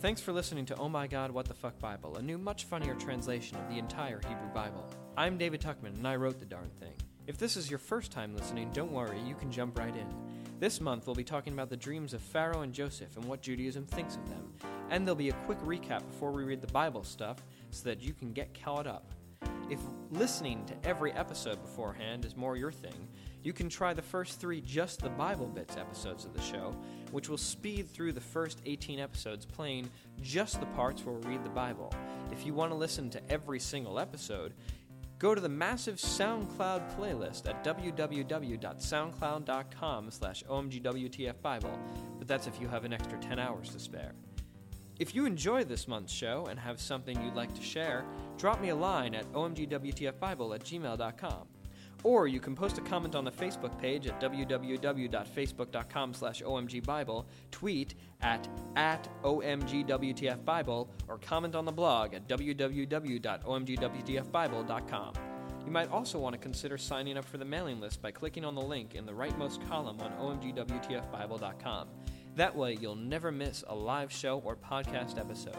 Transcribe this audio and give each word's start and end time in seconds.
Thanks 0.00 0.20
for 0.20 0.32
listening 0.32 0.64
to 0.66 0.76
Oh 0.76 0.88
My 0.88 1.08
God, 1.08 1.32
What 1.32 1.46
the 1.46 1.54
Fuck 1.54 1.80
Bible, 1.80 2.18
a 2.18 2.22
new, 2.22 2.38
much 2.38 2.66
funnier 2.66 2.94
translation 2.94 3.56
of 3.58 3.68
the 3.68 3.80
entire 3.80 4.20
Hebrew 4.28 4.46
Bible. 4.54 4.88
I'm 5.16 5.36
David 5.36 5.60
Tuckman, 5.60 5.96
and 5.96 6.06
I 6.06 6.14
wrote 6.14 6.38
the 6.38 6.46
darn 6.46 6.70
thing. 6.78 6.92
If 7.26 7.36
this 7.36 7.56
is 7.56 7.68
your 7.68 7.80
first 7.80 8.12
time 8.12 8.36
listening, 8.36 8.70
don't 8.72 8.92
worry, 8.92 9.18
you 9.26 9.34
can 9.34 9.50
jump 9.50 9.76
right 9.76 9.96
in. 9.96 10.06
This 10.60 10.80
month, 10.80 11.08
we'll 11.08 11.16
be 11.16 11.24
talking 11.24 11.52
about 11.52 11.68
the 11.68 11.76
dreams 11.76 12.14
of 12.14 12.20
Pharaoh 12.20 12.60
and 12.60 12.72
Joseph 12.72 13.16
and 13.16 13.24
what 13.24 13.42
Judaism 13.42 13.86
thinks 13.86 14.14
of 14.14 14.28
them. 14.28 14.52
And 14.88 15.04
there'll 15.04 15.16
be 15.16 15.30
a 15.30 15.44
quick 15.46 15.58
recap 15.62 16.06
before 16.06 16.30
we 16.30 16.44
read 16.44 16.60
the 16.60 16.72
Bible 16.72 17.02
stuff 17.02 17.38
so 17.72 17.82
that 17.88 18.00
you 18.00 18.14
can 18.14 18.32
get 18.32 18.56
caught 18.62 18.86
up. 18.86 19.10
If 19.68 19.80
listening 20.12 20.64
to 20.66 20.88
every 20.88 21.10
episode 21.12 21.60
beforehand 21.60 22.24
is 22.24 22.36
more 22.36 22.56
your 22.56 22.70
thing, 22.70 23.08
you 23.42 23.52
can 23.52 23.68
try 23.68 23.92
the 23.92 24.02
first 24.02 24.40
three 24.40 24.60
Just 24.60 25.00
the 25.00 25.10
Bible 25.10 25.46
Bits 25.46 25.76
episodes 25.76 26.24
of 26.24 26.34
the 26.34 26.42
show, 26.42 26.74
which 27.12 27.28
will 27.28 27.38
speed 27.38 27.88
through 27.88 28.12
the 28.12 28.20
first 28.20 28.60
18 28.66 28.98
episodes 28.98 29.46
playing 29.46 29.88
just 30.20 30.58
the 30.60 30.66
parts 30.66 31.04
where 31.04 31.14
we 31.14 31.28
read 31.28 31.44
the 31.44 31.50
Bible. 31.50 31.92
If 32.32 32.44
you 32.44 32.54
want 32.54 32.72
to 32.72 32.76
listen 32.76 33.10
to 33.10 33.30
every 33.30 33.60
single 33.60 33.98
episode, 33.98 34.54
go 35.18 35.34
to 35.34 35.40
the 35.40 35.48
massive 35.48 35.96
SoundCloud 35.96 36.94
playlist 36.96 37.48
at 37.48 37.64
www.soundcloud.com 37.64 40.10
slash 40.10 40.44
omgwtfbible, 40.44 41.78
but 42.18 42.28
that's 42.28 42.46
if 42.46 42.60
you 42.60 42.68
have 42.68 42.84
an 42.84 42.92
extra 42.92 43.18
10 43.18 43.38
hours 43.38 43.70
to 43.70 43.78
spare. 43.78 44.12
If 44.98 45.14
you 45.14 45.26
enjoy 45.26 45.62
this 45.62 45.86
month's 45.86 46.12
show 46.12 46.48
and 46.50 46.58
have 46.58 46.80
something 46.80 47.22
you'd 47.22 47.36
like 47.36 47.54
to 47.54 47.62
share, 47.62 48.04
drop 48.36 48.60
me 48.60 48.70
a 48.70 48.74
line 48.74 49.14
at 49.14 49.32
omgwtfbible 49.32 50.54
at 50.54 50.64
gmail.com. 50.64 51.46
Or 52.04 52.28
you 52.28 52.40
can 52.40 52.54
post 52.54 52.78
a 52.78 52.80
comment 52.80 53.14
on 53.14 53.24
the 53.24 53.30
Facebook 53.30 53.78
page 53.78 54.06
at 54.06 54.18
www.facebook.com 54.20 56.14
slash 56.14 56.42
omgbible, 56.42 57.26
tweet 57.50 57.94
at, 58.20 58.48
at 58.76 59.08
omgwtfbible, 59.22 60.88
or 61.08 61.18
comment 61.18 61.54
on 61.54 61.64
the 61.64 61.72
blog 61.72 62.12
at 62.14 62.28
www.omgwtfbible.com. 62.28 65.12
You 65.66 65.72
might 65.72 65.90
also 65.90 66.18
want 66.18 66.34
to 66.34 66.38
consider 66.38 66.78
signing 66.78 67.18
up 67.18 67.26
for 67.26 67.36
the 67.36 67.44
mailing 67.44 67.80
list 67.80 68.00
by 68.00 68.10
clicking 68.10 68.44
on 68.44 68.54
the 68.54 68.62
link 68.62 68.94
in 68.94 69.04
the 69.04 69.12
rightmost 69.12 69.68
column 69.68 70.00
on 70.00 70.12
omgwtfbible.com. 70.12 71.88
That 72.36 72.56
way, 72.56 72.78
you'll 72.80 72.94
never 72.94 73.32
miss 73.32 73.64
a 73.66 73.74
live 73.74 74.12
show 74.12 74.38
or 74.38 74.56
podcast 74.56 75.18
episode. 75.18 75.58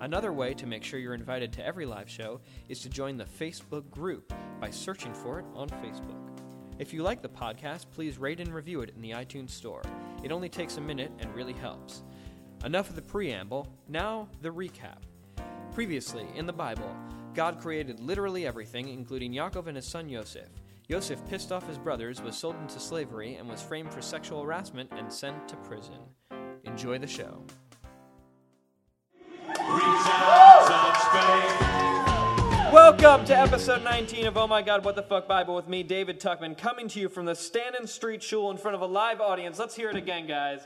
Another 0.00 0.32
way 0.32 0.54
to 0.54 0.66
make 0.66 0.82
sure 0.82 0.98
you're 0.98 1.12
invited 1.12 1.52
to 1.54 1.66
every 1.66 1.84
live 1.84 2.08
show 2.08 2.40
is 2.70 2.80
to 2.80 2.88
join 2.88 3.18
the 3.18 3.24
Facebook 3.24 3.90
group 3.90 4.32
by 4.60 4.70
searching 4.70 5.14
for 5.14 5.38
it 5.38 5.46
on 5.54 5.68
Facebook. 5.68 6.20
If 6.78 6.92
you 6.92 7.02
like 7.02 7.22
the 7.22 7.28
podcast, 7.28 7.90
please 7.90 8.18
rate 8.18 8.40
and 8.40 8.54
review 8.54 8.80
it 8.82 8.92
in 8.94 9.02
the 9.02 9.10
iTunes 9.10 9.50
Store. 9.50 9.82
It 10.22 10.32
only 10.32 10.48
takes 10.48 10.76
a 10.76 10.80
minute 10.80 11.12
and 11.18 11.34
really 11.34 11.52
helps. 11.52 12.02
Enough 12.64 12.90
of 12.90 12.96
the 12.96 13.02
preamble, 13.02 13.66
now 13.88 14.28
the 14.42 14.50
recap. 14.50 14.98
Previously, 15.72 16.26
in 16.34 16.46
the 16.46 16.52
Bible, 16.52 16.94
God 17.34 17.60
created 17.60 18.00
literally 18.00 18.46
everything, 18.46 18.88
including 18.88 19.32
Yaakov 19.32 19.66
and 19.66 19.76
his 19.76 19.86
son 19.86 20.08
Yosef. 20.08 20.48
Yosef 20.88 21.24
pissed 21.26 21.52
off 21.52 21.68
his 21.68 21.78
brothers, 21.78 22.20
was 22.20 22.36
sold 22.36 22.56
into 22.56 22.80
slavery, 22.80 23.36
and 23.36 23.48
was 23.48 23.62
framed 23.62 23.92
for 23.94 24.02
sexual 24.02 24.42
harassment 24.42 24.90
and 24.92 25.12
sent 25.12 25.46
to 25.48 25.56
prison. 25.56 25.98
Enjoy 26.64 26.98
the 26.98 27.06
show. 27.06 27.44
Welcome 32.72 33.24
to 33.24 33.36
episode 33.36 33.82
19 33.82 34.28
of 34.28 34.36
Oh 34.36 34.46
My 34.46 34.62
God, 34.62 34.84
What 34.84 34.94
the 34.94 35.02
Fuck 35.02 35.26
Bible 35.26 35.56
with 35.56 35.66
me, 35.66 35.82
David 35.82 36.20
Tuckman, 36.20 36.56
coming 36.56 36.86
to 36.86 37.00
you 37.00 37.08
from 37.08 37.26
the 37.26 37.34
Stanton 37.34 37.88
Street 37.88 38.22
Shul 38.22 38.48
in 38.52 38.56
front 38.58 38.76
of 38.76 38.80
a 38.80 38.86
live 38.86 39.20
audience. 39.20 39.58
Let's 39.58 39.74
hear 39.74 39.90
it 39.90 39.96
again, 39.96 40.28
guys. 40.28 40.60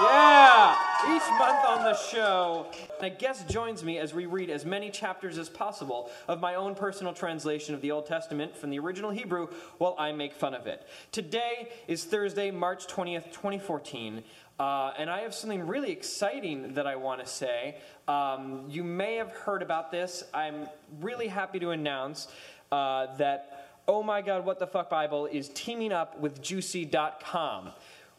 Yeah! 0.00 0.76
Each 1.04 1.22
month 1.38 1.64
on 1.68 1.84
the 1.84 1.94
show, 1.94 2.66
a 3.00 3.10
guest 3.10 3.48
joins 3.48 3.84
me 3.84 3.98
as 3.98 4.12
we 4.12 4.26
read 4.26 4.50
as 4.50 4.64
many 4.64 4.90
chapters 4.90 5.38
as 5.38 5.48
possible 5.48 6.10
of 6.26 6.40
my 6.40 6.56
own 6.56 6.74
personal 6.74 7.12
translation 7.12 7.74
of 7.74 7.82
the 7.82 7.92
Old 7.92 8.06
Testament 8.06 8.56
from 8.56 8.70
the 8.70 8.80
original 8.80 9.10
Hebrew 9.10 9.48
while 9.78 9.94
I 9.98 10.10
make 10.10 10.32
fun 10.32 10.54
of 10.54 10.66
it. 10.66 10.88
Today 11.12 11.68
is 11.86 12.04
Thursday, 12.04 12.50
March 12.50 12.88
20th, 12.88 13.26
2014. 13.26 14.24
Uh, 14.58 14.92
and 14.96 15.10
I 15.10 15.20
have 15.20 15.34
something 15.34 15.66
really 15.66 15.90
exciting 15.90 16.74
that 16.74 16.86
I 16.86 16.96
want 16.96 17.20
to 17.20 17.26
say. 17.26 17.76
Um, 18.06 18.64
you 18.68 18.84
may 18.84 19.16
have 19.16 19.30
heard 19.32 19.62
about 19.62 19.90
this. 19.90 20.24
I'm 20.32 20.68
really 21.00 21.28
happy 21.28 21.58
to 21.60 21.70
announce 21.70 22.28
uh, 22.70 23.14
that 23.16 23.62
Oh 23.88 24.02
My 24.02 24.22
God, 24.22 24.44
What 24.44 24.58
the 24.60 24.66
Fuck 24.66 24.88
Bible 24.88 25.26
is 25.26 25.48
teaming 25.48 25.92
up 25.92 26.18
with 26.20 26.40
Jewcy.com. 26.40 27.70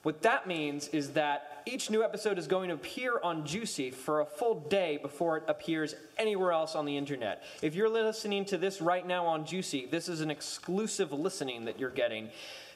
What 0.02 0.22
that 0.24 0.46
means 0.46 0.90
is 0.90 1.12
that 1.12 1.64
each 1.66 1.90
new 1.90 2.04
episode 2.04 2.38
is 2.38 2.46
going 2.46 2.68
to 2.68 2.76
appear 2.76 3.22
on 3.24 3.44
Jewcy 3.44 3.94
for 3.94 4.20
a 4.20 4.26
full 4.26 4.60
day 4.60 5.00
before 5.02 5.38
it 5.38 5.44
appears 5.48 5.96
anywhere 6.18 6.52
else 6.52 6.76
on 6.76 6.86
the 6.86 6.98
internet. 6.98 7.44
If 7.62 7.74
you're 7.74 7.88
listening 7.88 8.44
to 8.46 8.58
this 8.58 8.82
right 8.82 9.08
now 9.08 9.26
on 9.26 9.46
Juicy, 9.46 9.86
this 9.86 10.10
is 10.10 10.20
an 10.20 10.30
exclusive 10.30 11.14
listening 11.14 11.64
that 11.66 11.80
you're 11.80 11.90
getting. 11.90 12.30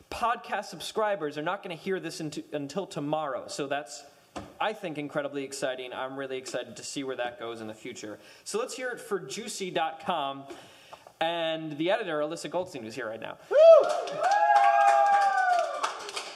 Podcast 0.09 0.65
subscribers 0.65 1.37
are 1.37 1.43
not 1.43 1.63
going 1.63 1.75
to 1.75 1.81
hear 1.81 1.99
this 1.99 2.21
into, 2.21 2.43
until 2.53 2.87
tomorrow, 2.87 3.47
so 3.47 3.67
that's, 3.67 4.03
I 4.59 4.73
think, 4.73 4.97
incredibly 4.97 5.43
exciting. 5.43 5.91
I'm 5.93 6.17
really 6.17 6.37
excited 6.37 6.75
to 6.77 6.83
see 6.83 7.03
where 7.03 7.15
that 7.17 7.39
goes 7.39 7.61
in 7.61 7.67
the 7.67 7.73
future. 7.73 8.19
So 8.43 8.59
let's 8.59 8.75
hear 8.75 8.89
it 8.89 8.99
for 8.99 9.19
Jewcy.com. 9.19 10.43
And 11.19 11.77
the 11.77 11.89
editor, 11.91 12.19
Alyssa 12.19 12.49
Goldstein, 12.49 12.85
is 12.85 12.93
here 12.95 13.07
right 13.07 13.19
now. 13.19 13.37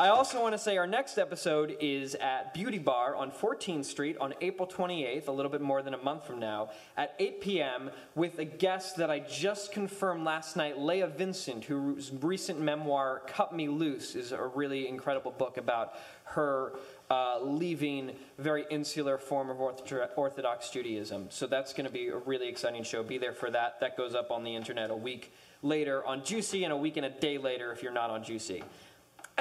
I 0.02 0.08
also 0.08 0.42
want 0.42 0.56
to 0.56 0.58
say 0.58 0.78
our 0.78 0.88
next 0.88 1.20
episode 1.20 1.78
is 1.80 2.16
at 2.16 2.56
Beauty 2.56 2.80
Bar 2.80 3.16
on 3.16 3.30
14th 3.30 3.86
Street 3.86 4.18
on 4.20 4.34
April 4.42 4.68
28th, 4.68 5.28
a 5.28 5.32
little 5.32 5.52
bit 5.52 5.62
more 5.62 5.84
than 5.84 5.94
a 5.94 5.98
month 6.02 6.26
from 6.26 6.40
now, 6.40 6.72
at 6.98 7.14
8 7.20 7.40
p.m. 7.40 7.92
with 8.16 8.40
a 8.40 8.46
guest 8.46 8.98
that 8.98 9.12
I 9.12 9.20
just 9.20 9.72
confirmed 9.72 10.24
last 10.24 10.56
night, 10.56 10.80
Leah 10.80 11.06
Vincent, 11.06 11.66
whose 11.66 12.12
recent 12.20 12.60
memoir, 12.60 13.22
Cut 13.28 13.56
Me 13.56 13.68
Loose, 13.68 14.16
is 14.16 14.32
a 14.32 14.42
really 14.42 14.88
incredible 14.88 15.30
book 15.30 15.58
about 15.58 15.94
her 16.24 16.74
uh, 17.12 17.38
leaving 17.40 18.16
very 18.40 18.66
insular 18.72 19.20
form 19.20 19.52
of 19.52 19.62
Orthodox 19.62 20.72
Judaism. 20.72 21.28
So 21.30 21.46
that's 21.46 21.74
going 21.74 21.86
to 21.86 21.94
be 21.94 22.08
a 22.08 22.18
really 22.18 22.48
exciting 22.48 22.82
show. 22.82 23.04
Be 23.04 23.20
there 23.20 23.34
for 23.34 23.52
that. 23.52 23.80
That 23.82 23.98
goes 23.98 24.16
up 24.16 24.32
on 24.32 24.44
the 24.44 24.56
internet 24.56 24.90
a 24.90 24.96
week 24.96 25.32
later 25.62 26.04
on 26.08 26.22
Jewcy 26.22 26.64
and 26.64 26.74
a 26.74 26.78
week 26.78 26.98
and 26.98 27.06
a 27.06 27.10
day 27.12 27.38
later 27.38 27.72
if 27.72 27.84
you're 27.84 27.92
not 27.92 28.10
on 28.10 28.24
Jewcy. 28.24 28.64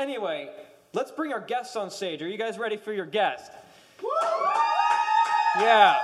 Anyway, 0.01 0.49
let's 0.95 1.11
bring 1.11 1.31
our 1.31 1.43
guests 1.43 1.77
on 1.77 1.91
stage. 1.91 2.23
Are 2.23 2.29
you 2.29 2.39
guys 2.39 2.57
ready 2.57 2.79
for 2.79 2.91
your 2.91 3.05
guest? 3.05 3.53
Yeah. 5.59 5.95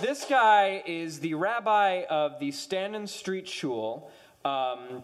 This 0.00 0.24
guy 0.24 0.84
is 0.86 1.18
the 1.18 1.34
rabbi 1.34 2.04
of 2.08 2.38
the 2.38 2.52
Stanton 2.52 3.08
Street 3.08 3.48
Shul. 3.48 4.08
Um, 4.44 5.02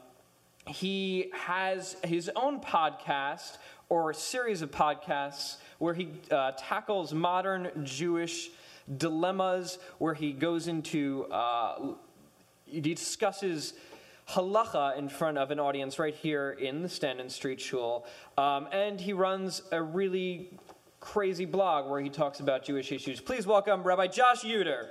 he 0.69 1.33
has 1.35 1.97
his 2.05 2.31
own 2.37 2.61
podcast 2.61 3.59
or 3.89 4.11
a 4.11 4.15
series 4.15 4.63
of 4.63 4.71
podcasts 4.71 5.57
where 5.81 5.95
he 5.95 6.11
uh, 6.31 6.53
tackles 6.57 7.13
modern 7.13 7.73
Jewish 7.83 8.51
dilemmas, 8.99 9.79
where 9.99 10.15
he 10.15 10.31
goes 10.31 10.69
into, 10.69 11.25
uh, 11.33 11.95
he 12.67 12.81
discusses 12.81 13.75
halacha 14.31 14.97
in 14.99 15.09
front 15.09 15.39
of 15.39 15.51
an 15.51 15.61
audience 15.61 15.99
right 15.99 16.15
here 16.15 16.51
in 16.53 16.83
the 16.83 16.89
Stanton 16.89 17.29
Street 17.29 17.61
Shul. 17.61 18.07
Um, 18.37 18.69
and 18.73 19.01
he 19.01 19.13
runs 19.13 19.63
a 19.73 19.83
really 19.83 20.59
crazy 21.01 21.45
blog 21.45 21.89
where 21.89 22.01
he 22.01 22.09
talks 22.09 22.41
about 22.41 22.65
Jewish 22.65 22.91
issues. 22.91 23.21
Please 23.21 23.47
welcome 23.47 23.83
Rabbi 23.83 24.09
Josh 24.09 24.43
Yuter. 24.43 24.89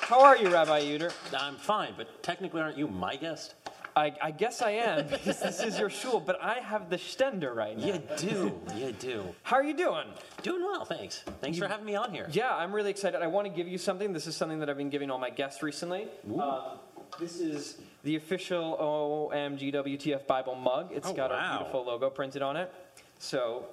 How 0.00 0.22
are 0.22 0.36
you, 0.36 0.50
Rabbi 0.50 0.82
Yuter? 0.82 1.12
I'm 1.38 1.56
fine, 1.56 1.94
but 1.96 2.22
technically, 2.22 2.60
aren't 2.60 2.78
you 2.78 2.88
my 2.88 3.16
guest? 3.16 3.54
I, 3.96 4.12
I 4.20 4.30
guess 4.32 4.60
I 4.60 4.70
am 4.72 5.06
because 5.06 5.38
this 5.40 5.60
is 5.60 5.78
your 5.78 5.88
shul, 5.88 6.18
but 6.18 6.42
I 6.42 6.54
have 6.54 6.90
the 6.90 6.96
stender 6.96 7.54
right 7.54 7.78
now. 7.78 7.86
You 7.86 8.02
do, 8.18 8.60
you 8.76 8.92
do. 8.92 9.24
How 9.44 9.56
are 9.56 9.62
you 9.62 9.74
doing? 9.76 10.06
Doing 10.42 10.62
well, 10.62 10.84
thanks. 10.84 11.22
Thanks 11.40 11.58
for 11.58 11.68
having 11.68 11.86
me 11.86 11.94
on 11.94 12.12
here. 12.12 12.26
Yeah, 12.32 12.54
I'm 12.54 12.72
really 12.72 12.90
excited. 12.90 13.22
I 13.22 13.28
want 13.28 13.46
to 13.46 13.52
give 13.52 13.68
you 13.68 13.78
something. 13.78 14.12
This 14.12 14.26
is 14.26 14.34
something 14.36 14.58
that 14.58 14.68
I've 14.68 14.76
been 14.76 14.90
giving 14.90 15.10
all 15.12 15.18
my 15.18 15.30
guests 15.30 15.62
recently. 15.62 16.08
Um, 16.40 16.78
this 17.20 17.38
is 17.40 17.78
the 18.02 18.16
official 18.16 18.76
OMGWTF 19.32 20.26
Bible 20.26 20.56
mug. 20.56 20.90
It's 20.92 21.08
Oh, 21.08 21.12
got 21.12 21.30
our 21.30 21.58
beautiful 21.58 21.84
logo 21.84 22.10
printed 22.10 22.42
on 22.42 22.56
it. 22.56 22.72
So 23.20 23.66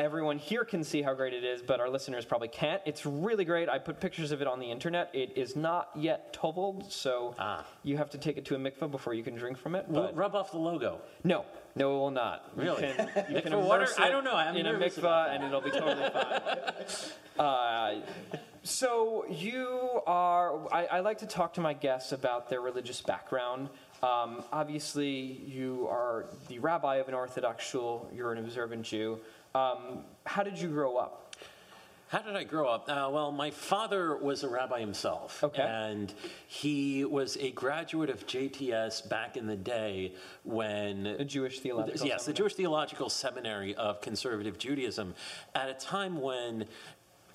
everyone 0.00 0.38
here 0.38 0.64
can 0.64 0.82
see 0.84 1.02
how 1.02 1.14
great 1.14 1.32
it 1.32 1.44
is, 1.44 1.62
but 1.62 1.80
our 1.80 1.88
listeners 1.88 2.24
probably 2.24 2.48
can't. 2.48 2.80
It's 2.86 3.04
really 3.06 3.44
great. 3.44 3.68
I 3.68 3.78
put 3.78 4.00
pictures 4.00 4.32
of 4.32 4.40
it 4.42 4.48
on 4.48 4.58
the 4.60 4.70
internet. 4.70 5.10
It 5.14 5.36
is 5.36 5.56
not 5.56 5.90
yet 5.94 6.32
toveled, 6.32 6.90
so 6.92 7.34
Ah. 7.38 7.64
you 7.82 7.96
have 7.96 8.10
to 8.10 8.18
take 8.18 8.36
it 8.36 8.44
to 8.46 8.54
a 8.54 8.58
mikveh 8.58 8.90
before 8.90 9.14
you 9.14 9.22
can 9.22 9.34
drink 9.36 9.58
from 9.58 9.74
it. 9.74 9.86
But 9.88 10.16
rub 10.16 10.34
off 10.34 10.50
the 10.50 10.58
logo? 10.58 11.00
no, 11.24 11.44
no, 11.76 11.94
it 11.94 11.98
will 11.98 12.10
not. 12.10 12.50
Really? 12.56 12.88
You 12.88 12.94
can, 12.94 13.34
you 13.36 13.42
can 13.42 13.64
water? 13.64 13.86
I 13.98 14.08
don't 14.10 14.24
know. 14.24 14.34
I'm 14.34 14.56
in 14.56 14.66
a 14.66 14.72
mikveh, 14.74 15.30
and 15.34 15.44
it'll 15.44 15.60
be 15.60 15.70
totally 15.70 16.10
fine. 16.10 16.40
Uh, 17.38 17.94
so 18.62 19.24
you 19.30 20.02
are. 20.06 20.70
I, 20.70 20.84
I 20.86 21.00
like 21.00 21.18
to 21.18 21.26
talk 21.26 21.54
to 21.54 21.62
my 21.62 21.72
guests 21.72 22.12
about 22.12 22.50
their 22.50 22.60
religious 22.60 23.00
background. 23.00 23.70
Um, 24.02 24.44
obviously, 24.52 25.42
you 25.46 25.86
are 25.90 26.26
the 26.48 26.58
rabbi 26.58 26.96
of 26.96 27.08
an 27.08 27.14
Orthodox 27.14 27.64
shul. 27.64 28.08
You're 28.14 28.32
an 28.32 28.38
observant 28.38 28.82
Jew. 28.82 29.18
Um, 29.54 30.04
how 30.24 30.42
did 30.42 30.58
you 30.58 30.68
grow 30.68 30.96
up? 30.96 31.34
How 32.10 32.18
did 32.18 32.34
I 32.34 32.42
grow 32.42 32.68
up? 32.68 32.88
Uh, 32.88 33.08
well, 33.12 33.30
my 33.30 33.52
father 33.52 34.16
was 34.16 34.42
a 34.42 34.48
rabbi 34.48 34.80
himself. 34.80 35.44
Okay. 35.44 35.62
And 35.62 36.12
he 36.48 37.04
was 37.04 37.36
a 37.38 37.52
graduate 37.52 38.10
of 38.10 38.26
JTS 38.26 39.08
back 39.08 39.36
in 39.36 39.46
the 39.46 39.54
day 39.54 40.14
when. 40.42 41.04
The 41.04 41.24
Jewish 41.24 41.60
Theological 41.60 42.04
Yes, 42.04 42.24
the 42.24 42.32
Jewish 42.32 42.54
Theological 42.54 43.10
Seminary 43.10 43.76
of 43.76 44.00
Conservative 44.00 44.58
Judaism 44.58 45.14
at 45.54 45.68
a 45.68 45.74
time 45.74 46.20
when 46.20 46.64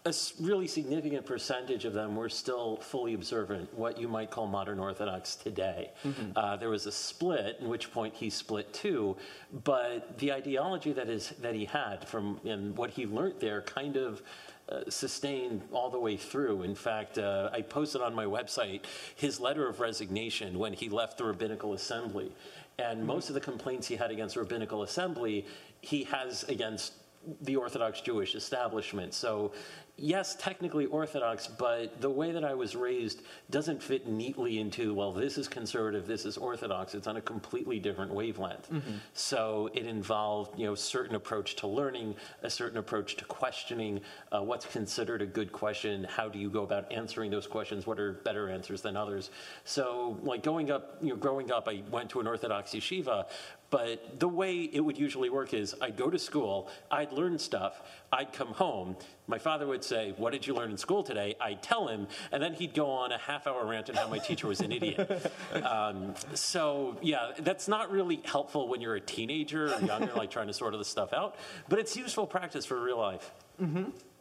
a 0.05 0.13
really 0.39 0.67
significant 0.67 1.25
percentage 1.25 1.83
of 1.83 1.93
them 1.93 2.15
were 2.15 2.29
still 2.29 2.77
fully 2.77 3.15
observant, 3.15 3.73
what 3.73 3.97
you 3.97 4.07
might 4.07 4.29
call 4.29 4.45
modern 4.45 4.79
Orthodox 4.79 5.35
today. 5.35 5.89
Uh, 6.35 6.55
there 6.55 6.69
was 6.69 6.85
a 6.85 6.91
split, 6.91 7.57
in 7.59 7.67
which 7.67 7.91
point 7.91 8.13
he 8.13 8.29
split 8.29 8.71
too, 8.71 9.17
but 9.63 10.19
the 10.19 10.31
ideology 10.31 10.93
that 10.93 11.09
is 11.09 11.29
that 11.41 11.55
he 11.55 11.65
had 11.65 12.07
from 12.07 12.39
and 12.45 12.77
what 12.77 12.91
he 12.91 13.05
learned 13.05 13.39
there 13.39 13.61
kind 13.61 13.97
of. 13.97 14.21
Uh, 14.67 14.81
sustained 14.89 15.61
all 15.71 15.91
the 15.91 15.99
way 15.99 16.17
through. 16.17 16.63
In 16.63 16.73
fact, 16.73 17.19
uh, 17.19 17.51
I 17.53 17.61
posted 17.61 18.01
on 18.01 18.15
my 18.15 18.25
website 18.25 18.85
his 19.15 19.39
letter 19.39 19.69
of 19.69 19.79
resignation 19.79 20.57
when 20.57 20.73
he 20.73 20.89
left 20.89 21.19
the 21.19 21.23
rabbinical 21.23 21.73
assembly. 21.73 22.31
And 22.79 23.05
most 23.05 23.29
of 23.29 23.35
the 23.35 23.41
complaints 23.41 23.85
he 23.85 23.95
had 23.95 24.09
against 24.09 24.35
rabbinical 24.35 24.81
assembly, 24.81 25.45
he 25.81 26.05
has 26.05 26.45
against 26.45 26.93
the 27.41 27.55
Orthodox 27.55 28.01
Jewish 28.01 28.35
establishment. 28.35 29.13
So, 29.13 29.51
yes, 29.97 30.35
technically 30.35 30.85
Orthodox, 30.87 31.47
but 31.47 32.01
the 32.01 32.09
way 32.09 32.31
that 32.31 32.43
I 32.43 32.53
was 32.53 32.75
raised 32.75 33.21
doesn't 33.49 33.81
fit 33.81 34.07
neatly 34.07 34.59
into, 34.59 34.93
well, 34.93 35.13
this 35.13 35.37
is 35.37 35.47
conservative, 35.47 36.05
this 36.05 36.25
is 36.25 36.37
Orthodox. 36.37 36.95
It's 36.95 37.07
on 37.07 37.17
a 37.17 37.21
completely 37.21 37.79
different 37.79 38.13
wavelength. 38.13 38.69
So, 39.13 39.69
it 39.73 39.85
involved, 39.85 40.59
you 40.59 40.65
know, 40.65 40.75
certain 40.75 41.15
approach 41.15 41.55
to 41.57 41.67
learning, 41.67 42.15
a 42.43 42.49
certain 42.49 42.77
approach 42.77 43.15
to 43.17 43.25
questioning, 43.25 44.01
uh, 44.31 44.41
what's 44.41 44.65
considered 44.65 45.21
a 45.21 45.25
good 45.25 45.51
question, 45.51 46.03
how 46.03 46.27
do 46.27 46.39
you 46.39 46.49
go 46.49 46.63
about 46.63 46.91
answering 46.91 47.31
those 47.31 47.47
questions, 47.47 47.87
what 47.87 47.99
are 47.99 48.13
better 48.23 48.49
answers 48.49 48.81
than 48.81 48.97
others. 48.97 49.31
So, 49.63 50.19
like 50.23 50.43
going 50.43 50.71
up, 50.71 50.97
you 51.01 51.09
know, 51.09 51.15
growing 51.15 51.51
up, 51.51 51.67
I 51.67 51.83
went 51.89 52.09
to 52.11 52.19
an 52.19 52.27
Orthodox 52.27 52.71
yeshiva, 52.71 53.27
but 53.69 54.19
the 54.19 54.27
way 54.27 54.61
it 54.61 54.79
would 54.79 54.97
usually 54.97 55.29
work 55.29 55.53
is 55.53 55.75
I'd 55.81 55.97
go 55.97 56.09
to 56.09 56.19
school, 56.19 56.69
I'd 56.91 57.11
learn 57.11 57.37
stuff, 57.39 57.81
I'd 58.11 58.31
come 58.31 58.49
home. 58.49 58.95
My 59.27 59.37
father 59.37 59.65
would 59.67 59.83
say, 59.83 60.13
What 60.17 60.33
did 60.33 60.45
you 60.45 60.53
learn 60.53 60.71
in 60.71 60.77
school 60.77 61.03
today? 61.03 61.35
I'd 61.41 61.61
tell 61.63 61.87
him, 61.87 62.07
and 62.31 62.41
then 62.41 62.53
he'd 62.53 62.73
go 62.73 62.89
on 62.89 63.11
a 63.11 63.17
half 63.17 63.47
hour 63.47 63.65
rant 63.65 63.89
on 63.89 63.95
how 63.95 64.07
my 64.07 64.19
teacher 64.19 64.47
was 64.47 64.61
an 64.61 64.71
idiot. 64.71 65.31
Um, 65.65 66.13
so, 66.33 66.97
yeah, 67.01 67.31
that's 67.39 67.67
not 67.67 67.91
really 67.91 68.21
helpful 68.23 68.67
when 68.67 68.81
you're 68.81 68.95
a 68.95 69.01
teenager 69.01 69.73
or 69.73 69.81
younger, 69.81 70.11
like 70.15 70.29
trying 70.29 70.47
to 70.47 70.53
sort 70.53 70.73
of 70.73 70.79
this 70.79 70.87
stuff 70.87 71.13
out, 71.13 71.35
but 71.69 71.79
it's 71.79 71.95
useful 71.95 72.27
practice 72.27 72.65
for 72.65 72.79
real 72.79 72.97
life. 72.97 73.31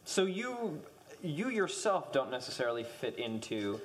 So 0.05 0.25
you 0.25 0.81
you 1.21 1.49
yourself 1.49 2.11
don't 2.11 2.29
necessarily 2.31 2.83
fit 2.83 3.17
into 3.17 3.81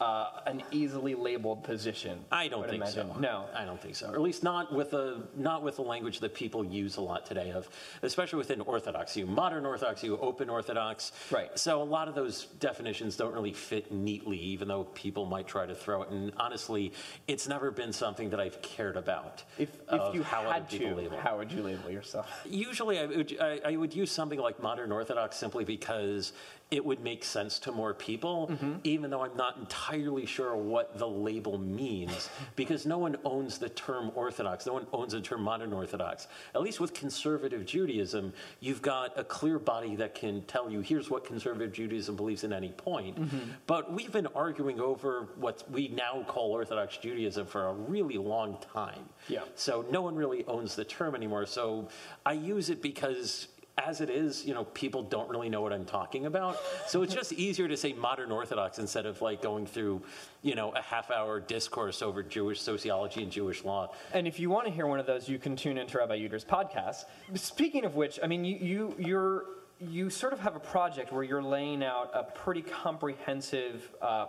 uh, 0.00 0.40
an 0.46 0.62
easily 0.70 1.14
labeled 1.14 1.62
position. 1.62 2.18
I 2.32 2.48
don't 2.48 2.60
would 2.60 2.70
think 2.70 2.82
imagine. 2.82 3.10
so. 3.12 3.20
No. 3.20 3.44
I 3.54 3.64
don't 3.64 3.80
think 3.80 3.94
so. 3.94 4.10
Or 4.10 4.14
at 4.14 4.20
least 4.22 4.42
not 4.42 4.74
with 4.74 4.94
a 4.94 5.22
not 5.36 5.62
with 5.62 5.76
the 5.76 5.82
language 5.82 6.20
that 6.20 6.34
people 6.34 6.64
use 6.64 6.96
a 6.96 7.00
lot 7.02 7.26
today 7.26 7.52
of, 7.52 7.68
especially 8.02 8.38
within 8.38 8.60
Orthodoxy, 8.62 9.24
modern 9.24 9.66
Orthodoxy, 9.66 10.08
open 10.08 10.48
Orthodox. 10.48 11.12
Right. 11.30 11.56
So 11.58 11.82
a 11.82 11.84
lot 11.84 12.08
of 12.08 12.14
those 12.14 12.46
definitions 12.60 13.16
don't 13.16 13.34
really 13.34 13.52
fit 13.52 13.92
neatly, 13.92 14.38
even 14.38 14.68
though 14.68 14.84
people 14.84 15.26
might 15.26 15.46
try 15.46 15.66
to 15.66 15.74
throw 15.74 16.02
it. 16.02 16.10
And 16.10 16.32
honestly, 16.38 16.92
it's 17.28 17.46
never 17.46 17.70
been 17.70 17.92
something 17.92 18.30
that 18.30 18.40
I've 18.40 18.60
cared 18.62 18.96
about. 18.96 19.44
If, 19.58 19.68
if 19.92 20.14
you 20.14 20.22
how 20.22 20.50
had 20.50 20.70
to, 20.70 20.94
label. 20.94 21.18
how 21.18 21.36
would 21.36 21.52
you 21.52 21.62
label 21.62 21.90
yourself? 21.90 22.26
Usually, 22.48 22.98
I 22.98 23.06
would, 23.06 23.36
I, 23.40 23.60
I 23.66 23.76
would 23.76 23.94
use 23.94 24.10
something 24.10 24.38
like 24.38 24.62
modern 24.62 24.92
Orthodox 24.92 25.36
simply 25.36 25.64
because 25.64 26.32
it 26.70 26.84
would 26.84 27.00
make 27.00 27.24
sense 27.24 27.58
to 27.58 27.72
more 27.72 27.92
people, 27.92 28.48
Mm-hmm. 28.50 28.74
even 28.84 29.10
though 29.10 29.22
I'm 29.22 29.36
not 29.36 29.56
entirely 29.58 30.24
sure 30.24 30.56
what 30.56 30.96
the 30.98 31.06
label 31.08 31.58
means, 31.58 32.30
because 32.56 32.86
no 32.86 32.96
one 32.98 33.16
owns 33.24 33.58
the 33.58 33.68
term 33.68 34.12
Orthodox. 34.14 34.66
No 34.66 34.74
one 34.74 34.86
owns 34.92 35.12
the 35.12 35.20
term 35.20 35.42
modern 35.42 35.72
Orthodox. 35.72 36.28
At 36.54 36.62
least 36.62 36.78
with 36.80 36.94
conservative 36.94 37.66
Judaism, 37.66 38.32
you've 38.60 38.82
got 38.82 39.18
a 39.18 39.24
clear 39.24 39.58
body 39.58 39.96
that 39.96 40.14
can 40.14 40.42
tell 40.42 40.70
you 40.70 40.80
here's 40.80 41.10
what 41.10 41.24
conservative 41.24 41.72
Judaism 41.72 42.14
believes 42.14 42.44
at 42.44 42.52
any 42.52 42.70
point. 42.70 43.20
Mm-hmm. 43.20 43.50
But 43.66 43.92
we've 43.92 44.12
been 44.12 44.28
arguing 44.28 44.78
over 44.80 45.28
what 45.36 45.64
we 45.70 45.88
now 45.88 46.24
call 46.28 46.52
Orthodox 46.52 46.96
Judaism 46.98 47.46
for 47.46 47.66
a 47.66 47.72
really 47.72 48.18
long 48.18 48.58
time. 48.72 49.08
Yeah. 49.28 49.40
So 49.56 49.84
no 49.90 50.02
one 50.02 50.14
really 50.14 50.44
owns 50.46 50.76
the 50.76 50.84
term 50.84 51.14
anymore. 51.16 51.46
So 51.46 51.88
I 52.24 52.32
use 52.34 52.70
it 52.70 52.80
because 52.80 53.48
as 53.86 54.00
it 54.00 54.10
is, 54.10 54.44
you 54.44 54.54
know, 54.54 54.64
people 54.64 55.02
don't 55.02 55.28
really 55.28 55.48
know 55.48 55.60
what 55.60 55.72
I'm 55.72 55.84
talking 55.84 56.26
about. 56.26 56.58
So 56.86 57.02
it's 57.02 57.14
just 57.14 57.32
easier 57.32 57.68
to 57.68 57.76
say 57.76 57.92
modern 57.92 58.30
Orthodox 58.30 58.78
instead 58.78 59.06
of 59.06 59.20
like 59.22 59.42
going 59.42 59.66
through, 59.66 60.02
you 60.42 60.54
know, 60.54 60.70
a 60.70 60.82
half 60.82 61.10
hour 61.10 61.40
discourse 61.40 62.02
over 62.02 62.22
Jewish 62.22 62.60
sociology 62.60 63.22
and 63.22 63.32
Jewish 63.32 63.64
law. 63.64 63.92
And 64.12 64.26
if 64.26 64.38
you 64.38 64.50
want 64.50 64.66
to 64.66 64.72
hear 64.72 64.86
one 64.86 65.00
of 65.00 65.06
those, 65.06 65.28
you 65.28 65.38
can 65.38 65.56
tune 65.56 65.78
into 65.78 65.98
Rabbi 65.98 66.16
Yuter's 66.16 66.44
podcast. 66.44 67.04
Speaking 67.34 67.84
of 67.84 67.94
which, 67.96 68.18
I 68.22 68.26
mean, 68.26 68.44
you, 68.44 68.58
you 68.60 68.94
you're 68.98 69.44
you 69.80 70.10
sort 70.10 70.32
of 70.32 70.40
have 70.40 70.56
a 70.56 70.60
project 70.60 71.10
where 71.10 71.22
you're 71.22 71.42
laying 71.42 71.82
out 71.82 72.10
a 72.12 72.22
pretty 72.22 72.60
comprehensive 72.60 73.90
uh, 74.02 74.26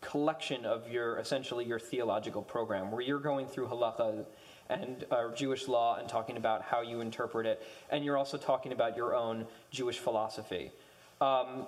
collection 0.00 0.64
of 0.64 0.90
your 0.90 1.18
essentially 1.18 1.64
your 1.64 1.78
theological 1.78 2.42
program, 2.42 2.90
where 2.90 3.02
you're 3.02 3.20
going 3.20 3.46
through 3.46 3.66
halacha 3.66 4.24
and 4.68 5.04
uh, 5.10 5.32
Jewish 5.34 5.68
law 5.68 5.96
and 5.98 6.08
talking 6.08 6.36
about 6.36 6.62
how 6.62 6.82
you 6.82 7.00
interpret 7.00 7.46
it, 7.46 7.62
and 7.90 8.04
you're 8.04 8.16
also 8.16 8.36
talking 8.36 8.72
about 8.72 8.96
your 8.96 9.14
own 9.14 9.46
Jewish 9.70 9.98
philosophy. 9.98 10.70
Um, 11.20 11.66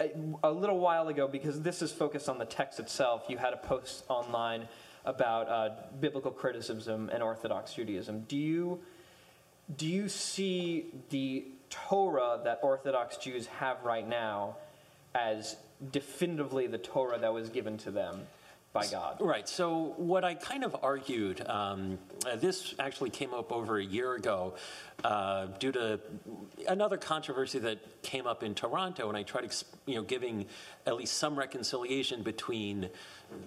a, 0.00 0.10
a 0.42 0.50
little 0.50 0.78
while 0.78 1.08
ago, 1.08 1.28
because 1.28 1.62
this 1.62 1.82
is 1.82 1.92
focused 1.92 2.28
on 2.28 2.38
the 2.38 2.44
text 2.44 2.80
itself, 2.80 3.24
you 3.28 3.38
had 3.38 3.52
a 3.52 3.56
post 3.56 4.04
online 4.08 4.68
about 5.04 5.48
uh, 5.48 5.70
biblical 6.00 6.30
criticism 6.30 7.10
and 7.12 7.22
Orthodox 7.22 7.74
Judaism. 7.74 8.24
Do 8.28 8.36
you 8.36 8.80
do 9.76 9.86
you 9.86 10.08
see 10.08 10.86
the 11.08 11.46
Torah 11.70 12.38
that 12.44 12.60
Orthodox 12.62 13.16
Jews 13.16 13.46
have 13.46 13.82
right 13.82 14.06
now 14.06 14.56
as 15.14 15.56
definitively 15.90 16.66
the 16.66 16.78
Torah 16.78 17.18
that 17.18 17.32
was 17.32 17.48
given 17.48 17.78
to 17.78 17.90
them 17.90 18.26
by 18.74 18.86
God? 18.88 19.16
Right. 19.20 19.48
So 19.48 19.94
what 19.96 20.24
I 20.24 20.34
kind 20.34 20.64
of 20.64 20.76
argued, 20.82 21.46
um, 21.48 21.96
uh, 22.26 22.36
this 22.36 22.74
actually 22.80 23.10
came 23.10 23.32
up 23.32 23.52
over 23.52 23.78
a 23.78 23.84
year 23.84 24.14
ago 24.14 24.54
uh, 25.04 25.46
due 25.60 25.70
to 25.72 26.00
another 26.68 26.96
controversy 26.96 27.60
that 27.60 27.78
came 28.02 28.26
up 28.26 28.42
in 28.42 28.52
Toronto, 28.54 29.08
and 29.08 29.16
I 29.16 29.22
tried, 29.22 29.50
you 29.86 29.94
know, 29.94 30.02
giving 30.02 30.46
at 30.86 30.96
least 30.96 31.14
some 31.18 31.38
reconciliation 31.38 32.22
between 32.22 32.90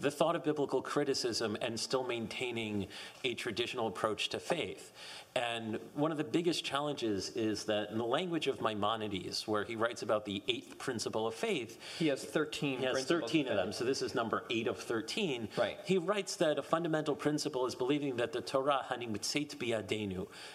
the 0.01 0.11
thought 0.11 0.35
of 0.35 0.43
biblical 0.43 0.81
criticism 0.81 1.57
and 1.61 1.79
still 1.79 2.03
maintaining 2.03 2.87
a 3.23 3.33
traditional 3.33 3.87
approach 3.87 4.29
to 4.29 4.39
faith. 4.39 4.91
And 5.35 5.77
one 5.93 6.11
of 6.11 6.17
the 6.17 6.23
biggest 6.23 6.63
challenges 6.63 7.29
is 7.35 7.65
that 7.65 7.91
in 7.91 7.99
the 7.99 8.05
language 8.05 8.47
of 8.47 8.59
Maimonides, 8.59 9.47
where 9.47 9.63
he 9.63 9.75
writes 9.75 10.01
about 10.01 10.25
the 10.25 10.41
eighth 10.47 10.79
principle 10.79 11.27
of 11.27 11.35
faith, 11.35 11.77
He 11.99 12.07
has 12.07 12.23
13 12.23 12.79
he 12.79 12.85
has 12.85 13.05
13 13.05 13.47
of 13.47 13.55
them, 13.55 13.71
so 13.71 13.83
this 13.83 14.01
is 14.01 14.15
number 14.15 14.43
8 14.49 14.67
of 14.67 14.77
13. 14.77 15.47
Right. 15.55 15.77
He 15.85 15.99
writes 15.99 16.37
that 16.37 16.57
a 16.57 16.63
fundamental 16.63 17.15
principle 17.15 17.67
is 17.67 17.75
believing 17.75 18.15
that 18.17 18.31
the 18.31 18.41
Torah, 18.41 18.85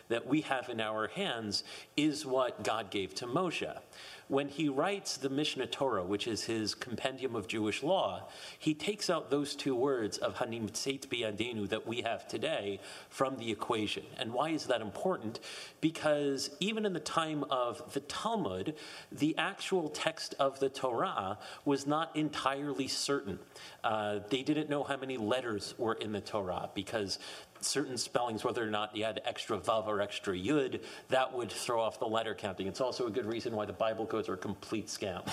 that 0.09 0.27
we 0.27 0.41
have 0.41 0.69
in 0.69 0.81
our 0.81 1.09
hands, 1.09 1.65
is 1.97 2.27
what 2.27 2.65
God 2.65 2.91
gave 2.91 3.15
to 3.17 3.27
Moshe. 3.27 3.79
When 4.29 4.49
he 4.49 4.69
writes 4.69 5.17
the 5.17 5.29
Mishnah 5.29 5.67
Torah, 5.67 6.05
which 6.05 6.27
is 6.27 6.45
his 6.45 6.75
compendium 6.75 7.35
of 7.37 7.49
Jewish 7.49 7.83
law, 7.83 8.29
he 8.59 8.75
takes 8.75 9.11
out 9.11 9.31
those 9.31 9.55
two 9.55 9.75
words 9.75 10.19
of 10.19 10.37
hanimutzeit 10.37 11.09
biadenu 11.09 11.69
that 11.69 11.87
we 11.87 12.03
have 12.03 12.27
today 12.29 12.81
from 13.09 13.37
the 13.37 13.51
equation. 13.51 14.05
And 14.19 14.33
why 14.33 14.51
is 14.51 14.67
that 14.67 14.81
important? 14.81 15.41
Because 15.81 16.51
even 16.61 16.87
in 16.87 16.93
the 16.93 17.01
time 17.01 17.45
of 17.51 17.93
the 17.93 18.01
Talmud, 18.01 18.75
the 19.11 19.37
actual 19.37 19.89
text 19.89 20.35
of 20.39 20.61
the 20.61 20.69
Torah 20.69 21.39
was 21.65 21.87
not 21.87 22.17
entirely 22.17 22.89
certain. 22.89 23.39
Uh, 23.85 24.21
they 24.31 24.43
didn't 24.43 24.71
know 24.71 24.83
how 24.83 24.97
many 24.97 25.17
letters 25.17 25.75
were 25.79 25.95
in 25.95 26.13
the 26.13 26.21
Torah 26.21 26.71
because 26.75 27.19
certain 27.65 27.97
spellings, 27.97 28.45
whether 28.45 28.63
or 28.63 28.71
not 28.71 28.97
you 28.97 29.05
had 29.05 29.21
extra 29.25 29.59
vav 29.59 29.87
or 29.87 30.01
extra 30.01 30.35
yud, 30.35 30.81
that 31.09 31.33
would 31.33 31.51
throw 31.51 31.81
off 31.81 31.99
the 31.99 32.07
letter 32.07 32.35
counting. 32.35 32.67
It's 32.67 32.81
also 32.81 33.07
a 33.07 33.11
good 33.11 33.27
reason 33.27 33.55
why 33.55 33.67
the 33.67 33.73
Bible 33.73 34.07
codes 34.07 34.29
are 34.29 34.35
a 34.35 34.39
complete 34.39 34.87
scam. 34.87 35.27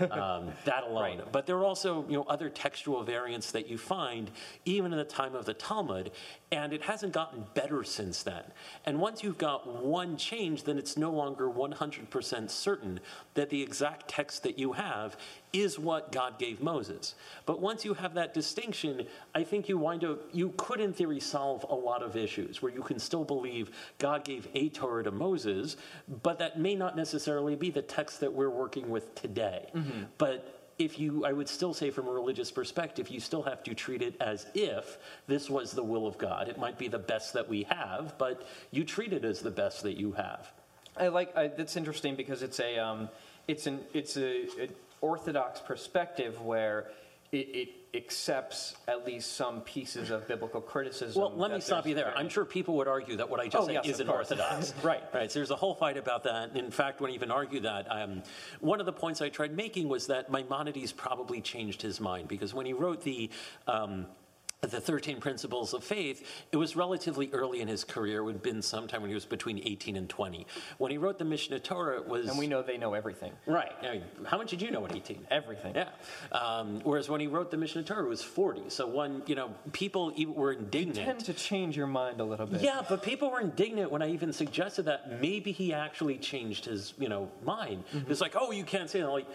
um, 0.10 0.52
that 0.64 0.84
alone. 0.84 1.18
Right. 1.18 1.32
But 1.32 1.46
there 1.46 1.56
are 1.56 1.64
also 1.64 2.04
you 2.08 2.16
know 2.16 2.24
other 2.24 2.48
textual 2.48 3.02
variants 3.02 3.50
that 3.52 3.68
you 3.68 3.78
find 3.78 4.30
even 4.64 4.92
in 4.92 4.98
the 4.98 5.04
time 5.04 5.34
of 5.34 5.44
the 5.44 5.54
Talmud, 5.54 6.12
and 6.50 6.72
it 6.72 6.82
hasn't 6.82 7.12
gotten 7.12 7.44
better 7.54 7.84
since 7.84 8.22
then. 8.22 8.42
And 8.86 8.98
once 9.00 9.22
you've 9.22 9.38
got 9.38 9.82
one 9.82 10.16
change, 10.16 10.64
then 10.64 10.78
it's 10.78 10.96
no 10.96 11.10
longer 11.10 11.48
100% 11.48 12.50
certain 12.50 13.00
that 13.34 13.50
the 13.50 13.62
exact 13.62 14.08
text 14.08 14.42
that 14.42 14.58
you 14.58 14.72
have 14.72 15.16
is 15.52 15.78
what 15.78 16.12
God 16.12 16.38
gave 16.38 16.62
Moses. 16.62 17.14
But 17.44 17.60
once 17.60 17.84
you 17.84 17.94
have 17.94 18.14
that 18.14 18.32
distinction, 18.32 19.06
I 19.34 19.44
think 19.44 19.68
you 19.68 19.76
wind 19.76 20.04
up, 20.04 20.20
you 20.32 20.54
could 20.56 20.80
in 20.80 20.92
theory 20.92 21.20
solve 21.20 21.66
a 21.68 21.74
lot 21.74 22.02
of 22.02 22.16
issues 22.16 22.62
where 22.62 22.72
you 22.72 22.82
can 22.82 22.98
still 22.98 23.24
believe 23.24 23.70
God 23.98 24.24
gave 24.24 24.48
a 24.54 24.70
Torah 24.70 25.04
to 25.04 25.10
Moses, 25.10 25.76
but 26.22 26.38
that 26.38 26.58
may 26.58 26.74
not 26.74 26.96
necessarily 26.96 27.54
be 27.54 27.70
the 27.70 27.82
text 27.82 28.20
that 28.20 28.32
we're 28.32 28.50
working 28.50 28.88
with 28.88 29.14
today. 29.14 29.70
But 30.18 30.58
if 30.78 30.98
you, 30.98 31.24
I 31.24 31.32
would 31.32 31.48
still 31.48 31.74
say 31.74 31.90
from 31.90 32.08
a 32.08 32.10
religious 32.10 32.50
perspective, 32.50 33.08
you 33.08 33.20
still 33.20 33.42
have 33.42 33.62
to 33.64 33.74
treat 33.74 34.00
it 34.02 34.16
as 34.20 34.46
if 34.54 34.98
this 35.26 35.50
was 35.50 35.72
the 35.72 35.82
will 35.82 36.06
of 36.06 36.16
God. 36.18 36.48
It 36.48 36.58
might 36.58 36.78
be 36.78 36.88
the 36.88 36.98
best 36.98 37.34
that 37.34 37.48
we 37.48 37.64
have, 37.64 38.14
but 38.18 38.46
you 38.70 38.84
treat 38.84 39.12
it 39.12 39.24
as 39.24 39.40
the 39.40 39.50
best 39.50 39.82
that 39.82 39.98
you 39.98 40.12
have. 40.12 40.50
I 40.96 41.08
like 41.08 41.36
I, 41.36 41.48
that's 41.48 41.76
interesting 41.76 42.16
because 42.16 42.42
it's 42.42 42.60
a 42.60 42.78
um, 42.78 43.08
it's 43.48 43.66
an 43.66 43.80
it's 43.94 44.16
a, 44.16 44.42
an 44.60 44.68
orthodox 45.02 45.60
perspective 45.60 46.40
where 46.40 46.86
it, 47.30 47.36
it 47.54 47.68
accepts 47.94 48.74
at 48.88 49.06
least 49.06 49.32
some 49.32 49.60
pieces 49.62 50.10
of 50.10 50.26
biblical 50.26 50.60
criticism. 50.60 51.20
Well, 51.20 51.32
let 51.34 51.50
me 51.50 51.60
stop 51.60 51.86
you 51.86 51.94
there. 51.94 52.16
I'm 52.16 52.28
sure 52.28 52.44
people 52.44 52.76
would 52.76 52.88
argue 52.88 53.16
that 53.16 53.28
what 53.28 53.40
I 53.40 53.44
just 53.48 53.56
Oh, 53.64 53.66
said 53.66 53.74
yes, 53.74 53.86
isn't 53.86 54.08
orthodox. 54.08 54.72
Right. 54.82 55.02
Right. 55.12 55.30
So 55.30 55.38
there's 55.38 55.50
a 55.50 55.56
whole 55.56 55.74
fight 55.74 55.96
about 55.98 56.24
that. 56.24 56.56
In 56.56 56.70
fact, 56.70 57.00
when 57.00 57.10
I 57.10 57.14
even 57.14 57.30
argue 57.30 57.60
that, 57.60 57.86
um, 57.90 58.22
one 58.60 58.80
of 58.80 58.86
the 58.86 58.92
points 58.92 59.20
I 59.20 59.28
tried 59.28 59.54
making 59.54 59.88
was 59.88 60.06
that 60.06 60.30
Maimonides 60.30 60.92
probably 60.92 61.40
changed 61.40 61.82
his 61.82 62.00
mind 62.00 62.28
because 62.28 62.54
when 62.54 62.64
he 62.66 62.72
wrote 62.72 63.02
the 63.02 63.30
um, 63.66 64.06
the 64.70 64.80
13 64.80 65.18
Principles 65.18 65.74
of 65.74 65.82
Faith, 65.82 66.24
it 66.52 66.56
was 66.56 66.76
relatively 66.76 67.28
early 67.32 67.60
in 67.60 67.66
his 67.66 67.82
career. 67.82 68.20
It 68.20 68.22
would 68.22 68.34
have 68.36 68.42
been 68.44 68.62
sometime 68.62 69.00
when 69.02 69.10
he 69.10 69.14
was 69.14 69.24
between 69.24 69.58
18 69.64 69.96
and 69.96 70.08
20. 70.08 70.46
When 70.78 70.92
he 70.92 70.98
wrote 70.98 71.18
the 71.18 71.24
Mishnah 71.24 71.58
Torah, 71.58 71.96
it 71.96 72.06
was. 72.06 72.28
and 72.28 72.38
we 72.38 72.46
know 72.46 72.62
they 72.62 72.78
know 72.78 72.94
everything, 72.94 73.32
Right. 73.44 73.72
I 73.82 73.94
mean, 73.94 74.02
how 74.24 74.38
much 74.38 74.50
did 74.50 74.62
you 74.62 74.70
know 74.70 74.84
at 74.84 74.94
18? 74.94 75.26
everything. 75.32 75.74
Yeah. 75.74 75.88
Um, 76.30 76.80
whereas 76.84 77.08
when 77.08 77.20
he 77.20 77.26
wrote 77.26 77.50
the 77.50 77.56
Mishnah 77.56 77.82
Torah, 77.82 78.04
it 78.04 78.08
was 78.08 78.22
40. 78.22 78.62
So 78.68 78.86
one, 78.86 79.24
you 79.26 79.34
know, 79.34 79.50
people 79.72 80.14
were 80.28 80.52
indignant. 80.52 80.94
Tend 80.94 81.24
to 81.24 81.34
change 81.34 81.76
your 81.76 81.88
mind 81.88 82.20
a 82.20 82.24
little 82.24 82.46
bit. 82.46 82.60
Yeah, 82.62 82.82
but 82.88 83.02
people 83.02 83.32
were 83.32 83.40
indignant 83.40 83.90
when 83.90 84.00
I 84.00 84.10
even 84.12 84.32
suggested 84.32 84.84
that 84.84 85.20
maybe 85.20 85.50
he 85.50 85.74
actually 85.74 86.18
changed 86.18 86.66
his, 86.66 86.94
you 87.00 87.08
know, 87.08 87.28
mind. 87.44 87.82
It's 88.08 88.20
like, 88.20 88.36
oh, 88.38 88.52
you 88.52 88.62
can't 88.62 88.88
say 88.88 89.00
that. 89.00 89.10
Like, 89.10 89.26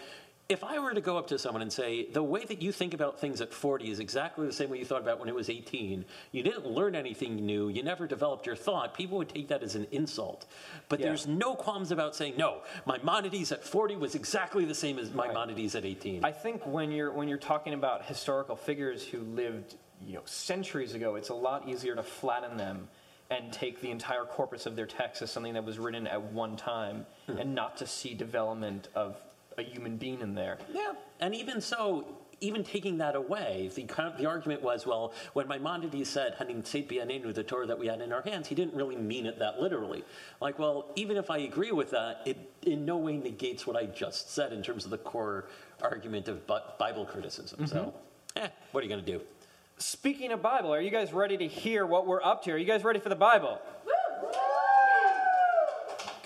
if 0.48 0.64
I 0.64 0.78
were 0.78 0.94
to 0.94 1.02
go 1.02 1.18
up 1.18 1.26
to 1.26 1.38
someone 1.38 1.60
and 1.60 1.70
say, 1.70 2.06
the 2.10 2.22
way 2.22 2.42
that 2.46 2.62
you 2.62 2.72
think 2.72 2.94
about 2.94 3.20
things 3.20 3.42
at 3.42 3.52
40 3.52 3.90
is 3.90 4.00
exactly 4.00 4.46
the 4.46 4.52
same 4.52 4.70
way 4.70 4.78
you 4.78 4.84
thought 4.86 5.02
about 5.02 5.20
when 5.20 5.28
it 5.28 5.34
was 5.34 5.50
18, 5.50 6.06
you 6.32 6.42
didn't 6.42 6.66
learn 6.66 6.94
anything 6.94 7.36
new, 7.36 7.68
you 7.68 7.82
never 7.82 8.06
developed 8.06 8.46
your 8.46 8.56
thought, 8.56 8.94
people 8.94 9.18
would 9.18 9.28
take 9.28 9.48
that 9.48 9.62
as 9.62 9.74
an 9.74 9.86
insult. 9.90 10.46
But 10.88 11.00
Yeah. 11.00 11.08
there's 11.08 11.26
no 11.26 11.54
qualms 11.54 11.90
about 11.92 12.16
saying, 12.16 12.34
no, 12.38 12.62
Maimonides 12.86 13.52
at 13.52 13.62
40 13.62 13.96
was 13.96 14.14
exactly 14.14 14.64
the 14.64 14.74
same 14.74 14.98
as 14.98 15.12
Maimonides 15.12 15.74
at 15.74 15.84
18. 15.84 16.24
I 16.24 16.32
think 16.32 16.64
when 16.66 16.90
you're 16.90 17.12
when 17.12 17.28
you're 17.28 17.36
talking 17.36 17.74
about 17.74 18.06
historical 18.06 18.56
figures 18.56 19.04
who 19.06 19.20
lived, 19.20 19.74
you 20.06 20.14
know, 20.14 20.22
centuries 20.24 20.94
ago, 20.94 21.16
it's 21.16 21.28
a 21.28 21.34
lot 21.34 21.68
easier 21.68 21.94
to 21.94 22.02
flatten 22.02 22.56
them 22.56 22.88
and 23.28 23.52
take 23.52 23.82
the 23.82 23.90
entire 23.90 24.24
corpus 24.24 24.64
of 24.64 24.76
their 24.76 24.86
text 24.86 25.20
as 25.20 25.30
something 25.30 25.52
that 25.52 25.64
was 25.64 25.78
written 25.78 26.06
at 26.06 26.22
one 26.32 26.56
time 26.56 27.04
hmm. 27.26 27.36
and 27.36 27.54
not 27.54 27.76
to 27.76 27.86
see 27.86 28.14
development 28.14 28.88
of 28.94 29.20
a 29.58 29.62
human 29.62 29.96
being 29.96 30.20
in 30.20 30.34
there. 30.34 30.58
Yeah, 30.72 30.92
and 31.20 31.34
even 31.34 31.60
so, 31.60 32.06
even 32.40 32.62
taking 32.62 32.98
that 32.98 33.16
away, 33.16 33.70
the, 33.74 33.84
the 34.18 34.26
argument 34.26 34.62
was, 34.62 34.86
well, 34.86 35.12
when 35.32 35.48
Maimonides 35.48 36.08
said, 36.08 36.36
Hanim 36.38 36.62
B'Yanenu, 36.62 37.34
the 37.34 37.42
Torah 37.42 37.66
that 37.66 37.78
we 37.78 37.86
had 37.86 38.00
in 38.00 38.12
our 38.12 38.22
hands, 38.22 38.48
he 38.48 38.54
didn't 38.54 38.74
really 38.74 38.96
mean 38.96 39.26
it 39.26 39.38
that 39.38 39.60
literally. 39.60 40.04
Like, 40.40 40.58
well, 40.58 40.90
even 40.94 41.16
if 41.16 41.30
I 41.30 41.38
agree 41.38 41.72
with 41.72 41.90
that, 41.90 42.22
it 42.24 42.38
in 42.62 42.84
no 42.84 42.96
way 42.96 43.16
negates 43.16 43.66
what 43.66 43.76
I 43.76 43.86
just 43.86 44.32
said 44.32 44.52
in 44.52 44.62
terms 44.62 44.84
of 44.84 44.90
the 44.90 44.98
core 44.98 45.46
argument 45.82 46.28
of 46.28 46.46
Bible 46.46 47.04
criticism. 47.04 47.66
So, 47.66 47.94
eh, 48.36 48.48
what 48.72 48.80
are 48.80 48.84
you 48.84 48.90
going 48.90 49.04
to 49.04 49.12
do? 49.18 49.20
Speaking 49.80 50.32
of 50.32 50.42
Bible, 50.42 50.74
are 50.74 50.80
you 50.80 50.90
guys 50.90 51.12
ready 51.12 51.36
to 51.36 51.46
hear 51.46 51.86
what 51.86 52.04
we're 52.04 52.22
up 52.22 52.42
to? 52.44 52.52
Are 52.52 52.56
you 52.56 52.64
guys 52.64 52.82
ready 52.82 52.98
for 52.98 53.10
the 53.10 53.14
Bible? 53.16 53.60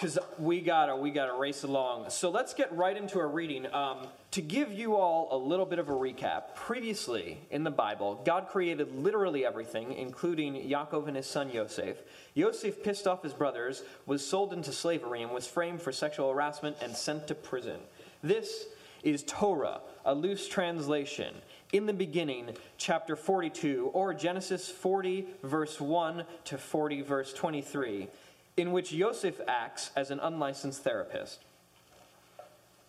Because 0.03 0.19
we 0.37 0.61
gotta, 0.61 0.97
we 0.97 1.13
gotta 1.13 1.33
race 1.33 1.63
along. 1.63 2.11
So 2.11 2.29
let's 2.29 2.55
get 2.55 2.77
right 2.77 2.97
into 2.97 3.21
our 3.21 3.29
reading. 3.29 3.73
Um, 3.73 4.09
to 4.33 4.43
give 4.43 4.73
you 4.73 4.97
all 4.97 5.29
a 5.31 5.37
little 5.39 5.65
bit 5.65 5.79
of 5.79 5.91
a 5.91 5.93
recap, 5.93 6.57
previously 6.57 7.39
in 7.53 7.63
the 7.63 7.71
Bible, 7.71 8.21
God 8.25 8.49
created 8.49 8.93
literally 8.97 9.47
everything, 9.47 9.93
including 9.93 10.55
Yaakov 10.55 11.07
and 11.07 11.17
his 11.17 11.27
son 11.27 11.51
Yosef. 11.51 11.99
Yosef 12.35 12.83
pissed 12.83 13.07
off 13.07 13.23
his 13.23 13.33
brothers, 13.33 13.85
was 14.05 14.27
sold 14.27 14.53
into 14.53 14.73
slavery, 14.73 15.23
and 15.23 15.31
was 15.31 15.47
framed 15.47 15.81
for 15.81 15.93
sexual 15.93 16.33
harassment 16.33 16.79
and 16.83 16.97
sent 16.97 17.29
to 17.29 17.37
prison. 17.37 17.79
This 18.25 18.67
is 19.05 19.23
Torah, 19.23 19.83
a 20.05 20.17
loose 20.17 20.49
translation. 20.49 21.33
In 21.73 21.87
the 21.87 21.93
beginning, 21.93 22.57
chapter 22.77 23.15
42, 23.15 23.91
or 23.95 24.15
Genesis 24.15 24.69
40, 24.69 25.29
verse 25.45 25.81
1 25.81 26.25
to 26.47 26.59
40, 26.59 27.03
verse 27.03 27.33
23, 27.33 28.09
in 28.57 28.73
which 28.73 28.93
Yosef 28.93 29.41
acts 29.49 29.91
as 29.97 30.11
an 30.11 30.21
unlicensed 30.21 30.83
therapist. 30.83 31.41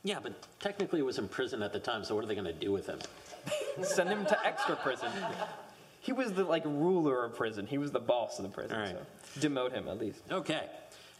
Yeah, 0.03 0.20
but 0.22 0.34
technically 0.60 1.00
he 1.00 1.03
was 1.03 1.17
in 1.17 1.29
prison 1.29 1.63
at 1.63 1.72
the 1.72 1.79
time, 1.79 2.03
so 2.03 2.15
what 2.15 2.25
are 2.25 2.27
they 2.27 2.36
going 2.36 2.46
to 2.46 2.53
do 2.53 2.72
with 2.72 2.88
him? 2.88 3.00
Send 3.84 4.10
him 4.10 4.25
to 4.25 4.46
extra 4.46 4.75
prison. 4.75 5.10
He 6.01 6.12
was 6.12 6.34
the 6.34 6.43
like 6.43 6.65
ruler 6.65 7.24
of 7.24 7.36
prison. 7.36 7.65
He 7.65 7.77
was 7.77 7.91
the 7.91 8.00
boss 8.00 8.38
of 8.38 8.43
the 8.43 8.50
prison. 8.50 8.75
All 8.75 8.82
right. 8.82 8.98
So 9.34 9.39
demote 9.39 9.72
him 9.72 9.88
at 9.88 10.00
least. 10.00 10.22
Okay. 10.29 10.67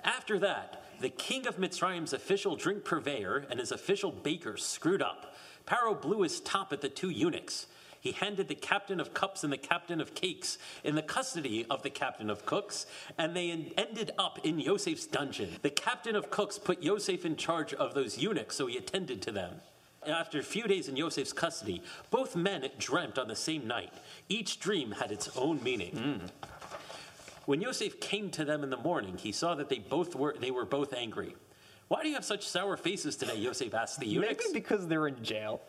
After 0.04 0.38
that, 0.40 0.84
the 1.00 1.10
king 1.10 1.48
of 1.48 1.58
Mitzrayim's 1.58 2.12
official 2.12 2.58
drink 2.58 2.84
purveyor 2.84 3.46
and 3.50 3.60
his 3.60 3.72
official 3.72 4.12
baker 4.12 4.58
screwed 4.58 5.02
up. 5.02 5.36
Paro 5.66 6.00
blew 6.00 6.22
his 6.22 6.42
top 6.42 6.74
at 6.74 6.82
the 6.82 6.90
two 6.90 7.10
eunuchs. 7.10 7.68
He 8.04 8.12
handed 8.12 8.50
the 8.50 8.56
captain 8.56 9.00
of 9.00 9.14
cups 9.14 9.46
and 9.46 9.54
the 9.54 9.58
captain 9.58 10.02
of 10.02 10.14
cakes 10.14 10.58
in 10.84 10.96
the 10.96 11.02
custody 11.02 11.66
of 11.70 11.84
the 11.84 11.90
captain 11.90 12.30
of 12.30 12.46
cooks, 12.46 12.86
and 13.18 13.34
they 13.34 13.50
en- 13.50 13.72
ended 13.78 14.12
up 14.20 14.40
in 14.44 14.60
Yosef's 14.60 15.06
dungeon. 15.06 15.52
The 15.62 15.70
captain 15.70 16.14
of 16.14 16.30
cooks 16.30 16.60
put 16.60 16.84
Yosef 16.84 17.24
in 17.24 17.38
charge 17.38 17.74
of 17.74 17.94
those 17.94 18.18
eunuchs, 18.18 18.58
so 18.58 18.68
he 18.68 18.76
attended 18.76 19.22
to 19.22 19.32
them. 19.32 19.62
After 20.06 20.38
a 20.38 20.44
few 20.44 20.64
days 20.68 20.90
in 20.90 20.98
Yosef's 20.98 21.32
custody, 21.32 21.82
both 22.12 22.36
men 22.36 22.70
dreamt 22.78 23.18
on 23.18 23.30
the 23.30 23.38
same 23.38 23.68
night. 23.68 23.94
Each 24.28 24.60
dream 24.60 24.92
had 24.92 25.10
its 25.10 25.30
own 25.38 25.64
meaning. 25.64 25.96
Hmm. 25.96 26.48
When 27.46 27.62
Yosef 27.62 28.02
came 28.02 28.30
to 28.32 28.44
them 28.44 28.66
in 28.66 28.70
the 28.70 28.76
morning, 28.76 29.18
he 29.18 29.32
saw 29.32 29.56
that 29.56 29.70
they 29.70 29.80
both 29.80 30.14
were 30.14 30.36
they 30.38 30.52
were 30.52 30.66
both 30.66 30.92
angry. 30.92 31.38
Why 31.88 32.02
do 32.02 32.10
you 32.10 32.16
have 32.16 32.26
such 32.26 32.46
sour 32.46 32.76
faces 32.76 33.16
today? 33.16 33.38
Yosef 33.38 33.74
asked 33.74 34.02
the 34.02 34.08
eunuchs. 34.08 34.44
Maybe 34.46 34.60
because 34.60 34.88
they're 34.88 35.08
in 35.08 35.24
jail. 35.24 35.62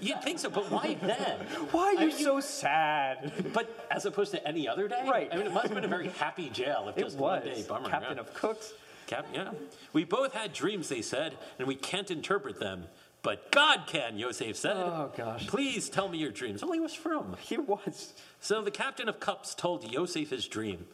You'd 0.00 0.22
think 0.22 0.38
so, 0.38 0.50
but 0.50 0.70
why 0.70 0.96
then? 1.02 1.38
Why 1.70 1.94
are 1.96 2.02
you 2.04 2.10
so 2.10 2.40
sad? 2.40 3.32
But 3.52 3.86
as 3.90 4.06
opposed 4.06 4.30
to 4.32 4.46
any 4.46 4.68
other 4.68 4.88
day, 4.88 5.04
Right. 5.08 5.28
I 5.32 5.36
mean, 5.36 5.46
it 5.46 5.52
must 5.52 5.66
have 5.66 5.74
been 5.74 5.84
a 5.84 5.88
very 5.88 6.08
happy 6.08 6.48
jail 6.50 6.86
if 6.88 6.96
It 6.98 7.04
just 7.04 7.16
was 7.16 7.42
one 7.42 7.42
day. 7.44 7.64
Bummer. 7.68 7.88
captain 7.88 8.16
yeah. 8.16 8.20
of 8.20 8.34
cooks. 8.34 8.72
Cap, 9.06 9.26
yeah. 9.34 9.50
We 9.92 10.04
both 10.04 10.32
had 10.34 10.52
dreams, 10.52 10.88
they 10.88 11.02
said, 11.02 11.36
and 11.58 11.66
we 11.66 11.74
can't 11.74 12.10
interpret 12.10 12.60
them. 12.60 12.84
But 13.22 13.50
God 13.50 13.82
can, 13.86 14.16
Yosef 14.16 14.56
said. 14.56 14.76
Oh, 14.76 15.12
gosh. 15.16 15.46
Please 15.46 15.88
tell 15.90 16.08
me 16.08 16.16
your 16.18 16.30
dreams. 16.30 16.62
Only 16.62 16.80
was 16.80 16.94
from. 16.94 17.36
He 17.40 17.58
was. 17.58 18.14
So 18.40 18.62
the 18.62 18.70
captain 18.70 19.08
of 19.08 19.20
cups 19.20 19.54
told 19.54 19.84
Yosef 19.90 20.30
his 20.30 20.46
dream. 20.46 20.86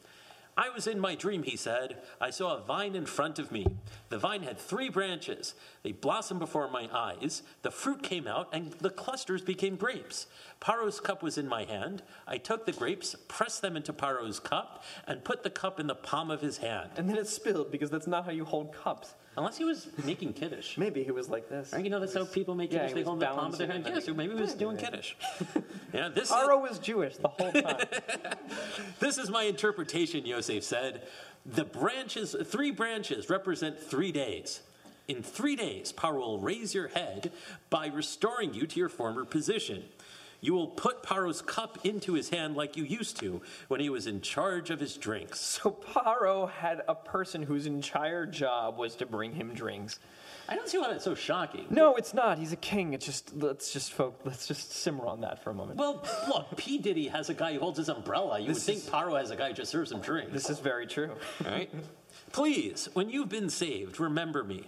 I 0.58 0.70
was 0.70 0.86
in 0.86 0.98
my 0.98 1.14
dream, 1.14 1.42
he 1.42 1.54
said. 1.56 1.98
I 2.18 2.30
saw 2.30 2.56
a 2.56 2.60
vine 2.62 2.96
in 2.96 3.04
front 3.04 3.38
of 3.38 3.52
me. 3.52 3.66
The 4.08 4.18
vine 4.18 4.42
had 4.42 4.58
three 4.58 4.88
branches. 4.88 5.54
They 5.86 5.92
blossomed 5.92 6.40
before 6.40 6.68
my 6.68 6.88
eyes. 6.92 7.44
The 7.62 7.70
fruit 7.70 8.02
came 8.02 8.26
out, 8.26 8.48
and 8.52 8.72
the 8.80 8.90
clusters 8.90 9.40
became 9.40 9.76
grapes. 9.76 10.26
Paro's 10.60 10.98
cup 10.98 11.22
was 11.22 11.38
in 11.38 11.46
my 11.46 11.62
hand. 11.62 12.02
I 12.26 12.38
took 12.38 12.66
the 12.66 12.72
grapes, 12.72 13.14
pressed 13.28 13.62
them 13.62 13.76
into 13.76 13.92
Paro's 13.92 14.40
cup, 14.40 14.82
and 15.06 15.22
put 15.22 15.44
the 15.44 15.50
cup 15.50 15.78
in 15.78 15.86
the 15.86 15.94
palm 15.94 16.32
of 16.32 16.40
his 16.40 16.58
hand. 16.58 16.90
And 16.96 17.08
then 17.08 17.16
it 17.16 17.28
spilled 17.28 17.70
because 17.70 17.88
that's 17.88 18.08
not 18.08 18.24
how 18.24 18.32
you 18.32 18.44
hold 18.44 18.72
cups. 18.74 19.14
Unless 19.36 19.58
he 19.58 19.64
was 19.64 19.86
making 20.04 20.32
kiddush. 20.32 20.76
Maybe 20.76 21.04
he 21.04 21.12
was 21.12 21.28
like 21.28 21.48
this. 21.48 21.72
Right, 21.72 21.84
You 21.84 21.90
know, 21.90 22.00
that's 22.00 22.14
how 22.14 22.24
people 22.24 22.56
make 22.56 22.72
Yeah, 22.72 22.80
kiddush. 22.80 22.94
they 22.94 23.02
hold 23.04 23.20
the 23.20 23.26
palm 23.26 23.52
of 23.52 23.58
their 23.58 23.68
hand. 23.68 23.86
Yes, 23.86 24.08
or 24.08 24.14
maybe 24.14 24.34
he 24.34 24.40
was 24.40 24.54
doing 24.54 24.76
Yeah. 24.80 24.84
kiddush. 24.86 25.14
yeah, 25.94 26.08
this 26.08 26.30
is, 26.30 26.34
Paro 26.34 26.60
was 26.60 26.80
Jewish 26.80 27.16
the 27.18 27.28
whole 27.28 27.52
time. 27.52 27.86
This 28.98 29.18
is 29.18 29.30
my 29.30 29.44
interpretation, 29.44 30.26
Yosef 30.26 30.64
said. 30.64 31.06
The 31.44 31.64
branches, 31.64 32.34
three 32.44 32.72
branches, 32.72 33.30
represent 33.30 33.78
three 33.78 34.10
days. 34.10 34.62
In 35.08 35.22
three 35.22 35.54
days, 35.56 35.92
Paro 35.92 36.18
will 36.18 36.40
raise 36.40 36.74
your 36.74 36.88
head 36.88 37.32
by 37.70 37.86
restoring 37.86 38.54
you 38.54 38.66
to 38.66 38.78
your 38.80 38.88
former 38.88 39.24
position. 39.24 39.84
You 40.40 40.52
will 40.52 40.66
put 40.68 41.02
Paro's 41.02 41.40
cup 41.42 41.78
into 41.84 42.12
his 42.12 42.28
hand 42.28 42.56
like 42.56 42.76
you 42.76 42.84
used 42.84 43.16
to 43.20 43.40
when 43.68 43.80
he 43.80 43.88
was 43.88 44.06
in 44.06 44.20
charge 44.20 44.68
of 44.70 44.80
his 44.80 44.96
drinks. 44.96 45.40
So 45.40 45.70
Paro 45.70 46.50
had 46.50 46.82
a 46.88 46.94
person 46.94 47.42
whose 47.42 47.66
entire 47.66 48.26
job 48.26 48.76
was 48.76 48.94
to 48.96 49.06
bring 49.06 49.32
him 49.32 49.54
drinks. 49.54 49.98
I 50.48 50.54
don't 50.54 50.68
see 50.68 50.78
why 50.78 50.90
that's 50.90 51.02
so 51.04 51.14
shocking. 51.14 51.66
No, 51.70 51.94
it's 51.96 52.12
not. 52.14 52.38
He's 52.38 52.52
a 52.52 52.56
king. 52.56 52.92
It's 52.92 53.06
just 53.06 53.34
let's 53.34 53.72
just 53.72 53.92
folk, 53.92 54.20
let's 54.24 54.46
just 54.46 54.72
simmer 54.72 55.06
on 55.06 55.22
that 55.22 55.42
for 55.42 55.50
a 55.50 55.54
moment. 55.54 55.78
Well, 55.78 56.04
look, 56.28 56.56
P. 56.56 56.78
Diddy 56.78 57.08
has 57.08 57.30
a 57.30 57.34
guy 57.34 57.54
who 57.54 57.58
holds 57.60 57.78
his 57.78 57.88
umbrella. 57.88 58.38
You 58.38 58.48
This 58.48 58.58
would 58.58 58.74
think 58.74 58.78
is- 58.84 58.90
Paro 58.90 59.18
has 59.18 59.30
a 59.30 59.36
guy 59.36 59.48
who 59.48 59.54
just 59.54 59.72
serves 59.72 59.90
him 59.90 60.00
drinks. 60.00 60.32
This 60.32 60.50
is 60.50 60.58
very 60.60 60.86
true. 60.86 61.12
right? 61.44 61.70
Please, 62.32 62.88
when 62.92 63.08
you've 63.08 63.28
been 63.30 63.48
saved, 63.50 63.98
remember 63.98 64.44
me. 64.44 64.64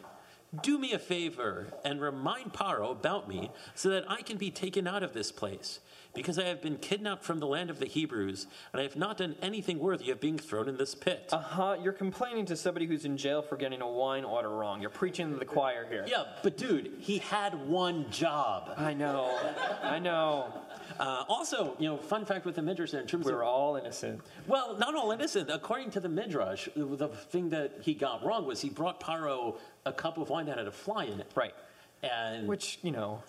Do 0.63 0.79
me 0.79 0.93
a 0.93 0.99
favor 0.99 1.67
and 1.85 2.01
remind 2.01 2.55
Paro 2.55 2.91
about 2.91 3.29
me 3.29 3.51
so 3.75 3.91
that 3.91 4.11
I 4.11 4.23
can 4.23 4.39
be 4.39 4.51
taken 4.51 4.87
out 4.87 5.03
of 5.03 5.13
this 5.13 5.31
place. 5.31 5.81
Because 6.19 6.39
I 6.39 6.45
have 6.45 6.61
been 6.61 6.77
kidnapped 6.77 7.25
from 7.25 7.39
the 7.39 7.47
land 7.47 7.71
of 7.71 7.79
the 7.79 7.87
Hebrews, 7.87 8.47
and 8.73 8.81
I 8.81 8.83
have 8.83 8.97
not 8.97 9.19
done 9.19 9.37
anything 9.41 9.79
worthy 9.79 10.11
of 10.11 10.21
being 10.21 10.37
thrown 10.39 10.69
in 10.69 10.77
this 10.77 10.95
pit. 10.95 11.29
Uh 11.33 11.39
huh. 11.39 11.77
You're 11.83 11.93
complaining 11.93 12.45
to 12.47 12.57
somebody 12.57 12.87
who's 12.87 13.05
in 13.05 13.17
jail 13.17 13.41
for 13.43 13.57
getting 13.57 13.81
a 13.81 13.89
wine 13.89 14.25
order 14.25 14.51
wrong. 14.51 14.81
You're 14.81 14.91
preaching 14.91 15.31
to 15.33 15.39
the 15.39 15.45
choir 15.45 15.87
here. 15.89 16.05
yeah, 16.07 16.25
but 16.43 16.57
dude, 16.57 16.93
he 16.99 17.19
had 17.19 17.55
one 17.69 18.11
job. 18.11 18.73
I 18.77 18.95
know. 18.95 19.39
I 19.83 19.99
know. 19.99 20.53
Uh, 20.99 21.25
also, 21.29 21.77
you 21.79 21.89
know, 21.89 21.97
fun 21.97 22.25
fact 22.25 22.45
with 22.45 22.57
the 22.57 22.63
Midrash 22.63 22.91
there 22.91 23.01
in 23.01 23.07
terms 23.07 23.27
of 23.27 23.33
We're 23.33 23.43
of. 23.43 23.49
all 23.49 23.77
innocent. 23.77 24.21
Well, 24.47 24.77
not 24.79 24.95
all 24.95 25.13
innocent. 25.13 25.51
According 25.51 25.91
to 25.93 26.01
the 26.01 26.09
Midrash, 26.09 26.69
the 26.75 27.09
thing 27.09 27.51
that 27.51 27.79
he 27.83 27.95
got 27.95 28.25
wrong 28.25 28.47
was 28.47 28.61
he 28.61 28.71
brought 28.71 29.01
Paro 29.01 29.59
a 29.87 29.93
cup 29.93 30.19
of 30.19 30.29
wine 30.31 30.47
that 30.47 30.59
had 30.59 30.67
a 30.67 30.73
fly 30.73 31.05
in 31.05 31.21
it. 31.21 31.31
Right. 31.35 31.55
And 32.03 32.49
Which, 32.49 32.79
you 32.83 32.91
know, 32.91 33.23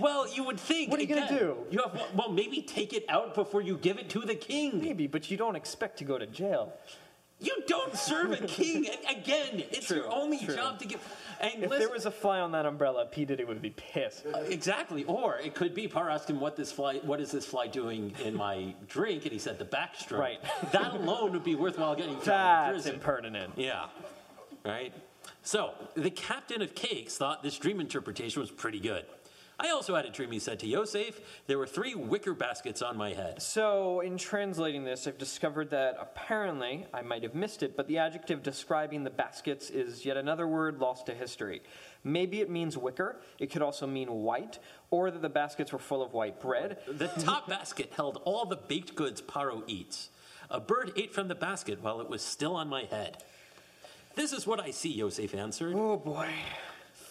Well, 0.00 0.32
you 0.32 0.44
would 0.44 0.58
think. 0.60 0.90
What 0.90 0.98
are 1.00 1.02
you 1.02 1.14
gonna 1.14 1.28
do? 1.38 1.56
You 1.70 1.80
have 1.82 2.00
well, 2.14 2.30
maybe 2.30 2.62
take 2.62 2.92
it 2.92 3.04
out 3.08 3.34
before 3.34 3.62
you 3.62 3.76
give 3.78 3.98
it 3.98 4.08
to 4.10 4.20
the 4.20 4.34
king. 4.34 4.80
maybe, 4.80 5.06
but 5.06 5.30
you 5.30 5.36
don't 5.36 5.56
expect 5.56 5.98
to 5.98 6.04
go 6.04 6.18
to 6.18 6.26
jail. 6.26 6.72
You 7.38 7.52
don't 7.66 7.94
serve 7.94 8.32
a 8.32 8.38
king 8.46 8.86
again. 9.10 9.62
It's 9.70 9.88
True, 9.88 9.98
your 9.98 10.10
only 10.10 10.38
true. 10.38 10.54
job 10.54 10.78
to 10.78 10.86
give. 10.86 11.00
And 11.38 11.64
If 11.64 11.70
listen, 11.70 11.78
there 11.80 11.90
was 11.92 12.06
a 12.06 12.10
fly 12.10 12.40
on 12.40 12.52
that 12.52 12.64
umbrella, 12.64 13.04
P. 13.04 13.26
Diddy 13.26 13.44
would 13.44 13.60
be 13.60 13.70
pissed. 13.76 14.24
Uh, 14.24 14.38
exactly, 14.38 15.04
or 15.04 15.38
it 15.38 15.54
could 15.54 15.74
be 15.74 15.86
Par 15.86 16.08
asked 16.08 16.30
him 16.30 16.40
what 16.40 16.56
this 16.56 16.72
fly, 16.72 16.94
what 17.04 17.20
is 17.20 17.30
this 17.30 17.44
fly 17.44 17.66
doing 17.66 18.14
in 18.24 18.34
my 18.34 18.74
drink, 18.88 19.24
and 19.24 19.32
he 19.32 19.38
said 19.38 19.58
the 19.58 19.66
backstroke. 19.66 20.18
Right. 20.18 20.38
that 20.72 20.94
alone 20.94 21.32
would 21.32 21.44
be 21.44 21.54
worthwhile 21.56 21.94
getting 21.94 22.18
thrown 22.20 22.38
in 22.38 22.42
That's 22.42 22.72
prison. 22.72 22.94
impertinent. 22.94 23.52
Yeah. 23.56 23.88
Right? 24.64 24.94
So, 25.42 25.74
the 25.94 26.10
captain 26.10 26.62
of 26.62 26.74
cakes 26.74 27.18
thought 27.18 27.42
this 27.42 27.58
dream 27.58 27.80
interpretation 27.80 28.40
was 28.40 28.50
pretty 28.50 28.80
good. 28.80 29.04
I 29.58 29.70
also 29.70 29.94
had 29.94 30.04
a 30.04 30.10
dream, 30.10 30.32
he 30.32 30.38
said 30.38 30.58
to 30.60 30.66
Yosef. 30.66 31.18
There 31.46 31.56
were 31.56 31.66
three 31.66 31.94
wicker 31.94 32.34
baskets 32.34 32.82
on 32.82 32.96
my 32.96 33.14
head. 33.14 33.40
So, 33.40 34.00
in 34.00 34.18
translating 34.18 34.84
this, 34.84 35.06
I've 35.06 35.16
discovered 35.16 35.70
that 35.70 35.96
apparently, 35.98 36.86
I 36.92 37.00
might 37.00 37.22
have 37.22 37.34
missed 37.34 37.62
it, 37.62 37.74
but 37.74 37.88
the 37.88 37.96
adjective 37.96 38.42
describing 38.42 39.02
the 39.02 39.10
baskets 39.10 39.70
is 39.70 40.04
yet 40.04 40.18
another 40.18 40.46
word 40.46 40.78
lost 40.78 41.06
to 41.06 41.14
history. 41.14 41.62
Maybe 42.04 42.42
it 42.42 42.50
means 42.50 42.76
wicker, 42.76 43.16
it 43.38 43.50
could 43.50 43.62
also 43.62 43.86
mean 43.86 44.10
white, 44.10 44.58
or 44.90 45.10
that 45.10 45.22
the 45.22 45.30
baskets 45.30 45.72
were 45.72 45.78
full 45.78 46.02
of 46.02 46.12
white 46.12 46.38
bread. 46.38 46.78
The 46.86 47.08
top 47.08 47.48
basket 47.48 47.92
held 47.96 48.20
all 48.24 48.44
the 48.44 48.56
baked 48.56 48.94
goods 48.94 49.22
Paro 49.22 49.62
eats. 49.66 50.10
A 50.50 50.60
bird 50.60 50.92
ate 50.96 51.14
from 51.14 51.28
the 51.28 51.34
basket 51.34 51.82
while 51.82 52.02
it 52.02 52.10
was 52.10 52.20
still 52.20 52.54
on 52.54 52.68
my 52.68 52.84
head. 52.84 53.22
This 54.16 54.32
is 54.32 54.46
what 54.46 54.60
I 54.60 54.70
see, 54.70 54.90
Yosef 54.90 55.34
answered. 55.34 55.74
Oh 55.74 55.96
boy. 55.96 56.28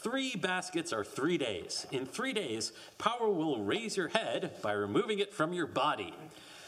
Three 0.05 0.35
baskets 0.35 0.93
are 0.93 1.03
three 1.03 1.39
days. 1.39 1.87
In 1.91 2.05
three 2.05 2.31
days, 2.31 2.73
Paro 2.99 3.35
will 3.35 3.63
raise 3.63 3.97
your 3.97 4.09
head 4.09 4.51
by 4.61 4.71
removing 4.73 5.17
it 5.17 5.33
from 5.33 5.51
your 5.51 5.65
body. 5.65 6.13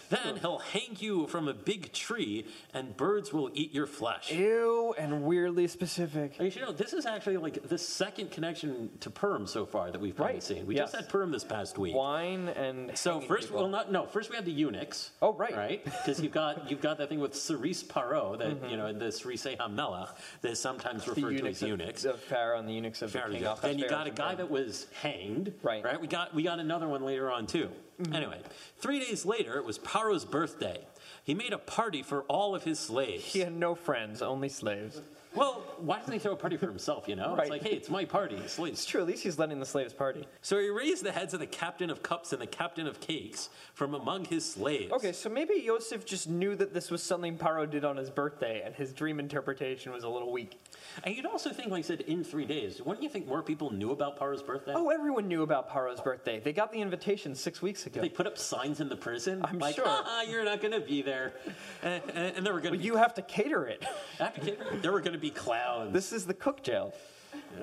Then 0.10 0.38
he'll 0.38 0.60
hang 0.60 0.96
you 1.00 1.28
from 1.28 1.48
a 1.48 1.54
big 1.54 1.92
tree, 1.94 2.46
and 2.74 2.96
birds 2.96 3.34
will 3.34 3.50
eat 3.54 3.74
your 3.74 3.88
flesh. 3.88 4.32
Ew, 4.32 4.94
and 4.98 5.24
weirdly 5.24 5.68
specific. 5.68 6.40
You 6.40 6.50
should 6.50 6.62
know, 6.62 6.72
this 6.72 6.94
is 6.94 7.06
actually 7.06 7.38
like 7.38 7.68
the 7.68 7.78
second 7.78 8.32
connection 8.32 8.90
to 9.02 9.10
Purim 9.10 9.48
so 9.48 9.66
far 9.66 9.92
that 9.92 10.00
we've 10.00 10.16
probably 10.16 10.36
Right, 10.36 10.44
seen. 10.44 10.66
We 10.66 10.76
yes. 10.76 10.92
just 10.92 10.96
had 10.96 11.10
Purim 11.10 11.32
this 11.32 11.44
past 11.44 11.78
week. 11.78 11.96
Wine 11.96 12.50
and. 12.50 12.98
So 12.98 13.20
first, 13.22 13.48
people. 13.48 13.62
well, 13.64 13.70
not 13.70 13.92
no. 13.92 14.06
First, 14.06 14.30
we 14.30 14.36
had 14.36 14.46
the 14.46 14.52
eunuchs. 14.52 15.12
Oh, 15.22 15.34
right. 15.34 15.56
right. 15.56 15.84
Because 15.84 16.22
you've 16.22 16.32
got 16.34 16.70
you've 16.72 16.82
got 16.82 16.98
that 17.00 17.10
thing 17.10 17.20
with 17.20 17.36
Cerise 17.36 17.84
Paro 17.84 18.38
that 18.38 18.48
Mm-hmm. 18.48 18.70
you 18.70 18.78
know 18.78 18.88
in 18.88 18.98
the 18.98 19.12
Cerise 19.12 19.44
Hamelach 19.60 20.16
that 20.42 20.52
is 20.52 20.60
sometimes 20.60 21.04
the 21.06 21.12
referred 21.12 21.30
to 21.32 21.36
eunuchs, 21.38 21.62
as 21.62 21.68
eunuchs. 21.68 22.06
Of, 22.06 22.16
of 22.16 22.22
Pharaoh 22.22 22.60
and 22.60 22.68
the 22.68 22.74
eunuchs 22.74 23.02
of 23.02 23.12
Fair 23.12 23.28
the 23.30 23.36
king. 23.40 23.48
Then 23.62 23.78
you 23.78 23.90
got 23.90 24.08
a 24.08 24.12
guy 24.12 24.36
that 24.36 24.50
was 24.50 24.88
hanged. 25.02 25.54
Right. 25.64 25.84
Right. 25.84 26.00
We 26.00 26.08
got 26.08 26.34
we 26.34 26.44
got 26.44 26.60
another 26.60 26.88
one 26.88 27.04
later 27.04 27.30
on 27.32 27.46
too. 27.46 27.70
Mm-hmm. 28.02 28.14
Anyway, 28.14 28.42
three 28.78 29.00
days 29.00 29.26
later, 29.26 29.58
it 29.58 29.66
was 29.66 29.80
Paro's 29.80 30.26
birthday. 30.26 30.82
He 31.24 31.34
made 31.34 31.52
a 31.52 31.58
party 31.58 32.04
for 32.04 32.22
all 32.24 32.56
of 32.56 32.64
his 32.64 32.80
slaves. 32.80 33.26
He 33.26 33.40
had 33.40 33.54
no 33.54 33.76
friends, 33.76 34.22
only 34.22 34.50
slaves. 34.50 35.02
Well, 35.36 35.64
why 35.78 36.00
doesn't 36.00 36.14
he 36.14 36.20
throw 36.20 36.32
a 36.32 36.36
party 36.36 36.58
for 36.58 36.68
himself? 36.68 37.08
You 37.08 37.16
know, 37.16 37.32
Right. 37.36 37.42
it's 37.42 37.50
like, 37.50 37.62
hey, 37.64 37.72
it's 37.76 37.90
my 37.90 38.06
party, 38.06 38.36
It's 38.38 38.86
true, 38.86 39.02
at 39.02 39.08
least 39.08 39.24
he's 39.24 39.38
letting 39.38 39.60
the 39.60 39.66
slaves 39.66 39.94
party. 39.94 40.28
So 40.42 40.58
he 40.60 40.70
raised 40.70 41.04
the 41.04 41.12
heads 41.12 41.34
of 41.34 41.40
the 41.40 41.46
captain 41.46 41.90
of 41.90 42.02
cups 42.02 42.34
and 42.34 42.42
the 42.42 42.48
captain 42.48 42.88
of 42.88 43.00
cakes 43.00 43.50
from 43.76 43.94
among 43.94 44.26
his 44.26 44.44
slaves. 44.50 44.92
Okay, 44.94 45.12
so 45.12 45.30
maybe 45.30 45.56
Yosef 45.56 46.06
just 46.06 46.28
knew 46.28 46.56
that 46.56 46.74
this 46.74 46.90
was 46.90 47.04
something 47.04 47.38
Paro 47.38 47.70
did 47.70 47.86
on 47.86 47.98
his 47.98 48.10
birthday, 48.10 48.64
and 48.66 48.74
his 48.74 48.94
dream 48.94 49.20
interpretation 49.20 49.92
was 49.92 50.04
a 50.04 50.10
little 50.10 50.32
weak. 50.32 50.60
And 51.04 51.16
you'd 51.16 51.26
also 51.28 51.52
think, 51.52 51.70
like 51.70 51.80
I 51.80 51.82
said, 51.88 52.02
in 52.02 52.24
three 52.24 52.46
days, 52.46 52.82
wouldn't 52.82 53.04
you 53.04 53.10
think 53.10 53.28
more 53.28 53.44
people 53.44 53.72
knew 53.72 53.92
about 53.92 54.18
Paro's 54.20 54.42
birthday? 54.42 54.74
Oh, 54.76 54.90
everyone 54.90 55.28
knew 55.28 55.44
about 55.44 55.70
Paro's 55.70 56.02
birthday. 56.02 56.40
They 56.40 56.54
got 56.54 56.72
the 56.72 56.82
invitation 56.82 57.36
six 57.36 57.62
weeks 57.62 57.86
ago. 57.86 58.02
They 58.02 58.10
put 58.10 58.26
up 58.26 58.38
signs 58.38 58.80
in 58.80 58.90
the 58.90 58.96
prison. 58.96 59.42
I'm 59.46 59.60
like, 59.60 59.76
sure. 59.76 59.84
"Ah, 59.86 60.24
you're 60.24 60.46
not 60.46 60.62
going 60.62 60.74
to 60.74 60.80
be 60.80 61.02
there. 61.04 61.34
And, 61.84 62.02
and, 62.16 62.38
and 62.38 62.46
there 62.46 62.54
were 62.54 62.60
going 62.60 62.72
to 62.74 62.78
But 62.80 62.82
be 62.82 62.86
you 62.86 62.96
have 62.96 63.14
to 63.16 63.22
cater 63.22 63.68
it. 63.68 63.86
after 64.20 64.42
catering, 64.42 64.82
there 64.82 64.92
were 64.92 65.00
going 65.00 65.14
to 65.14 65.17
be 65.22 65.30
clowns. 65.30 65.94
This 65.94 66.12
is 66.14 66.26
the 66.26 66.34
cook 66.34 66.64
jail. 66.64 66.94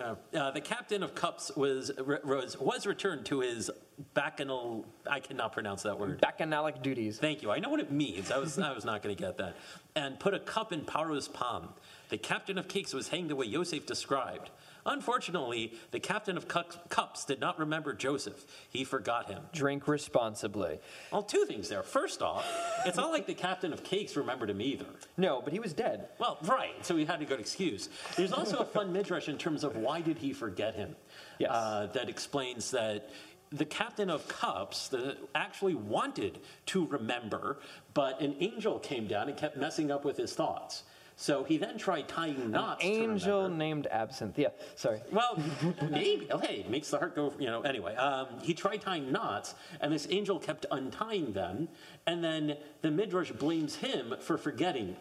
Uh, 0.00 0.14
uh, 0.36 0.50
the 0.50 0.60
captain 0.60 1.02
of 1.02 1.14
cups 1.14 1.50
was 1.56 1.90
was 2.24 2.58
was 2.58 2.86
returned 2.86 3.24
to 3.26 3.40
his 3.40 3.70
bacchanal. 4.12 4.84
I 5.08 5.20
cannot 5.20 5.52
pronounce 5.52 5.82
that 5.82 5.98
word. 5.98 6.20
Bacchanalic 6.20 6.82
duties. 6.82 7.18
Thank 7.18 7.42
you. 7.42 7.50
I 7.50 7.58
know 7.58 7.70
what 7.70 7.80
it 7.80 7.90
means. 7.90 8.30
I 8.30 8.38
was 8.38 8.58
I 8.58 8.72
was 8.72 8.84
not 8.84 9.02
going 9.02 9.14
to 9.14 9.22
get 9.22 9.38
that. 9.38 9.56
And 9.94 10.18
put 10.18 10.34
a 10.34 10.38
cup 10.38 10.72
in 10.72 10.82
Paro's 10.82 11.28
palm. 11.28 11.70
The 12.08 12.18
captain 12.18 12.58
of 12.58 12.68
cakes 12.68 12.92
was 12.92 13.08
hanged 13.08 13.30
the 13.30 13.36
way 13.36 13.46
Yosef 13.46 13.86
described. 13.86 14.50
Unfortunately, 14.86 15.72
the 15.92 16.00
captain 16.00 16.36
of 16.36 16.46
cups 16.48 17.24
did 17.24 17.40
not 17.40 17.58
remember 17.58 17.94
Joseph. 17.94 18.44
He 18.68 18.84
forgot 18.84 19.30
him. 19.30 19.42
Drink 19.52 19.88
responsibly. 19.88 20.78
Well, 21.10 21.22
two 21.22 21.44
things 21.46 21.68
there. 21.68 21.82
First 21.82 22.20
off, 22.22 22.46
it's 22.84 22.96
not 22.96 23.10
like 23.10 23.26
the 23.26 23.34
captain 23.34 23.72
of 23.72 23.82
cakes 23.82 24.16
remembered 24.16 24.50
him 24.50 24.60
either. 24.60 24.86
No, 25.16 25.40
but 25.42 25.52
he 25.52 25.60
was 25.60 25.72
dead. 25.72 26.08
Well, 26.18 26.38
right. 26.42 26.84
So 26.84 26.96
he 26.96 27.04
had 27.04 27.22
a 27.22 27.24
good 27.24 27.40
excuse. 27.40 27.88
There's 28.16 28.32
also 28.32 28.58
a 28.58 28.64
fun 28.64 28.92
midrash 28.92 29.28
in 29.28 29.38
terms 29.38 29.64
of 29.64 29.76
why 29.76 30.00
did 30.00 30.18
he 30.18 30.32
forget 30.32 30.74
him? 30.74 30.96
Yes. 31.38 31.50
Uh, 31.50 31.88
that 31.94 32.08
explains 32.08 32.70
that 32.72 33.10
the 33.52 33.64
captain 33.64 34.10
of 34.10 34.26
cups 34.28 34.88
the, 34.88 35.16
actually 35.34 35.74
wanted 35.74 36.40
to 36.66 36.86
remember, 36.86 37.58
but 37.94 38.20
an 38.20 38.34
angel 38.40 38.78
came 38.80 39.06
down 39.06 39.28
and 39.28 39.36
kept 39.36 39.56
messing 39.56 39.90
up 39.90 40.04
with 40.04 40.16
his 40.16 40.34
thoughts. 40.34 40.82
So 41.16 41.44
he 41.44 41.58
then 41.58 41.78
tried 41.78 42.08
tying 42.08 42.50
knots. 42.50 42.82
to 42.82 42.86
Angel 42.86 43.48
named 43.48 43.86
Absinthe. 43.86 44.38
Yeah, 44.38 44.48
sorry. 44.74 45.00
Well, 45.12 45.40
maybe. 45.90 46.26
Oh, 46.30 46.38
hey, 46.38 46.66
makes 46.68 46.90
the 46.90 46.98
heart 46.98 47.14
go. 47.14 47.32
You 47.38 47.46
know. 47.46 47.62
Anyway, 47.62 47.94
um, 47.94 48.26
he 48.42 48.52
tried 48.52 48.80
tying 48.80 49.12
knots, 49.12 49.54
and 49.80 49.92
this 49.92 50.08
angel 50.10 50.38
kept 50.38 50.66
untying 50.70 51.32
them, 51.32 51.68
and 52.06 52.22
then 52.22 52.56
the 52.82 52.90
midrash 52.90 53.30
blames 53.30 53.76
him 53.76 54.14
for 54.20 54.36
forgetting. 54.36 54.96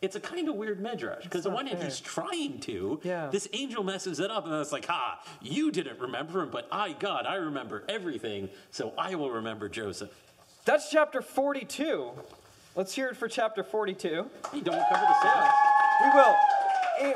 It's 0.00 0.16
a 0.16 0.20
kind 0.20 0.48
of 0.48 0.56
weird 0.56 0.80
midrash 0.80 1.22
because 1.22 1.46
on 1.46 1.52
not 1.52 1.58
one 1.58 1.66
hand 1.66 1.78
fair. 1.78 1.88
he's 1.88 2.00
trying 2.00 2.58
to. 2.60 2.98
Yeah. 3.04 3.28
This 3.30 3.46
angel 3.52 3.84
messes 3.84 4.18
it 4.18 4.32
up, 4.32 4.46
and 4.46 4.54
it's 4.54 4.72
like, 4.72 4.86
ha, 4.86 5.22
you 5.40 5.70
didn't 5.70 6.00
remember 6.00 6.42
him, 6.42 6.50
but 6.50 6.66
I, 6.72 6.94
God, 6.94 7.24
I 7.24 7.36
remember 7.36 7.84
everything, 7.88 8.48
so 8.72 8.92
I 8.98 9.14
will 9.14 9.30
remember 9.30 9.68
Joseph. 9.68 10.10
That's 10.64 10.90
chapter 10.90 11.22
42. 11.22 12.10
Let's 12.74 12.94
hear 12.94 13.08
it 13.08 13.18
for 13.18 13.28
chapter 13.28 13.62
42. 13.62 14.08
Hey, 14.50 14.60
don't 14.60 14.82
cover 14.88 15.04
the 15.06 15.22
same? 15.22 15.50
We 16.02 16.08
will. 16.14 16.34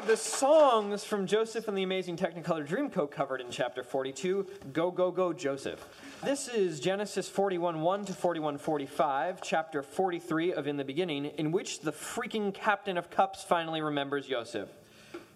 The 0.07 0.17
songs 0.17 1.03
from 1.03 1.27
Joseph 1.27 1.67
and 1.67 1.79
the 1.79 1.83
Amazing 1.83 2.19
Technicolor 2.19 2.67
Dreamcoat 2.67 3.11
covered 3.11 3.41
in 3.41 3.51
chapter 3.51 3.83
42. 3.83 4.47
Go, 4.75 4.91
go, 4.91 5.11
go, 5.11 5.33
Joseph. 5.33 5.83
This 6.23 6.49
is 6.49 6.79
Genesis 6.79 7.29
41 7.31 7.81
1 7.81 8.05
to 8.05 8.13
41 8.13 8.59
45, 8.59 9.41
chapter 9.41 9.83
43 9.83 10.53
of 10.53 10.67
In 10.67 10.77
the 10.77 10.85
Beginning, 10.85 11.27
in 11.27 11.53
which 11.53 11.81
the 11.81 11.93
freaking 11.93 12.53
captain 12.53 12.99
of 12.99 13.09
cups 13.09 13.43
finally 13.43 13.81
remembers 13.81 14.27
Joseph 14.27 14.69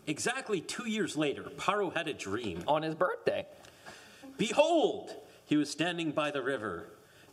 Exactly 0.07 0.61
two 0.61 0.89
years 0.89 1.17
later, 1.17 1.45
Paro 1.57 1.95
had 1.95 2.09
a 2.09 2.15
dream. 2.15 2.63
on 2.67 2.83
his 2.83 2.95
birthday. 2.95 3.47
Behold, 4.37 5.15
he 5.47 5.57
was 5.57 5.71
standing 5.71 6.11
by 6.11 6.31
the 6.31 6.43
river. 6.43 6.89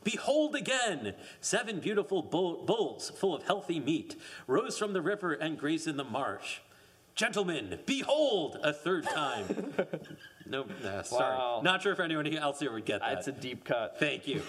Behold 0.07 0.55
again, 0.55 1.15
seven 1.41 1.81
beautiful 1.81 2.21
bull- 2.21 2.63
bulls 2.65 3.09
full 3.09 3.35
of 3.35 3.43
healthy 3.43 3.77
meat 3.77 4.15
rose 4.47 4.77
from 4.77 4.93
the 4.93 5.01
river 5.01 5.33
and 5.33 5.59
grazed 5.59 5.85
in 5.85 5.97
the 5.97 6.05
marsh. 6.05 6.59
Gentlemen, 7.15 7.79
behold 7.85 8.57
a 8.63 8.71
third 8.71 9.03
time. 9.03 9.73
no, 10.45 10.65
nah, 10.81 11.01
sorry. 11.01 11.35
Wow. 11.37 11.59
Not 11.61 11.81
sure 11.81 11.91
if 11.91 11.99
anyone 11.99 12.25
else 12.37 12.61
here 12.61 12.71
would 12.71 12.85
get 12.85 13.01
that. 13.01 13.15
That's 13.15 13.27
a 13.27 13.33
deep 13.33 13.65
cut. 13.65 13.99
Thank 13.99 14.29
you. 14.29 14.41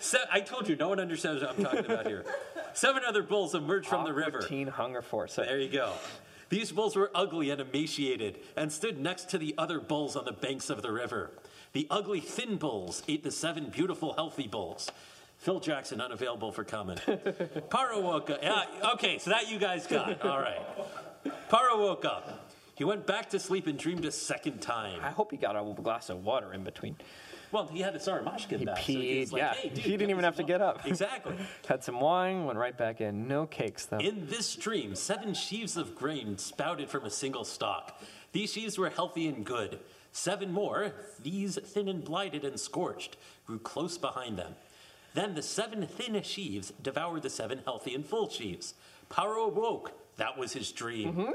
Se- 0.00 0.18
I 0.32 0.40
told 0.40 0.68
you, 0.68 0.74
no 0.74 0.88
one 0.88 0.98
understands 0.98 1.42
what 1.42 1.56
I'm 1.56 1.62
talking 1.64 1.84
about 1.84 2.08
here. 2.08 2.24
Seven 2.72 3.04
other 3.06 3.22
bulls 3.22 3.54
emerged 3.54 3.86
from 3.86 4.04
the 4.04 4.12
river. 4.12 4.40
Teen 4.40 4.66
hunger 4.66 5.00
force. 5.00 5.36
There 5.36 5.60
you 5.60 5.68
go. 5.70 5.92
These 6.48 6.72
bulls 6.72 6.96
were 6.96 7.12
ugly 7.14 7.50
and 7.50 7.60
emaciated 7.60 8.40
and 8.56 8.72
stood 8.72 8.98
next 8.98 9.30
to 9.30 9.38
the 9.38 9.54
other 9.56 9.78
bulls 9.78 10.16
on 10.16 10.24
the 10.24 10.32
banks 10.32 10.70
of 10.70 10.82
the 10.82 10.90
river. 10.90 11.30
The 11.74 11.88
ugly, 11.90 12.20
thin 12.20 12.56
bulls 12.56 13.02
ate 13.08 13.24
the 13.24 13.32
seven 13.32 13.68
beautiful, 13.68 14.12
healthy 14.14 14.46
bulls. 14.46 14.90
Phil 15.38 15.58
Jackson, 15.58 16.00
unavailable 16.00 16.52
for 16.52 16.62
comment. 16.62 17.00
Paro 17.68 18.00
woke 18.00 18.30
up. 18.30 18.38
Yeah, 18.42 18.62
okay, 18.94 19.18
so 19.18 19.30
that 19.30 19.50
you 19.50 19.58
guys 19.58 19.84
got. 19.86 20.22
All 20.24 20.38
right. 20.38 20.62
Paro 21.50 21.78
woke 21.78 22.04
up. 22.04 22.48
He 22.76 22.84
went 22.84 23.06
back 23.06 23.28
to 23.30 23.40
sleep 23.40 23.66
and 23.66 23.76
dreamed 23.76 24.04
a 24.04 24.12
second 24.12 24.62
time. 24.62 25.00
I 25.02 25.10
hope 25.10 25.32
he 25.32 25.36
got 25.36 25.56
a 25.56 25.82
glass 25.82 26.10
of 26.10 26.24
water 26.24 26.52
in 26.54 26.62
between. 26.62 26.96
Well, 27.50 27.66
he 27.66 27.80
had 27.80 27.94
a 27.94 27.98
Saramashkin 27.98 28.58
He 28.60 28.64
back. 28.64 28.78
so 28.78 28.82
peed. 28.82 29.20
was 29.20 29.32
like, 29.32 29.40
yeah, 29.42 29.54
hey, 29.54 29.68
dude, 29.68 29.78
he 29.78 29.90
didn't 29.92 30.10
even 30.10 30.18
me 30.18 30.24
have 30.24 30.36
to 30.36 30.42
get 30.44 30.60
up. 30.60 30.86
Exactly. 30.86 31.36
Had 31.68 31.82
some 31.82 32.00
wine, 32.00 32.44
went 32.46 32.58
right 32.58 32.76
back 32.76 33.00
in. 33.00 33.26
No 33.28 33.46
cakes 33.46 33.86
though. 33.86 33.98
In 33.98 34.26
this 34.28 34.54
dream, 34.54 34.94
seven 34.94 35.34
sheaves 35.34 35.76
of 35.76 35.94
grain 35.96 36.38
spouted 36.38 36.88
from 36.88 37.04
a 37.04 37.10
single 37.10 37.44
stalk. 37.44 38.00
These 38.32 38.52
sheaves 38.52 38.78
were 38.78 38.90
healthy 38.90 39.28
and 39.28 39.44
good. 39.44 39.78
Seven 40.16 40.52
more, 40.52 40.92
these 41.20 41.58
thin 41.58 41.88
and 41.88 42.04
blighted 42.04 42.44
and 42.44 42.58
scorched, 42.58 43.16
grew 43.48 43.58
close 43.58 43.98
behind 43.98 44.38
them. 44.38 44.54
Then 45.12 45.34
the 45.34 45.42
seven 45.42 45.84
thin 45.88 46.22
sheaves 46.22 46.72
devoured 46.80 47.22
the 47.22 47.30
seven 47.30 47.62
healthy 47.64 47.96
and 47.96 48.06
full 48.06 48.28
sheaves. 48.30 48.74
Paro 49.10 49.48
awoke. 49.48 49.90
That 50.16 50.38
was 50.38 50.52
his 50.52 50.70
dream. 50.70 51.12
Mm-hmm. 51.14 51.32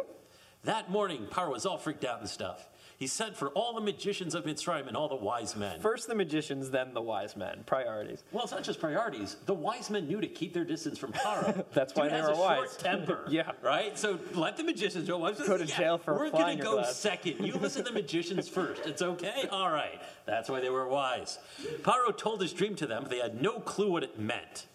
That 0.64 0.90
morning, 0.90 1.28
Paro 1.30 1.52
was 1.52 1.66
all 1.66 1.78
freaked 1.78 2.06
out 2.06 2.22
and 2.22 2.30
stuff. 2.30 2.70
He 3.00 3.08
sent 3.08 3.38
for 3.38 3.48
all 3.52 3.74
the 3.74 3.80
magicians 3.80 4.36
of 4.36 4.44
Mitzrayim 4.44 4.90
and 4.90 4.98
all 4.98 5.08
the 5.08 5.16
wise 5.16 5.56
men. 5.56 5.80
First 5.80 6.10
the 6.10 6.16
magicians, 6.16 6.70
then 6.70 6.94
the 6.94 7.02
wise 7.02 7.38
men. 7.38 7.64
Priorities. 7.66 8.26
Well, 8.34 8.44
it's 8.44 8.52
not 8.52 8.62
just 8.64 8.82
priorities. 8.82 9.38
The 9.46 9.54
wise 9.54 9.90
men 9.90 10.06
knew 10.10 10.20
to 10.20 10.28
keep 10.28 10.54
their 10.54 10.66
distance 10.66 11.00
from 11.00 11.14
Paro. 11.14 11.64
That's 11.74 11.96
why 11.96 12.10
they 12.10 12.22
were 12.22 12.36
wise. 12.36 12.58
Short 12.72 12.80
temper. 12.80 13.26
Yeah. 13.30 13.52
Right. 13.62 13.98
So 13.98 14.20
let 14.34 14.58
the 14.58 14.66
magicians. 14.66 15.10
Wise 15.10 15.40
men 15.40 15.48
Go 15.48 15.58
to 15.58 15.66
"Yeah, 15.66 15.78
jail 15.78 15.98
for 15.98 16.14
We're 16.14 16.30
gonna 16.30 16.58
go 16.58 16.74
glass." 16.74 16.98
second. 16.98 17.46
You 17.46 17.54
listen 17.54 17.86
to 17.86 17.92
the 17.94 17.98
magicians 17.98 18.50
first. 18.58 18.86
It's 18.86 19.02
okay. 19.02 19.48
All 19.50 19.72
right. 19.72 20.02
That's 20.26 20.50
why 20.50 20.60
they 20.60 20.70
were 20.70 20.86
wise. 20.88 21.40
Paro 21.84 22.16
told 22.18 22.42
his 22.42 22.52
dream 22.52 22.76
to 22.76 22.86
them. 22.86 23.04
But 23.04 23.12
they 23.12 23.20
had 23.20 23.42
no 23.42 23.62
clue 23.62 23.92
what 23.92 24.04
it 24.04 24.20
meant. 24.20 24.66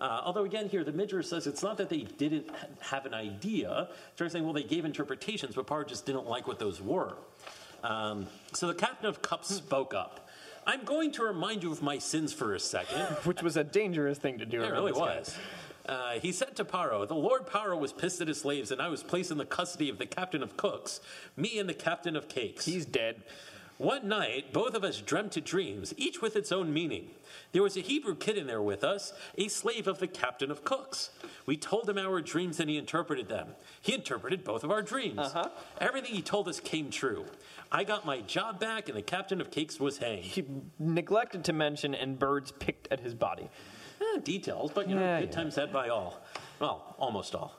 Uh, 0.00 0.20
although 0.24 0.44
again, 0.44 0.68
here 0.68 0.82
the 0.82 0.90
Midrash 0.92 1.26
says 1.28 1.46
it's 1.46 1.62
not 1.62 1.76
that 1.76 1.88
they 1.88 2.00
didn't 2.00 2.50
ha- 2.50 2.66
have 2.80 3.06
an 3.06 3.14
idea. 3.14 3.88
They're 4.16 4.28
saying, 4.28 4.42
well, 4.42 4.52
they 4.52 4.64
gave 4.64 4.84
interpretations, 4.84 5.54
but 5.54 5.68
Paro 5.68 5.86
just 5.86 6.06
didn't 6.06 6.26
like 6.26 6.48
what 6.48 6.58
those 6.58 6.82
were. 6.82 7.14
Um, 7.82 8.26
so 8.52 8.66
the 8.66 8.74
captain 8.74 9.06
of 9.06 9.22
cups 9.22 9.48
spoke 9.48 9.94
up. 9.94 10.28
I'm 10.66 10.84
going 10.84 11.10
to 11.12 11.24
remind 11.24 11.62
you 11.62 11.72
of 11.72 11.82
my 11.82 11.98
sins 11.98 12.32
for 12.32 12.54
a 12.54 12.60
second. 12.60 13.00
Which 13.24 13.42
was 13.42 13.56
a 13.56 13.64
dangerous 13.64 14.18
thing 14.18 14.38
to 14.38 14.46
do. 14.46 14.62
It 14.62 14.70
really 14.70 14.92
was. 14.92 15.36
Uh, 15.86 16.12
he 16.12 16.30
said 16.30 16.54
to 16.56 16.64
Paro, 16.64 17.06
The 17.06 17.14
Lord 17.14 17.46
Paro 17.46 17.78
was 17.78 17.92
pissed 17.92 18.20
at 18.20 18.28
his 18.28 18.40
slaves, 18.40 18.70
and 18.70 18.80
I 18.80 18.88
was 18.88 19.02
placed 19.02 19.32
in 19.32 19.38
the 19.38 19.44
custody 19.44 19.88
of 19.88 19.98
the 19.98 20.06
captain 20.06 20.42
of 20.42 20.56
cooks, 20.56 21.00
me 21.36 21.58
and 21.58 21.68
the 21.68 21.74
captain 21.74 22.14
of 22.14 22.28
cakes. 22.28 22.64
He's 22.66 22.86
dead. 22.86 23.22
One 23.78 24.06
night, 24.06 24.52
both 24.52 24.74
of 24.74 24.84
us 24.84 25.00
dreamt 25.00 25.42
dreams, 25.44 25.92
each 25.96 26.22
with 26.22 26.36
its 26.36 26.52
own 26.52 26.72
meaning. 26.72 27.10
There 27.50 27.64
was 27.64 27.76
a 27.76 27.80
Hebrew 27.80 28.14
kid 28.14 28.38
in 28.38 28.46
there 28.46 28.62
with 28.62 28.84
us, 28.84 29.12
a 29.36 29.48
slave 29.48 29.88
of 29.88 29.98
the 29.98 30.06
captain 30.06 30.52
of 30.52 30.64
cooks. 30.64 31.10
We 31.46 31.56
told 31.56 31.88
him 31.88 31.98
our 31.98 32.20
dreams 32.20 32.60
and 32.60 32.70
he 32.70 32.76
interpreted 32.76 33.28
them. 33.28 33.48
He 33.80 33.92
interpreted 33.92 34.44
both 34.44 34.62
of 34.62 34.70
our 34.70 34.82
dreams. 34.82 35.18
Uh-huh. 35.18 35.48
Everything 35.80 36.14
he 36.14 36.22
told 36.22 36.46
us 36.46 36.60
came 36.60 36.90
true. 36.90 37.24
I 37.74 37.84
got 37.84 38.04
my 38.04 38.20
job 38.20 38.60
back 38.60 38.88
and 38.88 38.96
the 38.96 39.02
captain 39.02 39.40
of 39.40 39.50
cakes 39.50 39.80
was 39.80 39.96
hanged. 39.98 40.24
He 40.24 40.44
neglected 40.78 41.44
to 41.44 41.52
mention, 41.54 41.94
and 41.94 42.18
birds 42.18 42.52
picked 42.52 42.86
at 42.92 43.00
his 43.00 43.14
body. 43.14 43.48
Eh, 44.00 44.18
details, 44.22 44.70
but 44.74 44.88
you 44.88 44.94
know, 44.94 45.00
Yeah, 45.00 45.20
good 45.20 45.30
yeah. 45.30 45.34
times 45.34 45.56
had 45.56 45.72
by 45.72 45.88
all. 45.88 46.20
Well, 46.60 46.94
almost 46.98 47.34
all. 47.34 47.58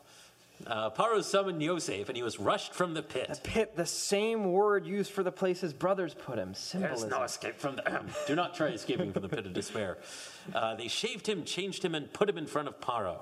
Uh, 0.68 0.90
Paro 0.92 1.22
summoned 1.24 1.62
Yosef, 1.62 2.08
and 2.10 2.16
he 2.16 2.24
was 2.24 2.40
rushed 2.40 2.74
from 2.74 2.94
the 2.94 3.02
pit. 3.02 3.28
The 3.28 3.42
pit, 3.42 3.76
the 3.76 3.88
same 3.88 4.52
word 4.52 4.86
used 4.86 5.12
for 5.12 5.24
the 5.24 5.32
place 5.32 5.60
his 5.60 5.74
brothers 5.74 6.14
put 6.14 6.38
him. 6.38 6.54
There's 6.74 7.06
no 7.06 7.24
escape 7.24 7.60
from 7.60 7.76
the. 7.76 8.02
Do 8.28 8.36
not 8.36 8.54
try 8.54 8.68
escaping 8.68 9.12
from 9.12 9.24
the 9.24 9.30
pit 9.30 9.46
of 9.46 9.54
despair. 9.54 9.98
Uh, 10.54 10.76
they 10.76 10.90
shaved 10.90 11.26
him, 11.26 11.46
changed 11.46 11.86
him, 11.86 11.96
and 11.96 12.12
put 12.12 12.30
him 12.30 12.38
in 12.38 12.46
front 12.46 12.68
of 12.68 12.78
Paro. 12.82 13.20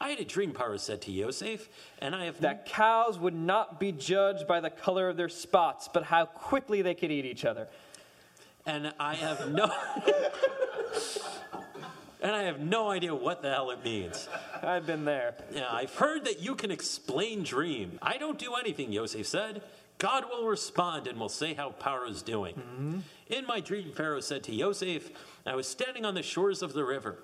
I 0.00 0.08
had 0.08 0.18
a 0.18 0.24
dream, 0.24 0.52
Paro 0.52 0.80
said 0.80 1.02
to 1.02 1.12
Yosef, 1.12 1.68
and 1.98 2.14
I 2.14 2.24
have 2.24 2.40
that 2.40 2.64
cows 2.64 3.18
would 3.18 3.34
not 3.34 3.78
be 3.78 3.92
judged 3.92 4.46
by 4.46 4.60
the 4.60 4.70
color 4.70 5.10
of 5.10 5.18
their 5.18 5.28
spots, 5.28 5.90
but 5.92 6.04
how 6.04 6.24
quickly 6.24 6.80
they 6.80 6.94
could 6.94 7.10
eat 7.10 7.26
each 7.26 7.44
other. 7.44 7.68
and 8.64 8.94
I 8.98 9.14
have 9.14 9.50
no. 9.50 9.64
and 12.22 12.32
I 12.32 12.44
have 12.44 12.60
no 12.60 12.90
idea 12.90 13.14
what 13.14 13.42
the 13.42 13.50
hell 13.50 13.70
it 13.70 13.84
means. 13.84 14.26
I've 14.62 14.86
been 14.86 15.04
there. 15.04 15.34
Yeah, 15.52 15.70
I've 15.70 15.94
heard 15.94 16.24
that 16.24 16.40
you 16.40 16.54
can 16.54 16.70
explain 16.70 17.42
dream. 17.42 17.98
I 18.00 18.16
don't 18.16 18.38
do 18.38 18.54
anything, 18.54 18.92
Yosef 18.92 19.26
said. 19.26 19.62
God 19.98 20.24
will 20.30 20.46
respond 20.46 21.06
and 21.08 21.20
will 21.20 21.28
say 21.28 21.52
how 21.52 21.72
Pharaoh's 21.72 22.22
doing. 22.22 22.54
Mm-hmm. 22.54 22.98
In 23.28 23.46
my 23.46 23.60
dream, 23.60 23.92
Pharaoh 23.92 24.20
said 24.20 24.42
to 24.44 24.54
Yosef, 24.54 25.10
I 25.44 25.54
was 25.54 25.68
standing 25.68 26.06
on 26.06 26.14
the 26.14 26.22
shores 26.22 26.62
of 26.62 26.72
the 26.72 26.84
river. 26.84 27.18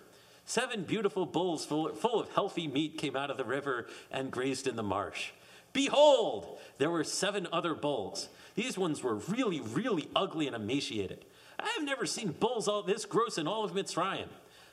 Seven 0.47 0.85
beautiful 0.85 1.27
bulls 1.27 1.67
full, 1.67 1.89
full 1.95 2.21
of 2.21 2.31
healthy 2.31 2.69
meat 2.69 2.99
came 2.99 3.17
out 3.17 3.31
of 3.31 3.37
the 3.37 3.45
river 3.45 3.89
and 4.13 4.31
grazed 4.31 4.69
in 4.69 4.77
the 4.77 4.83
marsh. 4.83 5.33
Behold, 5.73 6.59
there 6.79 6.89
were 6.89 7.05
seven 7.05 7.49
other 7.53 7.75
bulls. 7.75 8.29
These 8.55 8.79
ones 8.79 9.03
were 9.03 9.17
really, 9.17 9.61
really 9.61 10.09
ugly 10.15 10.47
and 10.47 10.57
emaciated. 10.57 11.25
I 11.59 11.69
have 11.77 11.85
never 11.85 12.07
seen 12.07 12.31
bulls 12.31 12.69
all 12.69 12.83
this 12.83 13.05
gross 13.05 13.39
in 13.39 13.49
all 13.49 13.65
of 13.65 13.73
Mitzrayim. 13.73 14.29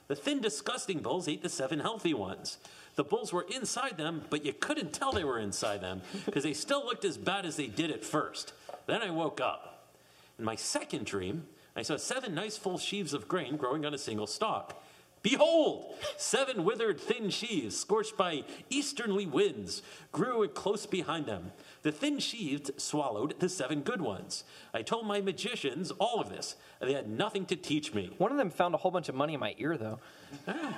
The 0.08 0.16
thin, 0.16 0.42
disgusting 0.42 1.00
bulls 1.00 1.28
ate 1.28 1.42
the 1.42 1.50
seven 1.50 1.80
healthy 1.80 2.14
ones. 2.14 2.60
The 2.96 3.04
bulls 3.04 3.34
were 3.34 3.48
inside 3.54 3.98
them, 3.98 4.22
but 4.30 4.46
you 4.46 4.54
couldn't 4.54 4.94
tell 4.94 5.12
they 5.12 5.24
were 5.24 5.40
inside 5.40 5.82
them 5.82 6.02
because 6.26 6.44
they 6.44 6.54
still 6.54 6.86
looked 6.86 7.04
as 7.04 7.18
bad 7.18 7.46
as 7.46 7.56
they 7.56 7.68
did 7.68 7.90
at 7.90 8.06
first. 8.06 8.54
Then 8.86 9.02
I 9.02 9.10
woke 9.10 9.42
up. 9.42 9.90
In 10.38 10.46
my 10.46 10.56
second 10.56 11.06
dream, 11.06 11.48
I 11.76 11.82
saw 11.82 11.98
seven 11.98 12.36
nice 12.36 12.58
full 12.58 12.78
sheaves 12.78 13.14
of 13.14 13.28
grain 13.28 13.58
growing 13.58 13.86
on 13.86 13.94
a 13.94 13.98
single 13.98 14.28
stalk. 14.28 14.83
Behold, 15.24 15.96
seven 16.18 16.66
withered 16.66 17.00
thin 17.00 17.30
sheaves, 17.30 17.80
scorched 17.80 18.18
by 18.18 18.44
easterly 18.70 19.26
winds, 19.26 19.82
grew 20.12 20.46
close 20.50 20.86
behind 20.86 21.26
them. 21.26 21.54
The 21.82 21.94
thin 21.94 22.20
sheaves 22.20 22.70
swallowed 22.76 23.40
the 23.40 23.48
seven 23.48 23.82
good 23.82 24.02
ones. 24.02 24.44
I 24.74 24.82
told 24.82 25.08
my 25.08 25.22
magicians 25.22 25.92
all 25.92 26.20
of 26.20 26.30
this, 26.30 26.58
and 26.82 26.90
they 26.90 26.94
had 26.94 27.10
nothing 27.10 27.46
to 27.46 27.56
teach 27.56 27.94
me. 27.94 28.12
One 28.18 28.32
of 28.32 28.38
them 28.38 28.50
found 28.50 28.76
a 28.76 28.78
whole 28.78 28.92
bunch 28.92 29.08
of 29.08 29.16
money 29.16 29.36
in 29.36 29.40
my 29.40 29.56
ear, 29.58 29.78
though. 29.78 30.00
Ah, 30.46 30.78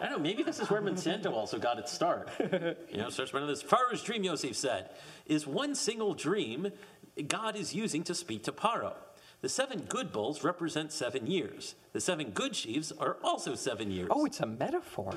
I 0.00 0.08
don't 0.08 0.12
know, 0.12 0.18
maybe 0.18 0.44
this 0.44 0.60
is 0.60 0.70
where 0.70 0.80
Monsanto 0.80 1.32
also 1.32 1.58
got 1.58 1.78
its 1.78 1.92
start. 1.92 2.30
You 2.90 2.98
know, 2.98 3.10
search 3.10 3.32
one 3.32 3.42
of 3.42 3.48
this. 3.48 3.60
Pharaoh's 3.60 4.02
dream, 4.02 4.24
Yosef 4.24 4.56
said, 4.56 4.90
is 5.26 5.46
one 5.46 5.74
single 5.74 6.14
dream 6.14 6.72
God 7.26 7.56
is 7.56 7.74
using 7.74 8.02
to 8.04 8.14
speak 8.14 8.44
to 8.44 8.52
Paro. 8.52 8.94
The 9.40 9.48
seven 9.48 9.82
good 9.88 10.10
bulls 10.10 10.42
represent 10.42 10.90
seven 10.90 11.28
years. 11.28 11.76
The 11.92 12.00
seven 12.00 12.30
good 12.30 12.56
sheaves 12.56 12.90
are 12.90 13.18
also 13.22 13.54
seven 13.54 13.92
years. 13.92 14.08
Oh, 14.10 14.24
it's 14.24 14.40
a 14.40 14.46
metaphor. 14.46 15.14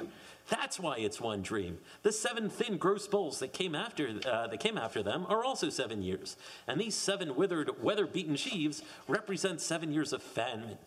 That's 0.47 0.79
why 0.79 0.97
it's 0.97 1.19
one 1.19 1.41
dream. 1.41 1.79
The 2.03 2.11
seven 2.11 2.49
thin, 2.49 2.77
gross 2.77 3.07
bulls 3.07 3.39
that 3.39 3.51
came 3.51 3.73
after 3.73 4.19
uh, 4.27 4.47
that 4.47 4.59
came 4.59 4.77
after 4.77 5.01
them 5.01 5.25
are 5.27 5.43
also 5.43 5.69
seven 5.69 6.03
years, 6.03 6.37
and 6.67 6.79
these 6.79 6.93
seven 6.93 7.35
withered, 7.35 7.81
weather-beaten 7.81 8.35
sheaves 8.35 8.83
represent 9.07 9.59
seven 9.59 9.91
years 9.91 10.13
of 10.13 10.21
famine. 10.21 10.77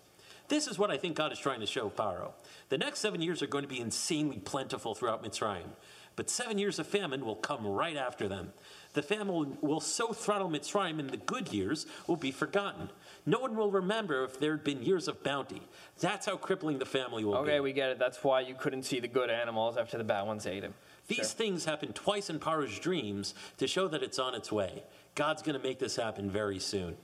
This 0.48 0.68
is 0.68 0.78
what 0.78 0.90
I 0.90 0.98
think 0.98 1.16
God 1.16 1.32
is 1.32 1.38
trying 1.38 1.60
to 1.60 1.66
show 1.66 1.88
Pharaoh. 1.88 2.34
The 2.68 2.78
next 2.78 3.00
seven 3.00 3.22
years 3.22 3.42
are 3.42 3.46
going 3.46 3.64
to 3.64 3.68
be 3.68 3.80
insanely 3.80 4.38
plentiful 4.38 4.94
throughout 4.94 5.24
Mitzrayim, 5.24 5.70
but 6.16 6.28
seven 6.28 6.58
years 6.58 6.78
of 6.78 6.86
famine 6.86 7.24
will 7.24 7.36
come 7.36 7.66
right 7.66 7.96
after 7.96 8.28
them. 8.28 8.52
The 8.92 9.02
famine 9.02 9.56
will 9.60 9.80
so 9.80 10.12
throttle 10.12 10.50
Mitzrayim, 10.50 11.00
and 11.00 11.10
the 11.10 11.16
good 11.16 11.52
years 11.52 11.86
will 12.06 12.16
be 12.16 12.30
forgotten. 12.30 12.90
No 13.26 13.38
one 13.38 13.56
will 13.56 13.70
remember 13.70 14.24
if 14.24 14.38
there 14.38 14.52
had 14.52 14.64
been 14.64 14.82
years 14.82 15.08
of 15.08 15.22
bounty. 15.22 15.62
That's 15.98 16.26
how 16.26 16.36
crippling 16.36 16.78
the 16.78 16.84
family 16.84 17.24
will 17.24 17.42
be. 17.42 17.50
Okay, 17.50 17.60
we 17.60 17.72
get 17.72 17.90
it. 17.90 17.98
That's 17.98 18.22
why 18.22 18.40
you 18.40 18.54
couldn't 18.54 18.82
see 18.82 19.00
the 19.00 19.08
good 19.08 19.30
animals 19.30 19.76
after 19.78 19.96
the 19.96 20.04
bad 20.04 20.26
ones 20.26 20.46
ate 20.46 20.62
him. 20.62 20.74
These 21.08 21.32
things 21.32 21.64
happen 21.64 21.92
twice 21.92 22.28
in 22.28 22.38
Paro's 22.38 22.78
dreams 22.78 23.34
to 23.58 23.66
show 23.66 23.88
that 23.88 24.02
it's 24.02 24.18
on 24.18 24.34
its 24.34 24.52
way. 24.52 24.82
God's 25.14 25.42
going 25.42 25.56
to 25.58 25.62
make 25.62 25.78
this 25.78 25.96
happen 25.96 26.30
very 26.30 26.58
soon. 26.58 26.96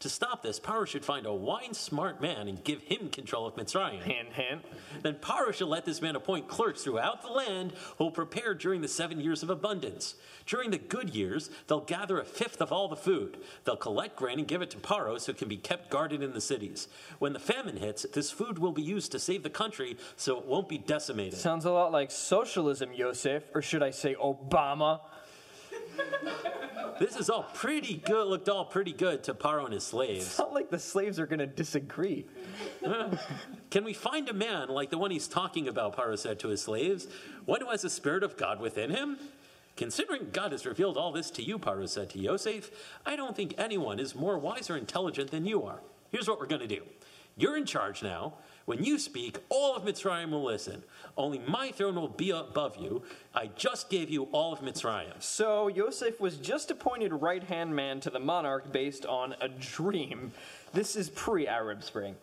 To 0.00 0.08
stop 0.08 0.42
this, 0.42 0.58
Paro 0.58 0.86
should 0.86 1.04
find 1.04 1.26
a 1.26 1.32
wine 1.32 1.74
smart 1.74 2.22
man 2.22 2.48
and 2.48 2.64
give 2.64 2.80
him 2.80 3.10
control 3.10 3.46
of 3.46 3.54
Mitzrayim. 3.56 4.02
Hint, 4.02 4.32
hint. 4.32 4.64
Then 5.02 5.16
Paro 5.16 5.52
shall 5.52 5.68
let 5.68 5.84
this 5.84 6.00
man 6.00 6.16
appoint 6.16 6.48
clerks 6.48 6.82
throughout 6.82 7.20
the 7.20 7.28
land 7.28 7.74
who 7.98 8.04
will 8.04 8.10
prepare 8.10 8.54
during 8.54 8.80
the 8.80 8.88
seven 8.88 9.20
years 9.20 9.42
of 9.42 9.50
abundance. 9.50 10.14
During 10.46 10.70
the 10.70 10.78
good 10.78 11.10
years, 11.10 11.50
they'll 11.66 11.80
gather 11.80 12.18
a 12.18 12.24
fifth 12.24 12.62
of 12.62 12.72
all 12.72 12.88
the 12.88 12.96
food. 12.96 13.36
They'll 13.64 13.76
collect 13.76 14.16
grain 14.16 14.38
and 14.38 14.48
give 14.48 14.62
it 14.62 14.70
to 14.70 14.78
Paro 14.78 15.20
so 15.20 15.32
it 15.32 15.38
can 15.38 15.48
be 15.48 15.58
kept 15.58 15.90
guarded 15.90 16.22
in 16.22 16.32
the 16.32 16.40
cities. 16.40 16.88
When 17.18 17.34
the 17.34 17.38
famine 17.38 17.76
hits, 17.76 18.06
this 18.14 18.30
food 18.30 18.58
will 18.58 18.72
be 18.72 18.82
used 18.82 19.12
to 19.12 19.18
save 19.18 19.42
the 19.42 19.50
country 19.50 19.98
so 20.16 20.38
it 20.38 20.46
won't 20.46 20.70
be 20.70 20.78
decimated. 20.78 21.38
Sounds 21.38 21.66
a 21.66 21.70
lot 21.70 21.92
like 21.92 22.10
socialism, 22.10 22.94
Yosef, 22.94 23.42
or 23.54 23.60
should 23.60 23.82
I 23.82 23.90
say 23.90 24.14
Obama? 24.14 25.00
This 27.00 27.16
is 27.16 27.30
all 27.30 27.44
pretty 27.54 27.94
good, 27.94 28.26
looked 28.26 28.50
all 28.50 28.66
pretty 28.66 28.92
good 28.92 29.24
to 29.24 29.32
Paro 29.32 29.64
and 29.64 29.72
his 29.72 29.84
slaves. 29.84 30.26
It's 30.26 30.38
not 30.38 30.52
like 30.52 30.68
the 30.68 30.78
slaves 30.78 31.18
are 31.18 31.24
going 31.24 31.38
to 31.38 31.46
disagree. 31.46 32.26
Can 33.70 33.84
we 33.84 33.94
find 33.94 34.28
a 34.28 34.34
man 34.34 34.68
like 34.68 34.90
the 34.90 34.98
one 34.98 35.10
he's 35.10 35.26
talking 35.26 35.66
about, 35.66 35.96
Paro 35.96 36.18
said 36.18 36.38
to 36.40 36.48
his 36.48 36.60
slaves, 36.60 37.08
one 37.46 37.62
who 37.62 37.70
has 37.70 37.80
the 37.80 37.88
Spirit 37.88 38.22
of 38.22 38.36
God 38.36 38.60
within 38.60 38.90
him? 38.90 39.16
Considering 39.76 40.28
God 40.30 40.52
has 40.52 40.66
revealed 40.66 40.98
all 40.98 41.10
this 41.10 41.30
to 41.30 41.42
you, 41.42 41.58
Paro 41.58 41.88
said 41.88 42.10
to 42.10 42.18
Yosef, 42.18 42.70
I 43.06 43.16
don't 43.16 43.34
think 43.34 43.54
anyone 43.56 43.98
is 43.98 44.14
more 44.14 44.38
wise 44.38 44.68
or 44.68 44.76
intelligent 44.76 45.30
than 45.30 45.46
you 45.46 45.62
are. 45.62 45.80
Here's 46.10 46.28
what 46.28 46.38
we're 46.38 46.46
going 46.46 46.60
to 46.60 46.68
do. 46.68 46.82
You're 47.38 47.56
in 47.56 47.64
charge 47.64 48.02
now. 48.02 48.34
When 48.64 48.84
you 48.84 48.98
speak, 48.98 49.38
all 49.48 49.74
of 49.74 49.84
Mitzrayim 49.84 50.30
will 50.30 50.44
listen. 50.44 50.82
Only 51.16 51.40
my 51.46 51.70
throne 51.72 51.96
will 51.96 52.08
be 52.08 52.30
above 52.30 52.76
you. 52.76 53.02
I 53.34 53.48
just 53.56 53.90
gave 53.90 54.10
you 54.10 54.24
all 54.32 54.52
of 54.52 54.60
Mitzrayim. 54.60 55.20
So 55.20 55.68
Yosef 55.68 56.20
was 56.20 56.36
just 56.36 56.70
appointed 56.70 57.12
right 57.12 57.42
hand 57.42 57.74
man 57.74 58.00
to 58.00 58.10
the 58.10 58.20
monarch 58.20 58.72
based 58.72 59.06
on 59.06 59.34
a 59.40 59.48
dream. 59.48 60.32
This 60.72 60.96
is 60.96 61.08
pre 61.08 61.46
Arab 61.46 61.82
Spring. 61.82 62.14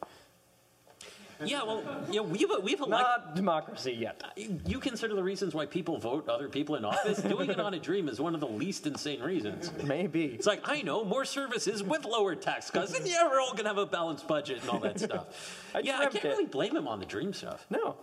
Yeah, 1.46 1.64
well, 1.64 1.84
yeah, 2.10 2.22
we've, 2.22 2.50
we've 2.64 2.80
elected. 2.80 2.90
Not 2.92 3.36
democracy 3.36 3.94
yet. 3.94 4.22
You 4.36 4.80
consider 4.80 5.14
the 5.16 5.24
reasons 5.24 5.54
why 5.54 5.66
people 5.66 5.98
vote 5.98 6.28
other 6.30 6.50
people 6.50 6.76
in 6.76 6.84
office? 6.86 7.22
Doing 7.22 7.50
it 7.50 7.60
on 7.60 7.74
a 7.74 7.80
dream 7.80 8.10
is 8.10 8.20
one 8.20 8.34
of 8.34 8.40
the 8.40 8.48
least 8.48 8.88
insane 8.88 9.22
reasons. 9.22 9.72
Maybe. 9.84 10.26
It's 10.26 10.48
like, 10.48 10.62
I 10.66 10.82
know, 10.82 11.04
more 11.06 11.26
services 11.26 11.84
with 11.84 12.06
lower 12.06 12.36
tax 12.36 12.72
cuts, 12.72 12.98
and 12.98 13.06
yeah, 13.08 13.28
we're 13.28 13.40
all 13.40 13.52
going 13.52 13.64
to 13.64 13.70
have 13.70 13.78
a 13.78 13.86
balanced 13.86 14.28
budget 14.28 14.62
and 14.62 14.70
all 14.70 14.80
that 14.80 15.00
stuff. 15.00 15.72
I 15.76 15.80
yeah, 15.80 16.00
I 16.00 16.06
can't 16.08 16.26
it. 16.26 16.28
really 16.30 16.46
blame 16.46 16.76
him 16.76 16.88
on 16.88 17.00
the 17.00 17.06
dream 17.06 17.34
stuff. 17.34 17.66
No. 17.70 17.98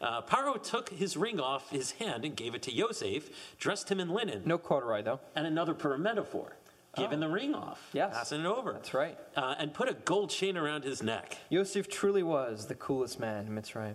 Uh, 0.00 0.22
Paro 0.22 0.60
took 0.62 0.88
his 0.88 1.16
ring 1.16 1.38
off 1.38 1.70
his 1.70 1.92
hand 1.92 2.24
and 2.24 2.34
gave 2.34 2.54
it 2.54 2.62
to 2.62 2.72
Yosef, 2.72 3.28
dressed 3.58 3.90
him 3.90 4.00
in 4.00 4.08
linen, 4.08 4.42
No 4.46 4.56
corduroy, 4.56 5.02
though. 5.02 5.20
and 5.36 5.46
another 5.46 5.74
per 5.74 5.98
metaphor, 5.98 6.56
giving 6.96 7.20
the 7.20 7.28
ring 7.28 7.54
off, 7.54 7.80
Yes. 7.92 8.12
passing 8.14 8.40
it 8.40 8.46
over. 8.46 8.72
That's 8.72 8.94
right. 8.94 9.16
Uh, 9.36 9.54
and 9.58 9.72
put 9.72 9.88
a 9.88 9.94
gold 9.94 10.30
chain 10.30 10.56
around 10.56 10.84
his 10.84 11.02
neck. 11.02 11.38
Yosef 11.48 11.88
truly 11.88 12.22
was 12.22 12.66
the 12.66 12.74
coolest 12.74 13.20
man 13.20 13.46
in 13.46 13.52
Mitzrayim. 13.54 13.94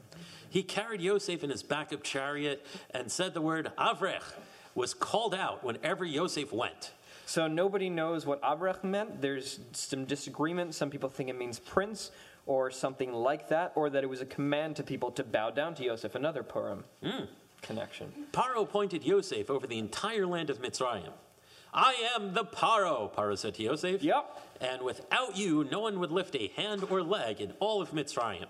He 0.50 0.64
carried 0.64 1.02
Yosef 1.02 1.44
in 1.44 1.50
his 1.50 1.64
backup 1.64 2.04
chariot 2.04 2.66
and 2.92 3.12
said 3.12 3.34
the 3.34 3.42
word 3.42 3.72
Avrech 3.78 4.24
was 4.74 4.94
called 4.94 5.36
out 5.36 5.64
whenever 5.64 6.06
Yosef 6.06 6.52
went. 6.54 6.92
So 7.26 7.48
nobody 7.48 7.90
knows 7.90 8.26
what 8.26 8.42
Avrech 8.42 8.84
meant. 8.84 9.22
There's 9.22 9.60
some 9.72 10.06
disagreement. 10.06 10.76
Some 10.76 10.90
people 10.90 11.10
think 11.10 11.30
it 11.30 11.38
means 11.38 11.60
prince 11.60 12.12
or 12.46 12.70
something 12.70 13.12
like 13.12 13.50
that, 13.50 13.72
or 13.74 13.90
that 13.90 14.04
it 14.04 14.08
was 14.08 14.22
a 14.22 14.26
command 14.26 14.76
to 14.76 14.84
people 14.84 15.10
to 15.12 15.24
bow 15.24 15.50
down 15.50 15.74
to 15.74 15.84
Yosef, 15.84 16.14
another 16.14 16.44
Purim 16.44 16.84
connection. 17.64 18.12
Paro 18.32 18.62
appointed 18.62 19.04
Yosef 19.04 19.50
over 19.50 19.66
the 19.66 19.80
entire 19.80 20.28
land 20.28 20.52
of 20.52 20.62
Mitzrayim. 20.62 21.12
I 21.78 21.94
am 22.16 22.34
the 22.34 22.46
Paro, 22.46 23.14
Paro 23.14 23.38
said 23.38 23.56
to 23.56 23.64
Yosef. 23.64 24.02
Yep. 24.02 24.42
And 24.62 24.82
without 24.82 25.38
you, 25.38 25.68
no 25.70 25.82
one 25.82 26.00
would 26.00 26.12
lift 26.12 26.34
a 26.36 26.48
hand 26.56 26.86
or 26.90 27.04
leg 27.04 27.42
in 27.42 27.52
all 27.60 27.82
of 27.82 27.92
Mitzrayim. 27.92 28.46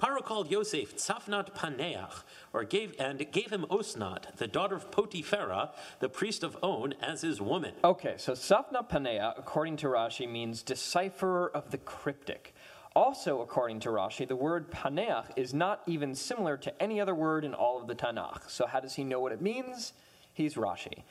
Paro 0.00 0.24
called 0.24 0.52
Yosef 0.52 0.96
Tzafnat 0.96 1.52
Paneach, 1.56 2.22
or 2.52 2.62
gave 2.62 2.94
and 3.00 3.26
gave 3.32 3.50
him 3.50 3.66
Osnat, 3.70 4.36
the 4.36 4.46
daughter 4.46 4.76
of 4.76 4.92
Potipharah, 4.92 5.70
the 5.98 6.08
priest 6.08 6.44
of 6.44 6.56
On, 6.62 6.94
as 7.02 7.22
his 7.22 7.40
woman. 7.40 7.74
Okay, 7.82 8.14
so 8.18 8.34
Safna 8.34 8.88
Panea, 8.88 9.34
according 9.36 9.76
to 9.78 9.88
Rashi, 9.88 10.30
means 10.30 10.62
decipherer 10.62 11.50
of 11.54 11.72
the 11.72 11.78
cryptic. 11.78 12.54
Also, 12.94 13.40
according 13.40 13.80
to 13.80 13.88
Rashi, 13.88 14.28
the 14.28 14.36
word 14.36 14.70
paneach 14.70 15.26
is 15.34 15.52
not 15.52 15.82
even 15.86 16.14
similar 16.14 16.56
to 16.58 16.82
any 16.82 17.00
other 17.00 17.16
word 17.16 17.44
in 17.44 17.52
all 17.52 17.80
of 17.80 17.88
the 17.88 17.96
Tanakh. 17.96 18.48
So, 18.48 18.66
how 18.66 18.78
does 18.78 18.94
he 18.94 19.02
know 19.02 19.18
what 19.18 19.32
it 19.32 19.42
means? 19.42 19.92
He's 20.32 20.54
Rashi. 20.54 21.02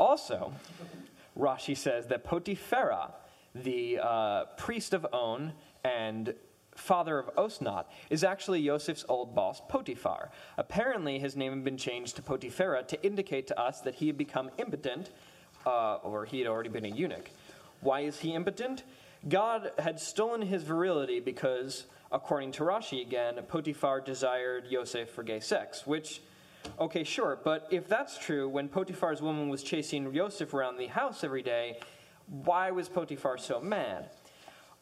Also, 0.00 0.52
Rashi 1.38 1.76
says 1.76 2.06
that 2.06 2.24
Potipharah, 2.24 3.12
the 3.54 4.00
uh, 4.02 4.44
priest 4.56 4.94
of 4.94 5.06
On 5.12 5.52
and 5.84 6.34
father 6.74 7.18
of 7.18 7.34
Osnat, 7.36 7.84
is 8.08 8.24
actually 8.24 8.60
Yosef's 8.60 9.04
old 9.10 9.34
boss, 9.34 9.60
Potiphar. 9.68 10.30
Apparently, 10.56 11.18
his 11.18 11.36
name 11.36 11.52
had 11.52 11.64
been 11.64 11.76
changed 11.76 12.16
to 12.16 12.22
Potipharah 12.22 12.88
to 12.88 13.04
indicate 13.04 13.46
to 13.48 13.60
us 13.60 13.82
that 13.82 13.96
he 13.96 14.06
had 14.06 14.16
become 14.16 14.50
impotent, 14.56 15.10
uh, 15.66 15.96
or 15.96 16.24
he 16.24 16.38
had 16.38 16.48
already 16.48 16.70
been 16.70 16.86
a 16.86 16.88
eunuch. 16.88 17.30
Why 17.82 18.00
is 18.00 18.20
he 18.20 18.34
impotent? 18.34 18.84
God 19.28 19.70
had 19.78 20.00
stolen 20.00 20.40
his 20.40 20.62
virility 20.62 21.20
because, 21.20 21.84
according 22.10 22.52
to 22.52 22.62
Rashi 22.62 23.02
again, 23.02 23.38
Potiphar 23.48 24.00
desired 24.00 24.64
Yosef 24.70 25.10
for 25.10 25.22
gay 25.22 25.40
sex, 25.40 25.86
which 25.86 26.22
Okay, 26.78 27.04
sure, 27.04 27.38
but 27.42 27.68
if 27.70 27.88
that's 27.88 28.18
true, 28.18 28.48
when 28.48 28.68
Potiphar's 28.68 29.20
woman 29.20 29.48
was 29.48 29.62
chasing 29.62 30.12
Yosef 30.12 30.54
around 30.54 30.78
the 30.78 30.86
house 30.86 31.24
every 31.24 31.42
day, 31.42 31.80
why 32.26 32.70
was 32.70 32.88
Potiphar 32.88 33.38
so 33.38 33.60
mad? 33.60 34.10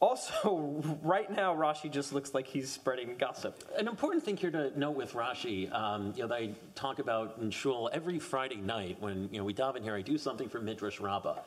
Also, 0.00 0.80
right 1.02 1.30
now, 1.30 1.54
Rashi 1.54 1.90
just 1.90 2.12
looks 2.12 2.34
like 2.34 2.46
he's 2.46 2.70
spreading 2.70 3.16
gossip. 3.18 3.64
An 3.76 3.88
important 3.88 4.22
thing 4.22 4.36
here 4.36 4.50
to 4.50 4.78
note 4.78 4.92
with 4.92 5.12
Rashi, 5.14 5.72
um, 5.74 6.12
you 6.14 6.22
know, 6.22 6.28
that 6.28 6.34
I 6.36 6.50
talk 6.76 7.00
about 7.00 7.36
in 7.40 7.50
shul 7.50 7.90
every 7.92 8.18
Friday 8.20 8.56
night 8.56 8.96
when 9.00 9.28
you 9.32 9.38
know 9.38 9.44
we 9.44 9.54
daven 9.54 9.82
here. 9.82 9.96
I 9.96 10.02
do 10.02 10.16
something 10.16 10.48
for 10.48 10.60
Midrash 10.60 11.00
Rabbah. 11.00 11.40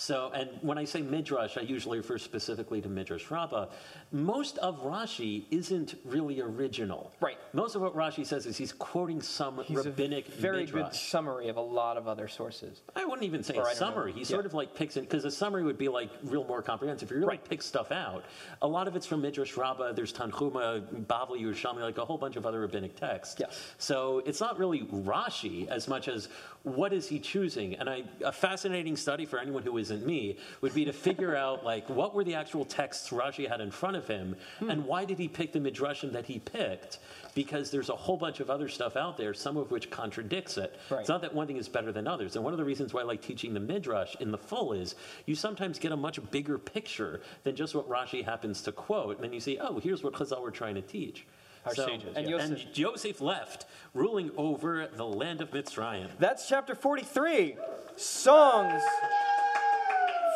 So, 0.00 0.30
and 0.32 0.48
when 0.62 0.78
I 0.78 0.84
say 0.84 1.02
Midrash, 1.02 1.58
I 1.58 1.62
usually 1.62 1.98
refer 1.98 2.18
specifically 2.18 2.80
to 2.82 2.88
Midrash 2.88 3.32
Rabbah. 3.32 3.66
Most 4.12 4.56
of 4.58 4.80
Rashi 4.84 5.42
isn't 5.50 5.96
really 6.04 6.40
original. 6.40 7.10
Right. 7.20 7.36
Most 7.52 7.74
of 7.74 7.82
what 7.82 7.96
Rashi 7.96 8.24
says 8.24 8.46
is 8.46 8.56
he's 8.56 8.72
quoting 8.72 9.20
some 9.20 9.60
He's 9.64 9.76
rabbinic 9.84 10.28
very 10.28 10.66
good 10.66 10.94
summary 10.94 11.48
of 11.48 11.56
a 11.56 11.60
lot 11.60 11.96
of 11.96 12.06
other 12.06 12.28
sources. 12.28 12.82
I 12.94 13.04
wouldn't 13.06 13.24
even 13.24 13.42
say 13.42 13.56
Or 13.56 13.62
a 13.62 13.64
don't 13.64 13.72
know. 13.72 13.78
summary. 13.80 14.12
He 14.12 14.20
Yeah. 14.20 14.26
sort 14.26 14.46
of 14.46 14.54
like 14.54 14.72
picks 14.72 14.96
it 14.96 15.00
because 15.00 15.24
a 15.24 15.32
summary 15.32 15.64
would 15.64 15.78
be 15.78 15.88
like 15.88 16.10
real 16.22 16.44
more 16.44 16.62
comprehensive. 16.62 17.08
If 17.08 17.10
you 17.10 17.16
really 17.16 17.30
Right. 17.30 17.44
pick 17.48 17.60
stuff 17.60 17.90
out, 17.90 18.22
a 18.62 18.68
lot 18.68 18.86
of 18.86 18.94
it's 18.94 19.04
from 19.06 19.20
Midrash 19.22 19.56
Rabbah. 19.56 19.94
There's 19.94 20.12
Tanhuma, 20.12 21.06
Bavli, 21.08 21.40
Yerushalmi, 21.40 21.80
like 21.80 21.98
a 21.98 22.04
whole 22.04 22.18
bunch 22.18 22.36
of 22.36 22.46
other 22.46 22.60
rabbinic 22.60 22.94
texts. 22.94 23.34
Yes. 23.40 23.74
So 23.78 24.20
it's 24.24 24.40
not 24.40 24.60
really 24.60 24.82
Rashi 24.82 25.66
as 25.66 25.88
much 25.88 26.06
as 26.06 26.28
what 26.76 26.92
is 26.92 27.08
he 27.08 27.18
choosing. 27.18 27.74
And 27.74 27.88
I, 27.88 28.04
a 28.24 28.32
fascinating 28.32 28.96
study 28.96 29.26
for 29.26 29.38
anyone 29.38 29.62
who 29.62 29.78
isn't 29.78 30.04
me 30.06 30.36
would 30.60 30.74
be 30.74 30.84
to 30.84 30.92
figure 30.92 31.34
out 31.44 31.64
like 31.64 31.88
what 31.88 32.14
were 32.14 32.24
the 32.24 32.34
actual 32.34 32.64
texts 32.64 33.10
Rashi 33.10 33.48
had 33.48 33.60
in 33.60 33.70
front 33.70 33.96
of 33.96 34.06
him, 34.06 34.36
Hmm. 34.58 34.70
and 34.70 34.84
why 34.86 35.04
did 35.04 35.18
he 35.18 35.28
pick 35.28 35.52
the 35.52 35.58
midrashim 35.58 36.12
that 36.12 36.26
he 36.26 36.38
picked? 36.38 36.98
Because 37.34 37.70
there's 37.70 37.88
a 37.88 37.94
whole 37.96 38.16
bunch 38.16 38.40
of 38.40 38.50
other 38.50 38.68
stuff 38.68 38.96
out 38.96 39.16
there, 39.16 39.32
some 39.34 39.56
of 39.56 39.70
which 39.70 39.90
contradicts 39.90 40.56
it. 40.58 40.76
Right. 40.90 41.00
It's 41.00 41.08
not 41.08 41.20
that 41.22 41.34
one 41.34 41.46
thing 41.46 41.56
is 41.56 41.68
better 41.68 41.92
than 41.92 42.06
others. 42.08 42.34
And 42.34 42.44
one 42.44 42.52
of 42.52 42.58
the 42.58 42.64
reasons 42.64 42.92
why 42.92 43.02
I 43.02 43.04
like 43.04 43.22
teaching 43.22 43.54
the 43.54 43.60
midrash 43.60 44.16
in 44.20 44.30
the 44.30 44.38
full 44.38 44.72
is 44.72 44.94
you 45.26 45.34
sometimes 45.34 45.78
get 45.78 45.92
a 45.92 45.96
much 45.96 46.18
bigger 46.30 46.58
picture 46.58 47.20
than 47.44 47.54
just 47.54 47.74
what 47.74 47.88
Rashi 47.88 48.24
happens 48.24 48.62
to 48.62 48.72
quote. 48.72 49.16
And 49.16 49.24
then 49.24 49.32
you 49.32 49.40
see, 49.40 49.58
oh, 49.60 49.78
here's 49.78 50.02
what 50.02 50.14
Chazal 50.14 50.40
were 50.42 50.50
trying 50.50 50.74
to 50.74 50.82
teach. 50.82 51.26
Our 51.64 51.74
sages, 51.74 52.16
and, 52.16 52.28
yeah. 52.28 52.38
and 52.38 52.66
Joseph 52.72 53.20
left, 53.20 53.66
ruling 53.94 54.30
over 54.36 54.88
the 54.94 55.04
land 55.04 55.40
of 55.40 55.50
Mitzrayim. 55.50 56.08
That's 56.18 56.48
chapter 56.48 56.74
43 56.74 57.56
Songs 57.96 58.82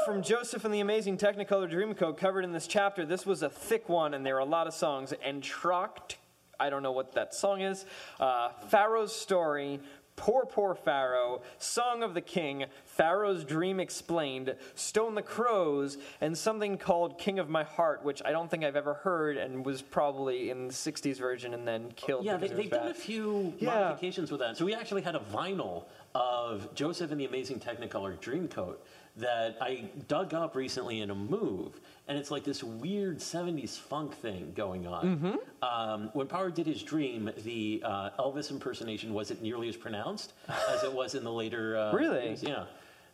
from 0.04 0.22
Joseph 0.22 0.64
and 0.64 0.74
the 0.74 0.80
Amazing 0.80 1.16
Technicolor 1.16 1.70
Dreamcoat 1.70 2.16
covered 2.16 2.44
in 2.44 2.52
this 2.52 2.66
chapter. 2.66 3.06
This 3.06 3.24
was 3.24 3.42
a 3.42 3.48
thick 3.48 3.88
one, 3.88 4.14
and 4.14 4.26
there 4.26 4.36
are 4.36 4.40
a 4.40 4.44
lot 4.44 4.66
of 4.66 4.74
songs. 4.74 5.12
And 5.22 5.42
Entr'acte, 5.42 6.16
I 6.58 6.70
don't 6.70 6.82
know 6.82 6.92
what 6.92 7.12
that 7.12 7.34
song 7.34 7.60
is. 7.60 7.86
Uh, 8.18 8.50
Pharaoh's 8.68 9.14
Story, 9.14 9.80
Poor, 10.22 10.46
Poor 10.46 10.76
Pharaoh, 10.76 11.42
Song 11.58 12.04
of 12.04 12.14
the 12.14 12.20
King, 12.20 12.66
Pharaoh's 12.84 13.42
Dream 13.42 13.80
Explained, 13.80 14.54
Stone 14.76 15.16
the 15.16 15.22
Crows, 15.22 15.98
and 16.20 16.38
something 16.38 16.78
called 16.78 17.18
King 17.18 17.40
of 17.40 17.48
My 17.48 17.64
Heart, 17.64 18.04
which 18.04 18.22
I 18.24 18.30
don't 18.30 18.48
think 18.48 18.62
I've 18.62 18.76
ever 18.76 18.94
heard 18.94 19.36
and 19.36 19.66
was 19.66 19.82
probably 19.82 20.50
in 20.50 20.68
the 20.68 20.72
60s 20.72 21.18
version 21.18 21.54
and 21.54 21.66
then 21.66 21.90
killed. 21.96 22.24
Yeah, 22.24 22.36
they, 22.36 22.46
because 22.46 22.52
it 22.52 22.56
was 22.56 22.70
they've 22.70 22.70
done 22.70 22.90
a 22.92 22.94
few 22.94 23.52
Yeah. 23.58 23.74
modifications 23.74 24.30
with 24.30 24.38
that. 24.38 24.56
So 24.56 24.64
we 24.64 24.74
actually 24.74 25.02
had 25.02 25.16
a 25.16 25.22
vinyl 25.34 25.86
of 26.14 26.72
Joseph 26.72 27.10
and 27.10 27.20
the 27.20 27.24
Amazing 27.24 27.58
Technicolor 27.58 28.16
Dreamcoat 28.20 28.76
that 29.16 29.58
I 29.60 29.84
dug 30.08 30.32
up 30.32 30.56
recently 30.56 31.00
in 31.00 31.10
a 31.10 31.14
move, 31.14 31.80
and 32.08 32.16
it's 32.16 32.30
like 32.30 32.44
this 32.44 32.62
weird 32.62 33.18
'70s 33.18 33.78
funk 33.78 34.14
thing 34.16 34.52
going 34.54 34.86
on. 34.86 35.04
Mm-hmm. 35.04 35.64
Um, 35.64 36.10
when 36.14 36.26
Power 36.26 36.50
did 36.50 36.66
his 36.66 36.82
Dream, 36.82 37.30
the 37.44 37.82
uh, 37.84 38.10
Elvis 38.18 38.50
impersonation 38.50 39.12
wasn't 39.12 39.42
nearly 39.42 39.68
as 39.68 39.76
pronounced 39.76 40.32
as 40.70 40.82
it 40.82 40.92
was 40.92 41.14
in 41.14 41.24
the 41.24 41.32
later. 41.32 41.76
Uh, 41.76 41.92
Really? 42.02 42.26
years. 42.26 42.42
Yeah, 42.42 42.64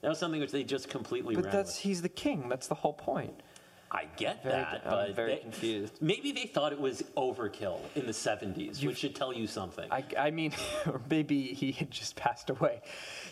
that 0.03 0.09
was 0.09 0.19
something 0.19 0.41
which 0.41 0.53
they 0.53 0.63
just 0.63 0.89
completely. 0.89 1.35
But 1.35 1.47
ran 1.47 1.55
that's 1.55 1.77
with. 1.77 1.83
he's 1.83 2.03
the 2.03 2.09
king. 2.09 2.49
That's 2.49 2.69
the 2.69 2.77
whole 2.77 2.93
point. 2.93 3.43
I 3.90 4.05
get 4.16 4.42
Very- 4.42 4.55
that, 4.57 4.83
I'm 4.85 4.90
but 4.90 5.14
very 5.16 5.37
they- 5.37 5.40
confused. 5.40 5.94
Maybe 6.03 6.33
they 6.33 6.44
thought 6.44 6.72
it 6.72 6.81
was 6.81 7.03
overkill 7.16 7.79
in 7.94 8.05
the 8.07 8.12
'70s, 8.12 8.85
which 8.85 8.98
should 8.98 9.14
tell 9.14 9.33
you 9.33 9.46
something. 9.46 9.90
I, 9.90 10.05
I 10.18 10.31
mean, 10.31 10.53
or 10.87 11.01
maybe 11.09 11.55
he 11.55 11.72
had 11.72 11.90
just 11.90 12.14
passed 12.14 12.51
away. 12.51 12.83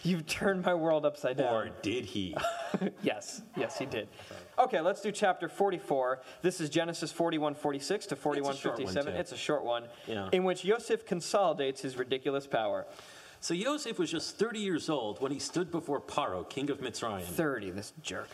You've 0.03 0.27
turned 0.27 0.64
my 0.64 0.75
world 0.75 1.05
upside 1.05 1.37
down. 1.37 1.53
or 1.55 1.69
did 1.83 2.07
he? 2.07 2.35
yes, 3.03 3.42
yes, 3.57 3.79
he 3.79 3.85
did. 3.85 4.09
Okay, 4.59 4.81
let's 4.81 5.03
do 5.03 5.12
chapter 5.12 5.49
44. 5.49 6.23
This 6.40 6.61
is 6.62 6.71
Genesis 6.71 7.12
41 7.12 7.55
46 7.55 8.07
to 8.07 8.16
41 8.16 8.57
short 8.57 8.77
one, 8.79 8.87
57. 8.87 9.14
It's 9.14 9.33
a 9.33 9.37
short 9.37 9.62
one, 9.64 9.85
Yeah. 10.07 10.31
in 10.33 10.45
which 10.45 10.64
Yosef 10.64 11.05
consolidates 11.05 11.83
his 11.83 11.99
ridiculous 11.99 12.47
power. 12.47 12.87
So 13.40 13.53
Yosef 13.53 13.99
was 13.99 14.11
just 14.11 14.38
30 14.38 14.61
years 14.61 14.88
old 14.88 15.21
when 15.21 15.31
he 15.31 15.38
stood 15.38 15.71
before 15.71 16.01
Paro, 16.01 16.49
king 16.49 16.71
of 16.71 16.79
Mitzrayim. 16.81 17.23
30, 17.25 17.73
this 17.73 17.92
jerk. 18.03 18.29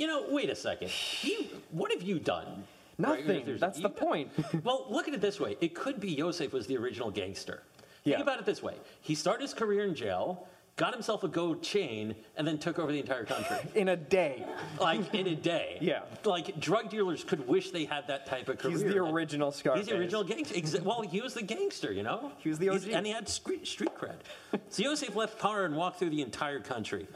You 0.00 0.06
know, 0.06 0.24
wait 0.30 0.48
a 0.48 0.54
second. 0.54 0.90
You, 1.20 1.44
what 1.72 1.92
have 1.92 2.00
you 2.02 2.18
done? 2.18 2.64
Nothing. 2.96 3.44
there's- 3.44 3.60
That's 3.60 3.80
the 3.80 3.90
point. 3.90 4.30
well, 4.64 4.86
look 4.88 5.06
at 5.08 5.12
it 5.14 5.20
this 5.20 5.38
way. 5.38 5.58
It 5.60 5.74
could 5.74 6.00
be 6.00 6.10
Yosef 6.10 6.54
was 6.54 6.66
the 6.66 6.78
original 6.78 7.10
gangster. 7.10 7.62
Yeah. 8.04 8.16
Think 8.16 8.22
about 8.26 8.38
it 8.38 8.46
this 8.46 8.62
way. 8.62 8.76
He 9.02 9.14
started 9.14 9.42
his 9.42 9.52
career 9.52 9.84
in 9.84 9.94
jail, 9.94 10.48
got 10.80 10.94
himself 10.94 11.22
a 11.24 11.28
gold 11.28 11.62
chain, 11.62 12.14
and 12.38 12.48
then 12.48 12.56
took 12.56 12.78
over 12.78 12.90
the 12.90 12.98
entire 12.98 13.26
country. 13.26 13.58
In 13.74 13.88
a 13.88 13.96
day. 13.96 14.46
like 14.80 15.14
in 15.14 15.26
a 15.26 15.34
day. 15.36 15.76
Yeah. 15.82 16.00
Like 16.24 16.58
drug 16.58 16.88
dealers 16.88 17.22
could 17.22 17.46
wish 17.46 17.70
they 17.70 17.84
had 17.84 18.06
that 18.08 18.24
type 18.24 18.48
of 18.48 18.56
career. 18.56 18.72
He's 18.72 18.82
the 18.84 18.96
original 18.98 19.52
Scarface. 19.52 19.80
He's 19.84 19.88
the 19.94 20.00
original 20.00 20.24
gangster. 20.24 20.54
Exa- 20.54 20.80
well, 20.82 21.02
he 21.02 21.20
was 21.20 21.34
the 21.34 21.42
gangster, 21.42 21.92
you 21.92 22.02
know? 22.02 22.32
He 22.38 22.48
was 22.48 22.58
the 22.58 22.70
He's- 22.70 22.86
OG. 22.86 22.92
and 22.92 23.04
he 23.06 23.12
had 23.12 23.28
street, 23.28 23.66
street 23.66 23.90
cred. 23.94 24.14
so 24.70 24.82
Yosef 24.82 25.14
left 25.14 25.38
power 25.38 25.66
and 25.66 25.76
walked 25.76 25.98
through 25.98 26.10
the 26.10 26.22
entire 26.22 26.60
country. 26.60 27.06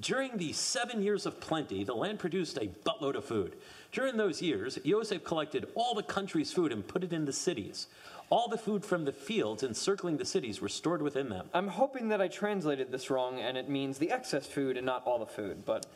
During 0.00 0.36
the 0.36 0.52
seven 0.52 1.00
years 1.00 1.24
of 1.24 1.38
plenty, 1.38 1.84
the 1.84 1.94
land 1.94 2.18
produced 2.18 2.56
a 2.58 2.66
buttload 2.84 3.14
of 3.14 3.24
food. 3.24 3.54
During 3.92 4.16
those 4.16 4.42
years, 4.42 4.80
Yosef 4.82 5.22
collected 5.22 5.68
all 5.76 5.94
the 5.94 6.02
country's 6.02 6.52
food 6.52 6.72
and 6.72 6.84
put 6.84 7.04
it 7.04 7.12
in 7.12 7.26
the 7.26 7.32
cities. 7.32 7.86
All 8.30 8.48
the 8.48 8.58
food 8.58 8.84
from 8.84 9.04
the 9.04 9.12
fields 9.12 9.62
encircling 9.62 10.16
the 10.16 10.24
cities 10.24 10.60
were 10.60 10.68
stored 10.68 11.02
within 11.02 11.28
them. 11.28 11.48
I'm 11.52 11.68
hoping 11.68 12.08
that 12.08 12.20
I 12.20 12.28
translated 12.28 12.90
this 12.90 13.10
wrong 13.10 13.38
and 13.38 13.56
it 13.56 13.68
means 13.68 13.98
the 13.98 14.10
excess 14.10 14.46
food 14.46 14.76
and 14.76 14.86
not 14.86 15.02
all 15.06 15.18
the 15.18 15.26
food, 15.26 15.64
but 15.64 15.86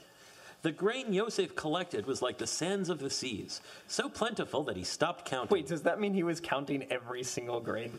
The 0.63 0.73
grain 0.73 1.13
Yosef 1.13 1.55
collected 1.55 2.07
was 2.07 2.21
like 2.21 2.39
the 2.39 2.47
sands 2.47 2.89
of 2.89 2.99
the 2.99 3.11
seas, 3.11 3.61
so 3.87 4.09
plentiful 4.09 4.65
that 4.65 4.77
he 4.77 4.83
stopped 4.85 5.25
counting. 5.25 5.55
wait, 5.55 5.67
does 5.69 5.83
that 5.83 6.01
mean 6.01 6.15
he 6.15 6.25
was 6.25 6.41
counting 6.41 6.85
every 6.91 7.23
single 7.23 7.61
grain? 7.61 7.99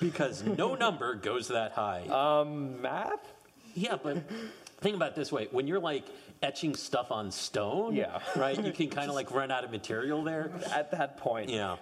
because 0.00 0.42
no 0.42 0.74
number 0.74 1.14
goes 1.14 1.48
that 1.48 1.72
high. 1.72 2.02
Um, 2.08 2.82
math? 2.82 3.20
yeah, 3.74 3.96
but 4.02 4.18
think 4.86 4.96
about 4.96 5.10
it 5.10 5.16
this 5.16 5.32
way: 5.32 5.48
when 5.50 5.66
you're 5.66 5.80
like 5.80 6.04
etching 6.42 6.74
stuff 6.76 7.10
on 7.10 7.30
stone, 7.30 7.94
Yeah. 7.94 8.20
right, 8.36 8.62
you 8.62 8.72
can 8.72 8.88
kind 8.88 9.08
of 9.08 9.14
like 9.14 9.30
run 9.32 9.50
out 9.50 9.64
of 9.64 9.70
material 9.70 10.22
there. 10.22 10.50
At 10.72 10.90
that 10.92 11.16
point. 11.16 11.50
Yeah, 11.50 11.76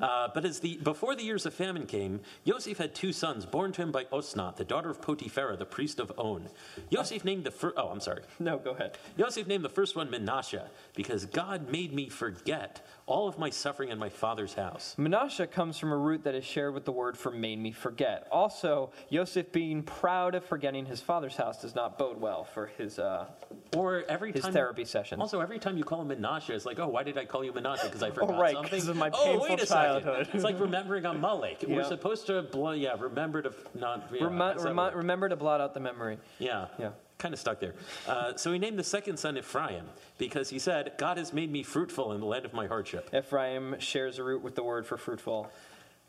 uh, 0.00 0.28
but 0.34 0.44
as 0.44 0.58
the 0.58 0.76
before 0.78 1.14
the 1.14 1.22
years 1.22 1.46
of 1.46 1.54
famine 1.54 1.86
came, 1.86 2.20
Yosef 2.44 2.78
had 2.78 2.94
two 2.94 3.12
sons 3.12 3.46
born 3.46 3.70
to 3.72 3.82
him 3.82 3.92
by 3.92 4.04
Osnat, 4.04 4.56
the 4.56 4.64
daughter 4.64 4.90
of 4.90 5.00
Potipharah, 5.00 5.56
the 5.58 5.66
priest 5.66 6.00
of 6.00 6.12
On. 6.16 6.48
Yosef 6.90 7.24
named 7.24 7.44
the 7.44 7.50
first. 7.50 7.76
Oh, 7.78 7.88
I'm 7.88 8.00
sorry. 8.00 8.22
No, 8.40 8.58
go 8.58 8.70
ahead. 8.72 8.98
Yosef 9.16 9.46
named 9.46 9.64
the 9.64 9.68
first 9.68 9.94
one 9.94 10.08
Menashe 10.08 10.60
because 10.96 11.26
God 11.26 11.70
made 11.70 11.92
me 11.92 12.08
forget 12.08 12.84
all 13.08 13.26
of 13.26 13.38
my 13.38 13.48
suffering 13.48 13.88
in 13.88 13.98
my 13.98 14.10
father's 14.10 14.52
house. 14.52 14.94
Menashe 14.98 15.50
comes 15.50 15.78
from 15.78 15.90
a 15.92 15.96
root 15.96 16.24
that 16.24 16.34
is 16.34 16.44
shared 16.44 16.74
with 16.74 16.84
the 16.84 16.92
word 16.92 17.16
for 17.16 17.30
made 17.30 17.58
me 17.58 17.72
forget. 17.72 18.28
Also, 18.30 18.90
Yosef 19.08 19.50
being 19.50 19.82
proud 19.82 20.34
of 20.34 20.44
forgetting 20.44 20.84
his 20.84 21.00
father's 21.00 21.34
house 21.34 21.62
does 21.62 21.74
not 21.74 21.98
bode 21.98 22.20
well 22.20 22.44
for 22.44 22.66
his 22.66 22.98
uh, 22.98 23.24
Or 23.74 24.04
every 24.10 24.30
his 24.32 24.42
time 24.42 24.52
therapy 24.52 24.84
sessions. 24.84 25.20
Also, 25.22 25.40
every 25.40 25.58
time 25.58 25.78
you 25.78 25.84
call 25.84 26.02
him 26.02 26.08
Menashe, 26.10 26.50
it's 26.50 26.66
like, 26.66 26.78
oh, 26.78 26.88
why 26.88 27.02
did 27.02 27.16
I 27.16 27.24
call 27.24 27.42
you 27.42 27.52
Menashe? 27.52 27.84
Because 27.84 28.02
I 28.02 28.10
forgot 28.12 28.38
right, 28.38 28.54
something. 28.54 28.78
'cause 28.78 28.88
of 28.88 28.96
my 28.96 29.10
oh, 29.14 29.24
painful 29.24 29.48
wait 29.48 29.62
a 29.62 29.66
childhood. 29.66 30.26
Second. 30.26 30.34
It's 30.34 30.44
like 30.44 30.60
remembering 30.60 31.06
Amalek. 31.06 31.64
Yeah. 31.66 31.76
We're 31.76 31.84
supposed 31.84 32.26
to, 32.26 32.46
yeah, 32.76 32.94
remember 32.98 33.40
to 33.40 33.48
f- 33.48 33.74
not. 33.74 34.10
Yeah, 34.12 34.24
Remi- 34.24 34.38
how's 34.38 34.56
that 34.62 34.68
remi- 34.68 34.78
work? 34.82 34.94
remember 34.96 35.28
to 35.30 35.36
blot 35.36 35.60
out 35.62 35.72
the 35.72 35.80
memory. 35.80 36.18
yeah, 36.38 36.66
Yeah. 36.78 36.90
Kind 37.18 37.34
of 37.34 37.40
stuck 37.40 37.58
there. 37.58 37.74
Uh, 38.06 38.36
so 38.36 38.52
he 38.52 38.60
named 38.60 38.78
the 38.78 38.84
second 38.84 39.18
son 39.18 39.36
Ephraim 39.36 39.84
because 40.18 40.50
he 40.50 40.58
said, 40.60 40.92
God 40.98 41.18
has 41.18 41.32
made 41.32 41.50
me 41.50 41.64
fruitful 41.64 42.12
in 42.12 42.20
the 42.20 42.26
land 42.26 42.44
of 42.44 42.52
my 42.54 42.68
hardship. 42.68 43.10
Ephraim 43.12 43.76
shares 43.80 44.20
a 44.20 44.22
root 44.22 44.42
with 44.42 44.54
the 44.54 44.62
word 44.62 44.86
for 44.86 44.96
fruitful. 44.96 45.50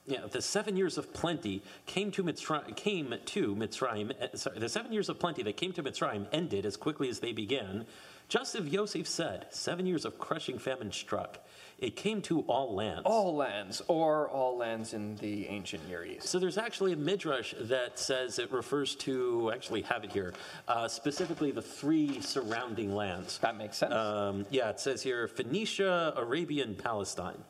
Yeah, 0.06 0.22
the 0.30 0.42
seven 0.42 0.76
years 0.76 0.98
of 0.98 1.14
plenty 1.14 1.64
came 1.86 2.12
to 2.12 2.24
Mitzrayim. 2.24 2.76
Came 2.76 3.16
to 3.26 3.56
Mitzrayim 3.56 4.12
uh, 4.22 4.36
sorry, 4.38 4.60
the 4.60 4.70
seven 4.70 4.92
years 4.92 5.10
of 5.10 5.20
plenty 5.20 5.44
that 5.44 5.58
came 5.58 5.72
to 5.74 5.84
Mitzrayim 5.84 6.28
ended 6.32 6.66
as 6.66 6.78
quickly 6.78 7.10
as 7.10 7.20
they 7.20 7.32
began. 7.32 7.86
Just 8.28 8.54
as 8.54 8.66
Yosef 8.66 9.08
said, 9.08 9.48
seven 9.50 9.88
years 9.88 10.06
of 10.06 10.20
crushing 10.20 10.60
famine 10.60 10.92
struck. 10.92 11.40
It 11.82 11.96
came 11.96 12.22
to 12.24 12.42
all 12.42 12.76
lands. 12.76 13.04
All 13.06 13.36
lands, 13.36 13.82
or 13.88 14.28
all 14.30 14.58
lands 14.58 14.94
in 14.94 15.16
the 15.16 15.48
ancient 15.48 15.88
Near 15.88 16.04
East. 16.04 16.28
So 16.28 16.38
there's 16.38 16.58
actually 16.58 16.92
a 16.94 16.98
midrash 16.98 17.54
that 17.62 17.98
says 17.98 18.38
it 18.38 18.52
refers 18.52 18.96
to, 18.96 19.52
actually 19.54 19.84
have 19.84 20.04
it 20.04 20.12
here, 20.12 20.34
uh, 20.68 20.90
specifically 20.90 21.52
the 21.52 21.62
three 21.62 22.20
surrounding 22.22 22.94
lands. 22.94 23.38
That 23.38 23.58
makes 23.58 23.78
sense. 23.78 23.94
Um, 23.94 24.46
yeah, 24.50 24.70
it 24.70 24.80
says 24.80 25.02
here 25.02 25.28
Phoenicia, 25.28 26.14
Arabia, 26.18 26.64
and 26.64 26.78
Palestine. 26.78 27.42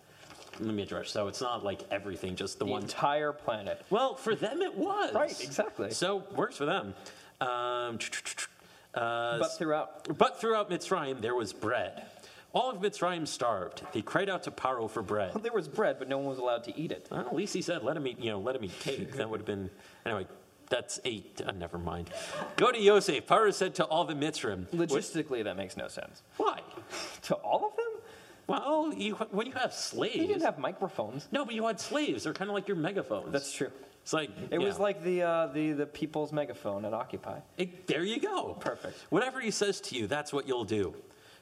In 0.59 0.67
the 0.67 0.73
midrash, 0.73 1.09
so 1.09 1.29
it's 1.29 1.39
not 1.39 1.63
like 1.63 1.83
everything, 1.89 2.35
just 2.35 2.59
the, 2.59 2.65
the 2.65 2.71
one. 2.71 2.81
entire 2.81 3.31
planet. 3.31 3.81
Well, 3.89 4.15
for 4.15 4.35
them 4.35 4.61
it 4.61 4.75
was. 4.75 5.13
Right, 5.13 5.39
exactly. 5.41 5.91
So 5.91 6.23
works 6.35 6.57
for 6.57 6.65
them. 6.65 6.93
Um, 7.39 7.97
uh, 8.93 9.39
But 9.39 9.57
throughout, 9.57 10.17
but 10.17 10.41
throughout 10.41 10.69
Mitzrayim 10.69 11.21
there 11.21 11.33
was 11.35 11.53
bread. 11.53 12.03
All 12.53 12.71
of 12.71 12.77
Mitzrayim 12.81 13.27
starved. 13.27 13.83
They 13.93 14.01
cried 14.01 14.27
out 14.29 14.43
to 14.43 14.51
Paro 14.51 14.89
for 14.89 15.01
bread. 15.03 15.33
there 15.43 15.53
was 15.53 15.67
bread, 15.67 15.97
but 15.99 16.07
no 16.09 16.17
one 16.17 16.27
was 16.27 16.39
allowed 16.39 16.63
to 16.65 16.77
eat 16.79 16.91
it. 16.91 17.07
Well, 17.11 17.19
at 17.21 17.35
least 17.35 17.53
he 17.53 17.61
said, 17.61 17.83
"Let 17.83 17.95
him 17.95 18.07
eat." 18.07 18.19
You 18.19 18.31
know, 18.31 18.39
let 18.39 18.55
him 18.55 18.63
eat 18.65 18.79
cake. 18.79 19.13
That 19.13 19.29
would 19.29 19.39
have 19.41 19.45
been 19.47 19.69
anyway. 20.05 20.27
That's 20.69 20.99
eight. 21.05 21.41
Uh, 21.45 21.51
never 21.51 21.77
mind. 21.79 22.11
Go 22.55 22.71
to 22.71 22.79
Yosef. 22.79 23.25
Paro 23.25 23.51
said 23.53 23.73
to 23.75 23.85
all 23.85 24.05
the 24.05 24.13
Mitzrayim. 24.13 24.67
Logistically, 24.67 25.43
that 25.43 25.57
makes 25.57 25.75
no 25.77 25.87
sense. 25.87 26.21
Why? 26.37 26.61
To 27.23 27.35
all 27.35 27.65
of 27.67 27.75
them? 27.75 27.85
Well, 28.47 28.93
you, 28.95 29.13
when 29.31 29.45
you 29.45 29.53
have 29.53 29.73
slaves, 29.73 30.15
He 30.15 30.25
didn't 30.25 30.41
have 30.41 30.57
microphones. 30.57 31.27
no, 31.31 31.45
but 31.45 31.53
you 31.53 31.67
had 31.67 31.79
slaves. 31.79 32.23
They're 32.23 32.33
kind 32.33 32.49
of 32.49 32.55
like 32.55 32.67
your 32.67 32.77
megaphones. 32.77 33.31
That's 33.31 33.51
true. 33.51 33.69
It's 34.01 34.13
like 34.13 34.31
It 34.49 34.57
was 34.59 34.79
like 34.79 35.03
the, 35.03 35.21
uh, 35.21 35.47
the 35.47 35.73
the 35.73 35.85
people's 35.85 36.31
megaphone 36.31 36.83
at 36.85 36.93
Occupy. 36.93 37.39
It- 37.57 37.85
there 37.85 38.03
you 38.03 38.19
go. 38.19 38.55
Perfect. 38.59 38.97
Whatever 39.09 39.39
he 39.39 39.51
says 39.51 39.79
to 39.81 39.95
you, 39.95 40.07
that's 40.07 40.33
what 40.33 40.47
you'll 40.47 40.63
do. 40.65 40.95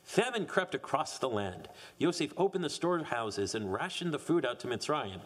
Famine 0.07 0.45
crept 0.45 0.73
across 0.73 1.17
the 1.17 1.27
land. 1.27 1.67
Yosef 1.97 2.31
opened 2.37 2.63
the 2.63 2.69
storehouses 2.69 3.53
and 3.53 3.73
rationed 3.73 4.13
the 4.13 4.17
food 4.17 4.45
out 4.45 4.57
to 4.61 4.67
Mitzrayim. 4.67 5.19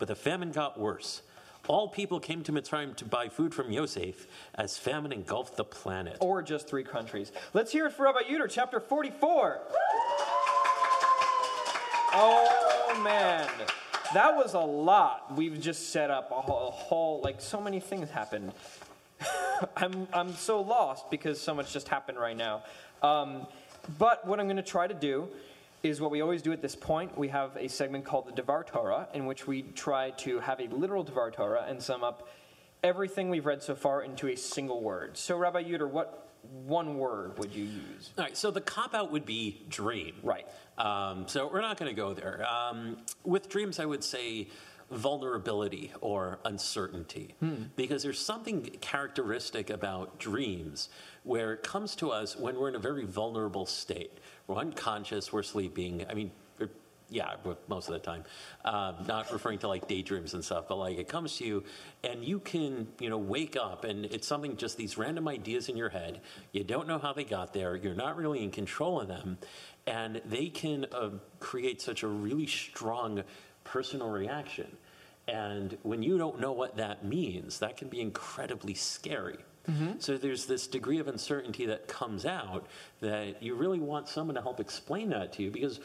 But 0.00 0.08
the 0.08 0.16
famine 0.16 0.50
got 0.50 0.78
worse. 0.78 1.22
All 1.68 1.86
people 1.86 2.18
came 2.18 2.42
to 2.42 2.52
Mitzrayim 2.52 2.96
to 2.96 3.04
buy 3.04 3.28
food 3.28 3.54
from 3.54 3.70
Yosef 3.70 4.26
as 4.56 4.76
famine 4.76 5.12
engulfed 5.12 5.56
the 5.56 5.62
planet. 5.62 6.16
Or 6.18 6.42
just 6.42 6.66
three 6.66 6.82
countries. 6.82 7.30
Let's 7.52 7.70
hear 7.70 7.86
it 7.86 7.92
for 7.92 8.02
Rabbi 8.02 8.22
Yuter, 8.22 8.50
chapter 8.50 8.80
44. 8.80 9.60
Oh, 12.16 13.00
man. 13.04 13.48
That 14.14 14.34
was 14.34 14.54
a 14.54 14.58
lot. 14.58 15.36
We've 15.36 15.60
just 15.60 15.90
set 15.90 16.10
up 16.10 16.32
a 16.32 16.40
whole, 16.40 16.68
a 16.68 16.70
whole 16.72 17.20
like, 17.22 17.40
so 17.40 17.60
many 17.60 17.78
things 17.78 18.10
happened. 18.10 18.52
I'm, 19.76 20.08
I'm 20.12 20.34
so 20.34 20.60
lost 20.60 21.08
because 21.08 21.40
so 21.40 21.54
much 21.54 21.72
just 21.72 21.86
happened 21.86 22.18
right 22.18 22.36
now. 22.36 22.64
Um, 23.00 23.46
but 23.98 24.26
what 24.26 24.40
I'm 24.40 24.46
going 24.46 24.56
to 24.56 24.62
try 24.62 24.86
to 24.86 24.94
do 24.94 25.28
is 25.82 26.00
what 26.00 26.10
we 26.10 26.22
always 26.22 26.42
do 26.42 26.52
at 26.52 26.62
this 26.62 26.74
point. 26.74 27.16
We 27.16 27.28
have 27.28 27.56
a 27.56 27.68
segment 27.68 28.04
called 28.04 28.26
the 28.26 28.32
Devar 28.32 28.64
Torah, 28.64 29.08
in 29.12 29.26
which 29.26 29.46
we 29.46 29.62
try 29.62 30.10
to 30.10 30.40
have 30.40 30.60
a 30.60 30.68
literal 30.68 31.02
Devar 31.02 31.30
Torah 31.30 31.66
and 31.68 31.82
sum 31.82 32.02
up 32.02 32.28
everything 32.82 33.30
we've 33.30 33.46
read 33.46 33.62
so 33.62 33.74
far 33.74 34.02
into 34.02 34.28
a 34.28 34.36
single 34.36 34.82
word. 34.82 35.16
So, 35.16 35.36
Rabbi 35.36 35.64
Yuter, 35.64 35.88
what 35.88 36.28
one 36.42 36.98
word 36.98 37.38
would 37.38 37.54
you 37.54 37.64
use? 37.64 38.10
All 38.18 38.24
right, 38.24 38.36
so 38.36 38.50
the 38.50 38.60
cop 38.60 38.94
out 38.94 39.10
would 39.12 39.26
be 39.26 39.62
dream. 39.68 40.14
Right. 40.22 40.46
Um, 40.76 41.26
so 41.28 41.48
we're 41.50 41.60
not 41.60 41.78
going 41.78 41.90
to 41.90 41.96
go 41.96 42.14
there. 42.14 42.44
Um, 42.46 42.98
with 43.22 43.48
dreams, 43.48 43.78
I 43.78 43.84
would 43.84 44.04
say 44.04 44.48
vulnerability 44.90 45.92
or 46.00 46.38
uncertainty, 46.44 47.34
because 47.76 48.02
there's 48.02 48.18
something 48.18 48.62
characteristic 48.80 49.70
about 49.70 50.18
dreams 50.18 50.88
where 51.22 51.52
it 51.52 51.62
comes 51.62 51.96
to 51.96 52.10
us 52.10 52.36
when 52.36 52.58
we're 52.58 52.68
in 52.68 52.76
a 52.76 52.80
very 52.80 53.04
vulnerable 53.04 53.66
state. 53.66 54.18
We're 54.46 54.56
unconscious, 54.56 55.32
we're 55.32 55.42
sleeping. 55.42 56.04
I 56.08 56.14
mean, 56.14 56.30
yeah, 57.10 57.34
most 57.68 57.88
of 57.88 57.94
the 57.94 58.00
time. 58.00 58.24
Um, 58.64 58.96
not 59.06 59.32
referring 59.32 59.58
to 59.60 59.68
like 59.68 59.86
daydreams 59.86 60.34
and 60.34 60.44
stuff, 60.44 60.66
but 60.68 60.76
like 60.76 60.98
it 60.98 61.06
comes 61.06 61.36
to 61.36 61.44
you 61.44 61.64
and 62.02 62.24
you 62.24 62.40
can, 62.40 62.88
you 62.98 63.10
know, 63.10 63.18
wake 63.18 63.56
up 63.56 63.84
and 63.84 64.06
it's 64.06 64.26
something 64.26 64.56
just 64.56 64.76
these 64.76 64.96
random 64.98 65.28
ideas 65.28 65.68
in 65.68 65.76
your 65.76 65.90
head. 65.90 66.20
You 66.52 66.64
don't 66.64 66.88
know 66.88 66.98
how 66.98 67.12
they 67.12 67.24
got 67.24 67.52
there. 67.52 67.76
You're 67.76 67.94
not 67.94 68.16
really 68.16 68.42
in 68.42 68.50
control 68.50 69.00
of 69.00 69.08
them. 69.08 69.38
And 69.86 70.22
they 70.24 70.48
can 70.48 70.86
uh, 70.92 71.10
create 71.40 71.82
such 71.82 72.02
a 72.02 72.08
really 72.08 72.46
strong 72.46 73.22
personal 73.64 74.08
reaction. 74.10 74.76
And 75.26 75.76
when 75.82 76.02
you 76.02 76.18
don't 76.18 76.38
know 76.38 76.52
what 76.52 76.76
that 76.76 77.04
means, 77.04 77.58
that 77.60 77.76
can 77.76 77.88
be 77.88 78.00
incredibly 78.00 78.74
scary. 78.74 79.38
Mm-hmm. 79.70 79.92
So 79.98 80.18
there's 80.18 80.44
this 80.44 80.66
degree 80.66 80.98
of 80.98 81.08
uncertainty 81.08 81.66
that 81.66 81.88
comes 81.88 82.26
out 82.26 82.66
that 83.00 83.42
you 83.42 83.54
really 83.54 83.78
want 83.78 84.08
someone 84.08 84.34
to 84.34 84.42
help 84.42 84.60
explain 84.60 85.08
that 85.10 85.32
to 85.34 85.42
you 85.42 85.50
because 85.50 85.80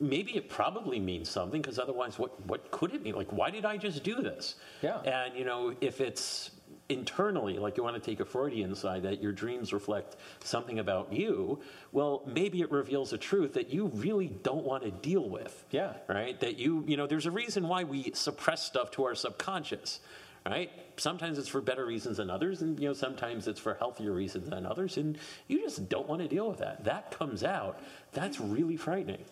maybe 0.00 0.36
it 0.36 0.48
probably 0.48 0.98
means 0.98 1.30
something 1.30 1.62
because 1.62 1.78
otherwise 1.78 2.18
what, 2.18 2.44
what 2.46 2.70
could 2.72 2.92
it 2.92 3.02
mean? 3.02 3.14
Like, 3.14 3.32
why 3.32 3.50
did 3.50 3.64
I 3.64 3.76
just 3.76 4.02
do 4.02 4.16
this? 4.16 4.56
Yeah. 4.82 5.00
And, 5.02 5.36
you 5.36 5.44
know, 5.44 5.74
if 5.80 6.00
it's 6.00 6.50
internally, 6.90 7.58
like 7.58 7.76
you 7.76 7.82
want 7.82 7.96
to 7.96 8.10
take 8.10 8.20
a 8.20 8.24
Freudian 8.24 8.74
side, 8.74 9.02
that 9.04 9.22
your 9.22 9.32
dreams 9.32 9.72
reflect 9.72 10.16
something 10.44 10.78
about 10.78 11.12
you, 11.12 11.60
well, 11.92 12.22
maybe 12.26 12.60
it 12.60 12.70
reveals 12.70 13.12
a 13.12 13.18
truth 13.18 13.54
that 13.54 13.70
you 13.70 13.86
really 13.94 14.28
don't 14.28 14.64
want 14.64 14.82
to 14.82 14.90
deal 14.90 15.28
with. 15.28 15.64
Yeah. 15.70 15.94
Right? 16.08 16.38
That 16.40 16.58
you, 16.58 16.84
you 16.86 16.96
know, 16.96 17.06
there's 17.06 17.26
a 17.26 17.30
reason 17.30 17.68
why 17.68 17.84
we 17.84 18.12
suppress 18.14 18.64
stuff 18.64 18.90
to 18.92 19.04
our 19.04 19.14
subconscious. 19.14 20.00
right? 20.46 20.70
Sometimes 20.96 21.38
it's 21.38 21.48
for 21.48 21.60
better 21.60 21.84
reasons 21.86 22.16
than 22.18 22.30
others, 22.30 22.62
and 22.62 22.78
you 22.80 22.88
know 22.88 22.94
sometimes 22.94 23.48
it's 23.48 23.60
for 23.60 23.74
healthier 23.74 24.12
reasons 24.12 24.50
than 24.50 24.66
others, 24.66 24.96
and 24.96 25.18
you 25.48 25.60
just 25.60 25.88
don't 25.88 26.08
want 26.08 26.22
to 26.22 26.28
deal 26.28 26.48
with 26.48 26.58
that. 26.58 26.84
That 26.84 27.10
comes 27.10 27.44
out. 27.44 27.80
That's 28.12 28.40
really 28.40 28.76
frightening. 28.76 29.24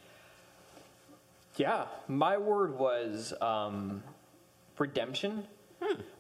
Yeah, 1.57 1.87
my 2.07 2.39
word 2.39 2.79
was 2.79 3.35
um, 3.41 4.03
redemption, 4.79 5.45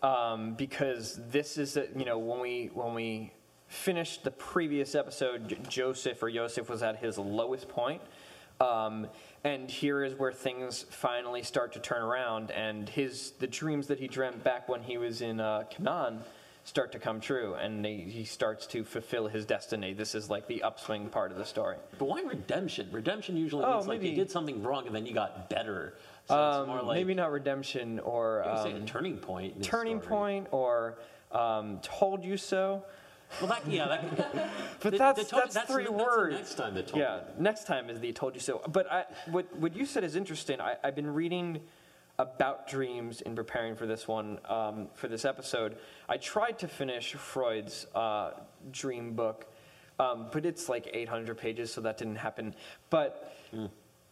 um, 0.02 0.54
because 0.54 1.20
this 1.30 1.58
is 1.58 1.76
a, 1.76 1.86
you 1.96 2.04
know 2.04 2.18
when 2.18 2.40
we 2.40 2.70
when 2.74 2.94
we 2.94 3.32
finished 3.68 4.24
the 4.24 4.30
previous 4.30 4.94
episode, 4.94 5.48
J- 5.48 5.58
Joseph 5.68 6.22
or 6.22 6.30
Joseph 6.30 6.68
was 6.70 6.82
at 6.82 6.96
his 6.96 7.18
lowest 7.18 7.68
point, 7.68 8.00
um, 8.60 9.06
and 9.44 9.70
here 9.70 10.04
is 10.04 10.14
where 10.14 10.32
things 10.32 10.86
finally 10.90 11.42
start 11.42 11.72
to 11.74 11.78
turn 11.80 12.02
around, 12.02 12.50
and 12.50 12.88
his 12.88 13.32
the 13.38 13.46
dreams 13.46 13.86
that 13.88 13.98
he 13.98 14.08
dreamt 14.08 14.42
back 14.42 14.68
when 14.68 14.82
he 14.82 14.96
was 14.98 15.20
in 15.20 15.40
uh, 15.40 15.64
Canaan 15.70 16.20
start 16.64 16.92
to 16.92 16.98
come 16.98 17.18
true, 17.18 17.54
and 17.54 17.84
he, 17.86 18.00
he 18.02 18.24
starts 18.24 18.66
to 18.66 18.84
fulfill 18.84 19.26
his 19.26 19.46
destiny. 19.46 19.94
This 19.94 20.14
is 20.14 20.28
like 20.28 20.46
the 20.48 20.62
upswing 20.62 21.08
part 21.08 21.32
of 21.32 21.38
the 21.38 21.44
story. 21.46 21.76
But 21.98 22.08
why 22.08 22.20
redemption? 22.20 22.88
Redemption 22.92 23.38
usually 23.38 23.64
Oh, 23.64 23.76
means 23.76 23.86
like 23.86 24.02
you 24.02 24.14
did 24.14 24.30
something 24.30 24.62
wrong 24.62 24.86
and 24.86 24.94
then 24.94 25.06
you 25.06 25.14
got 25.14 25.48
better. 25.48 25.94
So 26.28 26.36
Um, 26.38 26.60
it's 26.62 26.68
more 26.68 26.82
like 26.82 26.96
maybe 26.98 27.14
not 27.14 27.32
redemption 27.32 27.98
or 28.00 28.46
um, 28.46 28.84
turning 28.86 29.16
point. 29.16 29.56
in 29.56 29.62
turning 29.62 29.98
story. 30.00 30.08
point 30.08 30.48
or 30.50 30.98
um, 31.32 31.78
told 31.82 32.22
you 32.24 32.36
so. 32.36 32.84
Well, 33.40 33.48
that, 33.48 33.66
yeah, 33.66 33.88
that, 33.88 34.50
But 34.80 34.92
the- 34.92 34.98
that's 34.98 35.22
the 35.22 35.24
told- 35.28 35.42
that's, 35.44 35.54
that's 35.54 35.70
three 35.72 35.84
the- 35.84 35.90
that's 35.92 36.04
words. 36.04 36.34
next 36.36 36.54
time 36.54 36.74
the 36.74 36.82
told 36.82 37.00
yeah, 37.00 37.20
next 37.38 37.66
time 37.66 37.88
is 37.90 37.98
the 38.00 38.12
told 38.12 38.34
you 38.34 38.40
so. 38.40 38.60
But 38.68 38.90
I, 38.92 39.04
what 39.30 39.54
what 39.58 39.74
you 39.76 39.86
said 39.86 40.04
is 40.04 40.16
interesting. 40.16 40.60
I, 40.60 40.76
I've 40.84 40.94
been 40.94 41.12
reading 41.12 41.60
about 42.18 42.66
dreams 42.68 43.20
in 43.22 43.34
preparing 43.36 43.74
for 43.76 43.86
this 43.86 44.06
one 44.08 44.38
um, 44.48 44.88
for 44.94 45.08
this 45.08 45.24
episode. 45.24 45.76
I 46.08 46.16
tried 46.18 46.58
to 46.60 46.68
finish 46.68 47.14
Freud's 47.14 47.86
uh, 47.94 48.32
dream 48.72 49.14
book, 49.14 49.46
um, 49.98 50.26
but 50.32 50.44
it's 50.46 50.68
like 50.68 50.88
800 50.92 51.36
pages, 51.38 51.72
so 51.72 51.80
that 51.82 51.96
didn't 51.98 52.16
happen. 52.16 52.54
But 52.90 53.32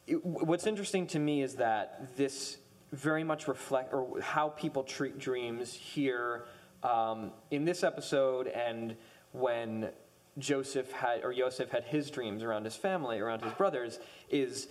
it, 0.07 0.24
what's 0.24 0.66
interesting 0.66 1.07
to 1.09 1.18
me 1.18 1.42
is 1.42 1.54
that 1.57 2.16
this 2.16 2.59
very 2.92 3.24
much 3.24 3.48
reflect 3.48 3.92
or 3.92 4.20
how 4.20 4.48
people 4.50 4.84
treat 4.84 5.18
dreams 5.18 5.72
here 5.72 6.44
um, 6.82 7.32
in 7.50 7.64
this 7.64 7.82
episode 7.82 8.46
and 8.46 8.96
when 9.32 9.90
Joseph 10.38 10.92
had 10.92 11.24
or 11.24 11.32
Joseph 11.32 11.70
had 11.70 11.84
his 11.84 12.11
dreams 12.11 12.42
around 12.42 12.64
his 12.64 12.76
family, 12.76 13.18
around 13.18 13.42
his 13.42 13.52
brothers, 13.54 13.98
is 14.30 14.68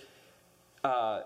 uh, 0.83 1.21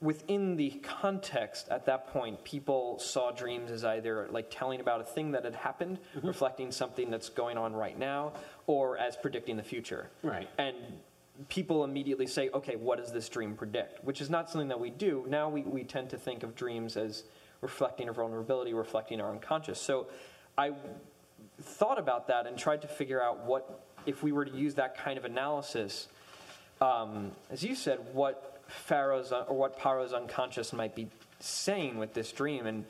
within 0.00 0.56
the 0.56 0.70
context 0.82 1.68
at 1.68 1.86
that 1.86 2.08
point, 2.08 2.42
people 2.44 2.98
saw 2.98 3.30
dreams 3.30 3.70
as 3.70 3.84
either 3.84 4.28
like 4.30 4.48
telling 4.50 4.80
about 4.80 5.00
a 5.00 5.04
thing 5.04 5.30
that 5.32 5.44
had 5.44 5.54
happened, 5.54 5.98
reflecting 6.22 6.72
something 6.72 7.10
that's 7.10 7.28
going 7.28 7.56
on 7.56 7.72
right 7.74 7.98
now, 7.98 8.32
or 8.66 8.98
as 8.98 9.16
predicting 9.16 9.56
the 9.56 9.62
future. 9.62 10.10
Right. 10.22 10.48
And 10.58 10.76
people 11.48 11.84
immediately 11.84 12.26
say, 12.26 12.50
okay, 12.52 12.76
what 12.76 12.98
does 12.98 13.12
this 13.12 13.28
dream 13.28 13.54
predict? 13.54 14.04
Which 14.04 14.20
is 14.20 14.30
not 14.30 14.50
something 14.50 14.68
that 14.68 14.80
we 14.80 14.90
do. 14.90 15.24
Now 15.28 15.48
we, 15.48 15.62
we 15.62 15.84
tend 15.84 16.10
to 16.10 16.18
think 16.18 16.42
of 16.42 16.54
dreams 16.54 16.96
as 16.96 17.24
reflecting 17.60 18.08
our 18.08 18.14
vulnerability, 18.14 18.74
reflecting 18.74 19.20
our 19.20 19.30
unconscious. 19.30 19.80
So 19.80 20.08
I 20.58 20.72
thought 21.60 21.98
about 21.98 22.26
that 22.28 22.46
and 22.46 22.58
tried 22.58 22.82
to 22.82 22.88
figure 22.88 23.22
out 23.22 23.44
what, 23.44 23.80
if 24.04 24.22
we 24.22 24.32
were 24.32 24.44
to 24.44 24.50
use 24.50 24.74
that 24.74 24.96
kind 24.96 25.16
of 25.16 25.24
analysis, 25.24 26.08
um, 26.80 27.32
as 27.50 27.62
you 27.62 27.74
said, 27.74 27.98
what 28.12 28.60
Pharaoh's 28.66 29.32
or 29.32 29.54
what 29.56 29.78
Paro's 29.78 30.12
unconscious 30.12 30.72
might 30.72 30.94
be 30.94 31.08
saying 31.40 31.98
with 31.98 32.14
this 32.14 32.32
dream. 32.32 32.66
And 32.66 32.84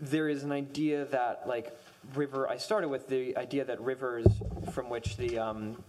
there 0.00 0.28
is 0.28 0.44
an 0.44 0.52
idea 0.52 1.04
that, 1.06 1.46
like, 1.46 1.76
river. 2.14 2.48
I 2.48 2.56
started 2.56 2.88
with 2.88 3.08
the 3.08 3.36
idea 3.36 3.64
that 3.64 3.80
rivers 3.80 4.26
from 4.72 4.88
which 4.88 5.16
the 5.16 5.38
um, 5.38 5.82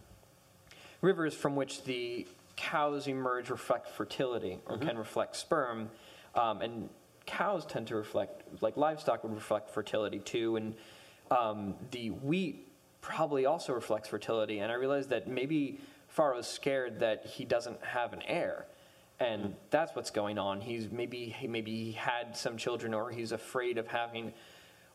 rivers 1.02 1.34
from 1.34 1.56
which 1.56 1.84
the 1.84 2.28
cows 2.56 3.08
emerge 3.08 3.49
reflect 3.49 3.89
fertility 3.89 4.60
or 4.68 4.78
can 4.78 4.97
reflect 4.97 5.36
sperm, 5.36 5.89
um, 6.36 6.62
and 6.62 6.89
cows 7.26 7.66
tend 7.66 7.88
to 7.88 7.95
reflect 7.95 8.43
like 8.62 8.78
livestock 8.78 9.24
would 9.24 9.34
reflect 9.34 9.70
fertility 9.70 10.20
too, 10.20 10.56
and 10.56 10.76
um, 11.32 11.76
the 11.91 12.10
wheat 12.10 12.68
probably 13.02 13.45
also 13.45 13.74
reflects 13.74 14.10
fertility. 14.10 14.60
And 14.60 14.72
I 14.72 14.76
realized 14.76 15.10
that 15.10 15.28
maybe 15.28 15.80
Pharaoh's 16.08 16.47
scared 16.47 16.99
that 16.99 17.26
he 17.26 17.45
doesn't 17.45 17.84
have 17.84 18.14
an 18.14 18.22
heir. 18.24 18.66
And 19.20 19.56
that's 19.70 19.95
what's 19.95 20.10
going 20.10 20.39
on. 20.39 20.62
He's 20.62 20.89
maybe 20.89 21.26
he 21.26 21.47
maybe 21.47 21.84
he 21.84 21.91
had 21.91 22.36
some 22.36 22.58
children, 22.58 22.93
or 22.93 23.12
he's 23.12 23.32
afraid 23.32 23.78
of 23.78 23.88
having 23.88 24.34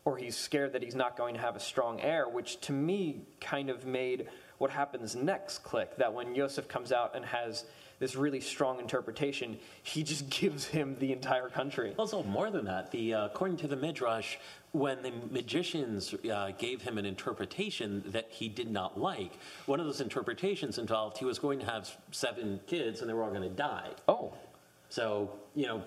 or 0.03 0.17
he's 0.17 0.37
scared 0.37 0.71
that 0.73 0.83
he's 0.83 0.95
not 0.95 1.17
going 1.17 1.35
to 1.35 1.41
have 1.41 1.55
a 1.55 1.59
strong 1.59 1.99
heir, 1.99 2.29
which 2.29 2.61
to 2.61 2.71
me 2.71 3.21
kind 3.41 3.69
of 3.69 3.85
made 3.85 4.27
what 4.57 4.71
happens 4.71 5.15
next 5.15 5.59
click. 5.59 5.97
That 5.97 6.13
when 6.13 6.35
Yosef 6.35 6.67
comes 6.67 6.91
out 6.91 7.15
and 7.15 7.25
has 7.25 7.65
this 7.99 8.15
really 8.15 8.39
strong 8.39 8.79
interpretation, 8.79 9.57
he 9.83 10.03
just 10.03 10.29
gives 10.41 10.65
him 10.65 10.95
the 10.99 11.11
entire 11.11 11.49
country. 11.49 11.93
Also, 11.97 12.23
more 12.23 12.51
than 12.51 12.65
that, 12.65 12.91
the 12.91 13.13
uh, 13.13 13.25
according 13.25 13.57
to 13.57 13.67
the 13.67 13.75
midrash, 13.75 14.37
when 14.71 15.01
the 15.01 15.11
magicians 15.31 16.13
uh, 16.31 16.51
gave 16.57 16.81
him 16.81 16.97
an 16.97 17.05
interpretation 17.05 18.03
that 18.07 18.27
he 18.29 18.47
did 18.47 18.69
not 18.69 18.99
like, 18.99 19.31
one 19.65 19.79
of 19.79 19.85
those 19.85 20.01
interpretations 20.01 20.77
involved 20.77 21.17
he 21.17 21.25
was 21.25 21.39
going 21.39 21.59
to 21.59 21.65
have 21.65 21.89
seven 22.11 22.59
kids 22.67 23.01
and 23.01 23.09
they 23.09 23.13
were 23.13 23.23
all 23.23 23.29
going 23.31 23.41
to 23.41 23.49
die. 23.49 23.89
Oh, 24.07 24.33
So 24.89 25.31
you 25.55 25.65
know, 25.65 25.83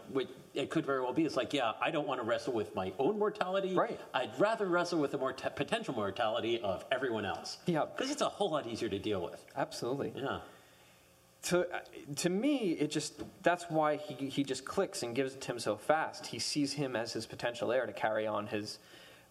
it 0.53 0.69
could 0.69 0.85
very 0.85 1.01
well 1.01 1.13
be. 1.13 1.25
It's 1.25 1.37
like, 1.37 1.53
yeah, 1.53 1.73
I 1.81 1.91
don't 1.93 2.09
want 2.09 2.21
to 2.21 2.27
wrestle 2.27 2.53
with 2.53 2.75
my 2.75 2.93
own 2.99 3.19
mortality. 3.19 3.75
Right. 3.75 4.01
I'd 4.13 4.39
rather 4.39 4.67
wrestle 4.67 4.99
with 4.99 5.13
the 5.13 5.19
mort- 5.19 5.43
potential 5.55 5.95
mortality 5.95 6.61
of 6.61 6.85
everyone 6.91 7.25
else. 7.25 7.59
Yeah. 7.67 7.85
Because 7.85 8.11
it's 8.11 8.21
a 8.21 8.29
whole 8.29 8.51
lot 8.51 8.67
easier 8.67 8.89
to 8.89 8.99
deal 8.99 9.23
with. 9.23 9.45
absolutely. 9.57 10.13
Yeah. 10.17 10.41
To, 11.45 11.67
to 12.17 12.29
me, 12.29 12.73
it 12.73 12.91
just 12.91 13.23
that's 13.43 13.65
why 13.71 13.97
he, 13.97 14.29
he 14.29 14.45
just 14.45 14.65
clicks 14.67 15.03
and 15.03 15.15
gives 15.15 15.35
it 15.35 15.41
to 15.43 15.53
him 15.53 15.59
so 15.59 15.77
fast. 15.77 16.27
He 16.27 16.39
sees 16.39 16.75
him 16.75 16.95
as 16.97 17.15
his 17.15 17.25
potential 17.25 17.73
heir 17.73 17.87
to 17.87 17.93
carry 17.95 18.27
on 18.27 18.47
his 18.49 18.79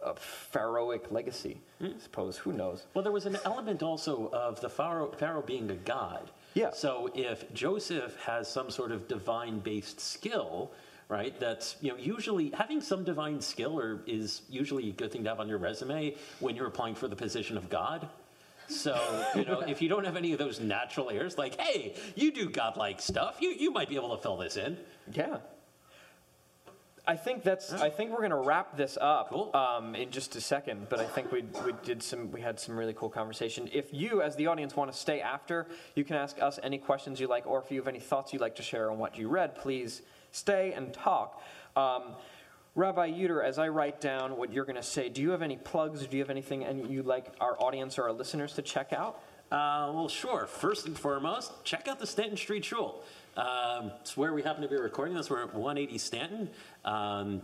uh, 0.03 0.13
pharaohic 0.15 1.11
legacy. 1.11 1.59
I 1.81 1.91
suppose 2.01 2.37
who 2.37 2.53
knows? 2.53 2.87
Well, 2.93 3.03
there 3.03 3.11
was 3.11 3.27
an 3.27 3.37
element 3.45 3.83
also 3.83 4.29
of 4.33 4.59
the 4.59 4.69
Pharaoh, 4.69 5.11
Pharaoh 5.11 5.43
being 5.43 5.69
a 5.69 5.75
god. 5.75 6.31
Yeah. 6.53 6.71
So 6.71 7.09
if 7.13 7.51
Joseph 7.53 8.15
has 8.23 8.49
some 8.49 8.69
sort 8.69 8.91
of 8.91 9.07
divine-based 9.07 9.99
skill, 9.99 10.71
right? 11.09 11.37
That's 11.39 11.75
you 11.81 11.89
know 11.89 11.97
usually 11.97 12.51
having 12.51 12.81
some 12.81 13.03
divine 13.03 13.41
skill 13.41 13.77
or 13.77 14.01
is 14.07 14.43
usually 14.49 14.89
a 14.89 14.93
good 14.93 15.11
thing 15.11 15.23
to 15.23 15.29
have 15.29 15.39
on 15.39 15.49
your 15.49 15.57
resume 15.57 16.15
when 16.39 16.55
you're 16.55 16.67
applying 16.67 16.95
for 16.95 17.07
the 17.07 17.15
position 17.15 17.57
of 17.57 17.69
God. 17.69 18.07
So 18.67 18.95
you 19.35 19.45
know 19.45 19.61
if 19.61 19.81
you 19.81 19.89
don't 19.89 20.05
have 20.05 20.15
any 20.15 20.31
of 20.31 20.39
those 20.39 20.59
natural 20.59 21.09
heirs, 21.09 21.37
like 21.37 21.59
hey, 21.59 21.95
you 22.15 22.31
do 22.31 22.49
godlike 22.49 23.01
stuff, 23.01 23.37
you 23.39 23.49
you 23.49 23.71
might 23.71 23.89
be 23.89 23.95
able 23.95 24.15
to 24.15 24.21
fill 24.21 24.37
this 24.37 24.57
in. 24.57 24.77
Yeah. 25.11 25.37
I 27.09 27.15
think 27.15 27.41
that's. 27.41 27.73
I 27.73 27.89
think 27.89 28.11
we're 28.11 28.21
gonna 28.21 28.39
wrap 28.41 28.77
this 28.77 28.95
up 29.01 29.29
Cool. 29.29 29.49
um, 29.55 29.95
in 29.95 30.11
just 30.11 30.35
a 30.35 30.41
second. 30.41 30.87
But 30.89 30.99
I 30.99 31.05
think 31.05 31.31
we 31.31 31.43
we 31.65 31.73
did 31.83 32.03
some. 32.03 32.31
We 32.31 32.39
had 32.39 32.59
some 32.59 32.77
really 32.77 32.93
cool 32.93 33.09
conversation. 33.09 33.67
If 33.73 33.91
you, 33.91 34.21
as 34.21 34.35
the 34.35 34.45
audience, 34.45 34.75
want 34.75 34.91
to 34.91 34.97
stay 34.97 35.19
after, 35.19 35.65
you 35.95 36.03
can 36.03 36.15
ask 36.15 36.39
us 36.39 36.59
any 36.61 36.77
questions 36.77 37.19
you 37.19 37.27
like, 37.27 37.47
or 37.47 37.59
if 37.59 37.71
you 37.71 37.79
have 37.79 37.87
any 37.87 37.99
thoughts 37.99 38.31
you'd 38.31 38.41
like 38.43 38.55
to 38.57 38.63
share 38.63 38.91
on 38.91 38.99
what 38.99 39.17
you 39.17 39.27
read, 39.27 39.55
please 39.55 40.03
stay 40.31 40.71
and 40.73 40.93
talk. 40.93 41.41
Um, 41.75 42.15
Rabbi 42.75 43.09
Yuter, 43.09 43.43
as 43.43 43.57
I 43.57 43.69
write 43.69 43.99
down 43.99 44.37
what 44.37 44.53
you're 44.53 44.65
going 44.65 44.75
to 44.75 44.83
say, 44.83 45.09
do 45.09 45.21
you 45.23 45.31
have 45.31 45.41
any 45.41 45.57
plugs? 45.57 46.03
Or 46.03 46.07
do 46.07 46.15
you 46.15 46.21
have 46.23 46.29
anything 46.29 46.63
and 46.63 46.89
you'd 46.91 47.07
like 47.07 47.25
our 47.41 47.59
audience 47.61 47.97
or 47.97 48.03
our 48.03 48.13
listeners 48.13 48.53
to 48.53 48.61
check 48.61 48.93
out? 48.93 49.19
Uh, 49.51 49.89
well, 49.95 50.07
sure. 50.07 50.45
First 50.45 50.85
and 50.85 50.97
foremost, 50.97 51.51
check 51.63 51.87
out 51.87 51.97
the 51.97 52.05
Stanton 52.05 52.37
Street 52.37 52.63
Shul. 52.63 53.03
Um, 53.39 53.91
it's 54.01 54.17
where 54.17 54.33
we 54.33 54.41
happen 54.41 54.61
to 54.63 54.67
be 54.67 54.75
recording 54.75 55.15
this. 55.15 55.29
We're 55.29 55.43
at 55.43 55.53
180 55.53 55.97
Stanton. 55.97 56.49
Um, 56.83 57.41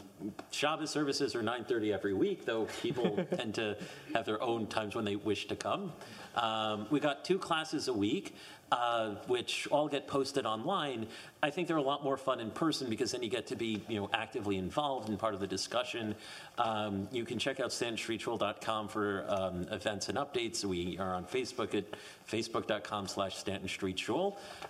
Shabbos 0.52 0.90
services 0.90 1.36
are 1.36 1.42
9:30 1.42 1.94
every 1.94 2.14
week, 2.14 2.44
though 2.44 2.66
people 2.82 3.26
tend 3.38 3.56
to 3.56 3.78
have 4.14 4.26
their 4.26 4.42
own 4.42 4.68
times 4.68 4.94
when 4.94 5.06
they 5.06 5.16
wish 5.16 5.48
to 5.48 5.56
come. 5.56 5.94
Um, 6.36 6.88
we 6.92 7.00
got 7.00 7.24
two 7.24 7.40
classes 7.40 7.88
a 7.88 7.94
week, 7.94 8.36
uh, 8.72 9.16
which 9.28 9.68
all 9.72 9.88
get 9.88 10.08
posted 10.08 10.46
online. 10.46 11.08
I 11.44 11.50
think 11.50 11.68
they're 11.68 11.78
a 11.78 11.82
lot 11.82 12.04
more 12.04 12.18
fun 12.18 12.40
in 12.40 12.52
person 12.52 12.90
because 12.90 13.12
then 13.12 13.22
you 13.22 13.30
get 13.30 13.48
to 13.48 13.56
be, 13.56 13.84
you 13.88 14.00
know, 14.00 14.10
actively 14.14 14.58
involved 14.58 15.10
and 15.10 15.20
part 15.20 15.34
of 15.34 15.40
the 15.40 15.48
discussion. 15.48 16.16
Um, 16.58 17.08
you 17.12 17.26
can 17.26 17.38
check 17.38 17.60
out 17.60 17.70
StantonStreetShul.com 17.70 18.88
for 18.88 19.26
um, 19.28 19.68
events 19.72 20.10
and 20.10 20.18
updates. 20.18 20.66
We 20.66 20.98
are 20.98 21.14
on 21.14 21.26
Facebook 21.26 21.76
at 21.76 21.86
facebook.com 22.30 23.08
slash 23.08 23.38
Stanton 23.38 23.70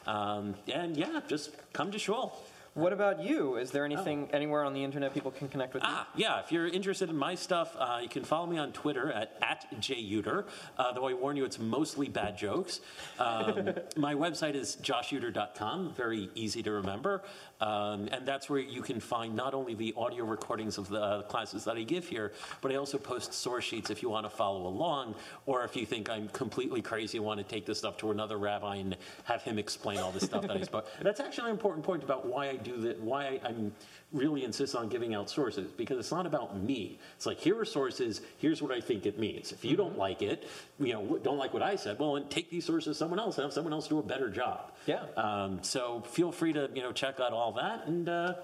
Um, 0.06 0.56
and 0.72 0.98
yeah, 0.98 1.22
just 1.28 1.52
come 1.74 1.92
to 1.92 2.00
Shul. 2.00 2.38
What 2.76 2.92
about 2.92 3.24
you? 3.24 3.56
Is 3.56 3.72
there 3.72 3.86
anything 3.86 4.28
anywhere 4.34 4.66
on 4.66 4.74
the 4.74 4.84
internet 4.84 5.14
people 5.14 5.32
can 5.32 5.48
connect 5.48 5.74
with 5.74 5.82
you? 5.84 5.90
Ah, 5.90 6.10
yeah. 6.14 6.42
If 6.42 6.52
you're 6.52 6.68
interested 6.68 7.10
in 7.10 7.16
my 7.16 7.34
stuff, 7.34 7.74
uh, 7.80 8.00
you 8.02 8.10
can 8.10 8.26
follow 8.26 8.48
me 8.48 8.58
on 8.58 8.74
Twitter 8.74 9.14
at, 9.14 9.38
at 9.42 9.66
jyuter. 9.80 10.44
Uh, 10.78 10.92
though 10.92 11.08
I 11.08 11.14
warn 11.14 11.38
you, 11.38 11.46
it's 11.46 11.58
mostly 11.58 12.10
bad 12.10 12.38
jokes. 12.38 12.82
Um, 13.18 13.70
my 13.96 14.14
website 14.14 14.56
is 14.56 14.76
joshyuter.com, 14.82 15.94
very 15.94 16.30
easy 16.36 16.62
to 16.64 16.72
remember. 16.74 17.24
Um, 17.62 18.10
and 18.12 18.26
that's 18.26 18.50
where 18.50 18.60
you 18.60 18.82
can 18.82 19.00
find 19.00 19.36
not 19.36 19.54
only 19.54 19.76
the 19.76 19.94
audio 19.96 20.26
recordings 20.26 20.78
of 20.78 20.90
the 20.90 21.02
uh, 21.02 21.22
classes 21.24 21.64
that 21.66 21.78
I 21.78 21.84
give 21.84 22.08
here, 22.08 22.34
but 22.62 22.72
I 22.72 22.76
also 22.76 22.98
post 22.98 23.34
source 23.34 23.64
sheets 23.64 23.90
if 23.90 24.02
you 24.02 24.10
want 24.10 24.26
to 24.26 24.30
follow 24.30 24.68
along, 24.68 25.16
or 25.46 25.64
if 25.64 25.76
you 25.76 25.86
think 25.86 26.10
I'm 26.10 26.28
completely 26.30 26.82
crazy 26.82 27.18
and 27.18 27.26
want 27.26 27.40
to 27.40 27.46
take 27.46 27.66
this 27.66 27.78
stuff 27.78 27.98
to 27.98 28.12
another 28.12 28.38
rabbi 28.38 28.76
and 28.78 28.98
have 29.24 29.42
him 29.44 29.58
explain 29.58 30.00
all 30.00 30.12
the 30.12 30.20
stuff 30.20 30.42
that 30.42 30.58
I 30.58 30.62
spoke. 30.64 30.88
That's 31.02 31.20
actually 31.20 31.50
an 31.50 31.56
important 31.56 31.86
point 31.86 32.04
about 32.04 32.26
why 32.26 32.50
I 32.50 32.56
do 32.56 32.78
that, 32.82 33.00
why 33.00 33.40
I'm 33.44 33.74
really 34.16 34.44
insists 34.44 34.76
on 34.76 34.90
giving 34.90 35.14
out 35.14 35.30
sources, 35.30 35.72
because 35.72 36.00
it's 36.00 36.12
not 36.12 36.26
about 36.26 36.60
me. 36.60 37.00
It's 37.16 37.26
like, 37.26 37.38
here 37.40 37.60
are 37.60 37.66
sources, 37.66 38.22
here's 38.38 38.62
what 38.62 38.72
I 38.72 38.82
think 38.82 39.06
it 39.06 39.20
means. 39.20 39.52
If 39.52 39.66
you 39.66 39.76
don't 39.76 39.98
like 39.98 40.22
it, 40.22 40.48
you 40.80 40.94
know, 40.94 41.20
don't 41.24 41.38
like 41.38 41.54
what 41.54 41.64
I 41.64 41.76
said, 41.76 42.00
well, 42.00 42.14
then 42.14 42.28
take 42.30 42.50
these 42.50 42.66
sources 42.66 42.96
to 42.96 43.00
someone 43.00 43.20
else 43.20 43.38
and 43.38 43.44
have 43.44 43.54
someone 43.54 43.74
else 43.74 43.88
do 43.88 44.00
a 44.00 44.04
better 44.04 44.30
job. 44.30 44.72
Yeah. 44.86 45.04
Um, 45.18 45.62
so 45.62 46.02
feel 46.02 46.32
free 46.32 46.54
to, 46.54 46.70
you 46.74 46.82
know, 46.82 46.92
check 46.92 47.20
out 47.20 47.34
all 47.34 47.52
that, 47.54 47.88
and 47.88 48.08
uh, 48.10 48.36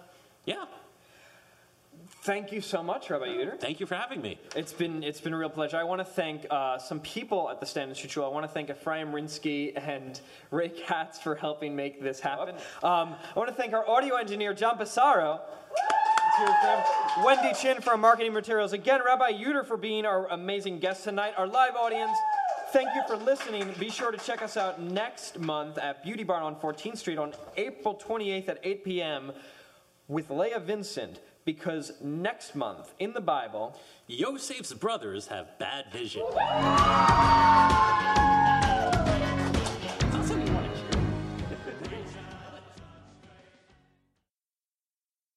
yeah, 0.45 0.65
Thank 2.23 2.51
you 2.51 2.61
so 2.61 2.83
much, 2.83 3.09
Rabbi 3.09 3.25
Yuter. 3.25 3.59
thank 3.59 3.79
you 3.79 3.87
for 3.87 3.95
having 3.95 4.21
me. 4.21 4.37
It's 4.55 4.73
been 4.73 5.01
it's 5.01 5.19
been 5.19 5.33
a 5.33 5.37
real 5.37 5.49
pleasure. 5.49 5.77
I 5.77 5.83
want 5.83 6.01
to 6.01 6.05
thank 6.05 6.45
uh, 6.51 6.77
some 6.77 6.99
people 6.99 7.49
at 7.49 7.59
the 7.59 7.65
Stanton 7.65 7.95
Street 7.95 8.11
Shul. 8.11 8.25
I 8.25 8.27
want 8.27 8.43
to 8.45 8.51
thank 8.51 8.69
Ephraim 8.69 9.11
Rinsky 9.11 9.73
and 9.75 10.19
Ray 10.51 10.69
Katz 10.69 11.19
for 11.19 11.33
helping 11.35 11.75
make 11.75 11.99
this 11.99 12.19
happen. 12.19 12.55
Um, 12.83 13.15
I 13.35 13.39
want 13.39 13.49
to 13.49 13.55
thank 13.55 13.73
our 13.73 13.87
audio 13.89 14.17
engineer 14.17 14.53
John 14.53 14.77
Passaro. 14.77 15.39
Wendy 17.23 17.53
Chin 17.53 17.81
for 17.81 17.91
our 17.91 17.97
marketing 17.97 18.33
materials. 18.33 18.73
Again, 18.73 19.01
Rabbi 19.05 19.31
Yuter 19.33 19.65
for 19.65 19.77
being 19.77 20.05
our 20.05 20.27
amazing 20.29 20.79
guest 20.79 21.03
tonight. 21.03 21.33
Our 21.37 21.47
live 21.47 21.75
audience. 21.75 22.17
Thank 22.71 22.95
you 22.95 23.01
for 23.07 23.17
listening. 23.17 23.73
Be 23.77 23.89
sure 23.89 24.11
to 24.11 24.17
check 24.17 24.41
us 24.41 24.55
out 24.55 24.81
next 24.81 25.37
month 25.39 25.77
at 25.77 26.03
Beauty 26.03 26.23
Barn 26.23 26.41
on 26.41 26.55
14th 26.55 26.97
Street 26.97 27.17
on 27.17 27.33
April 27.57 27.95
28th 27.95 28.47
at 28.47 28.59
8 28.63 28.85
p.m. 28.85 29.31
with 30.07 30.29
Leah 30.29 30.59
Vincent. 30.59 31.19
Because 31.43 31.93
next 32.01 32.55
month 32.55 32.93
in 32.99 33.13
the 33.13 33.21
Bible, 33.21 33.77
Yosef's 34.07 34.73
brothers 34.73 35.27
have 35.27 35.57
bad 35.59 35.85
vision. 35.91 36.21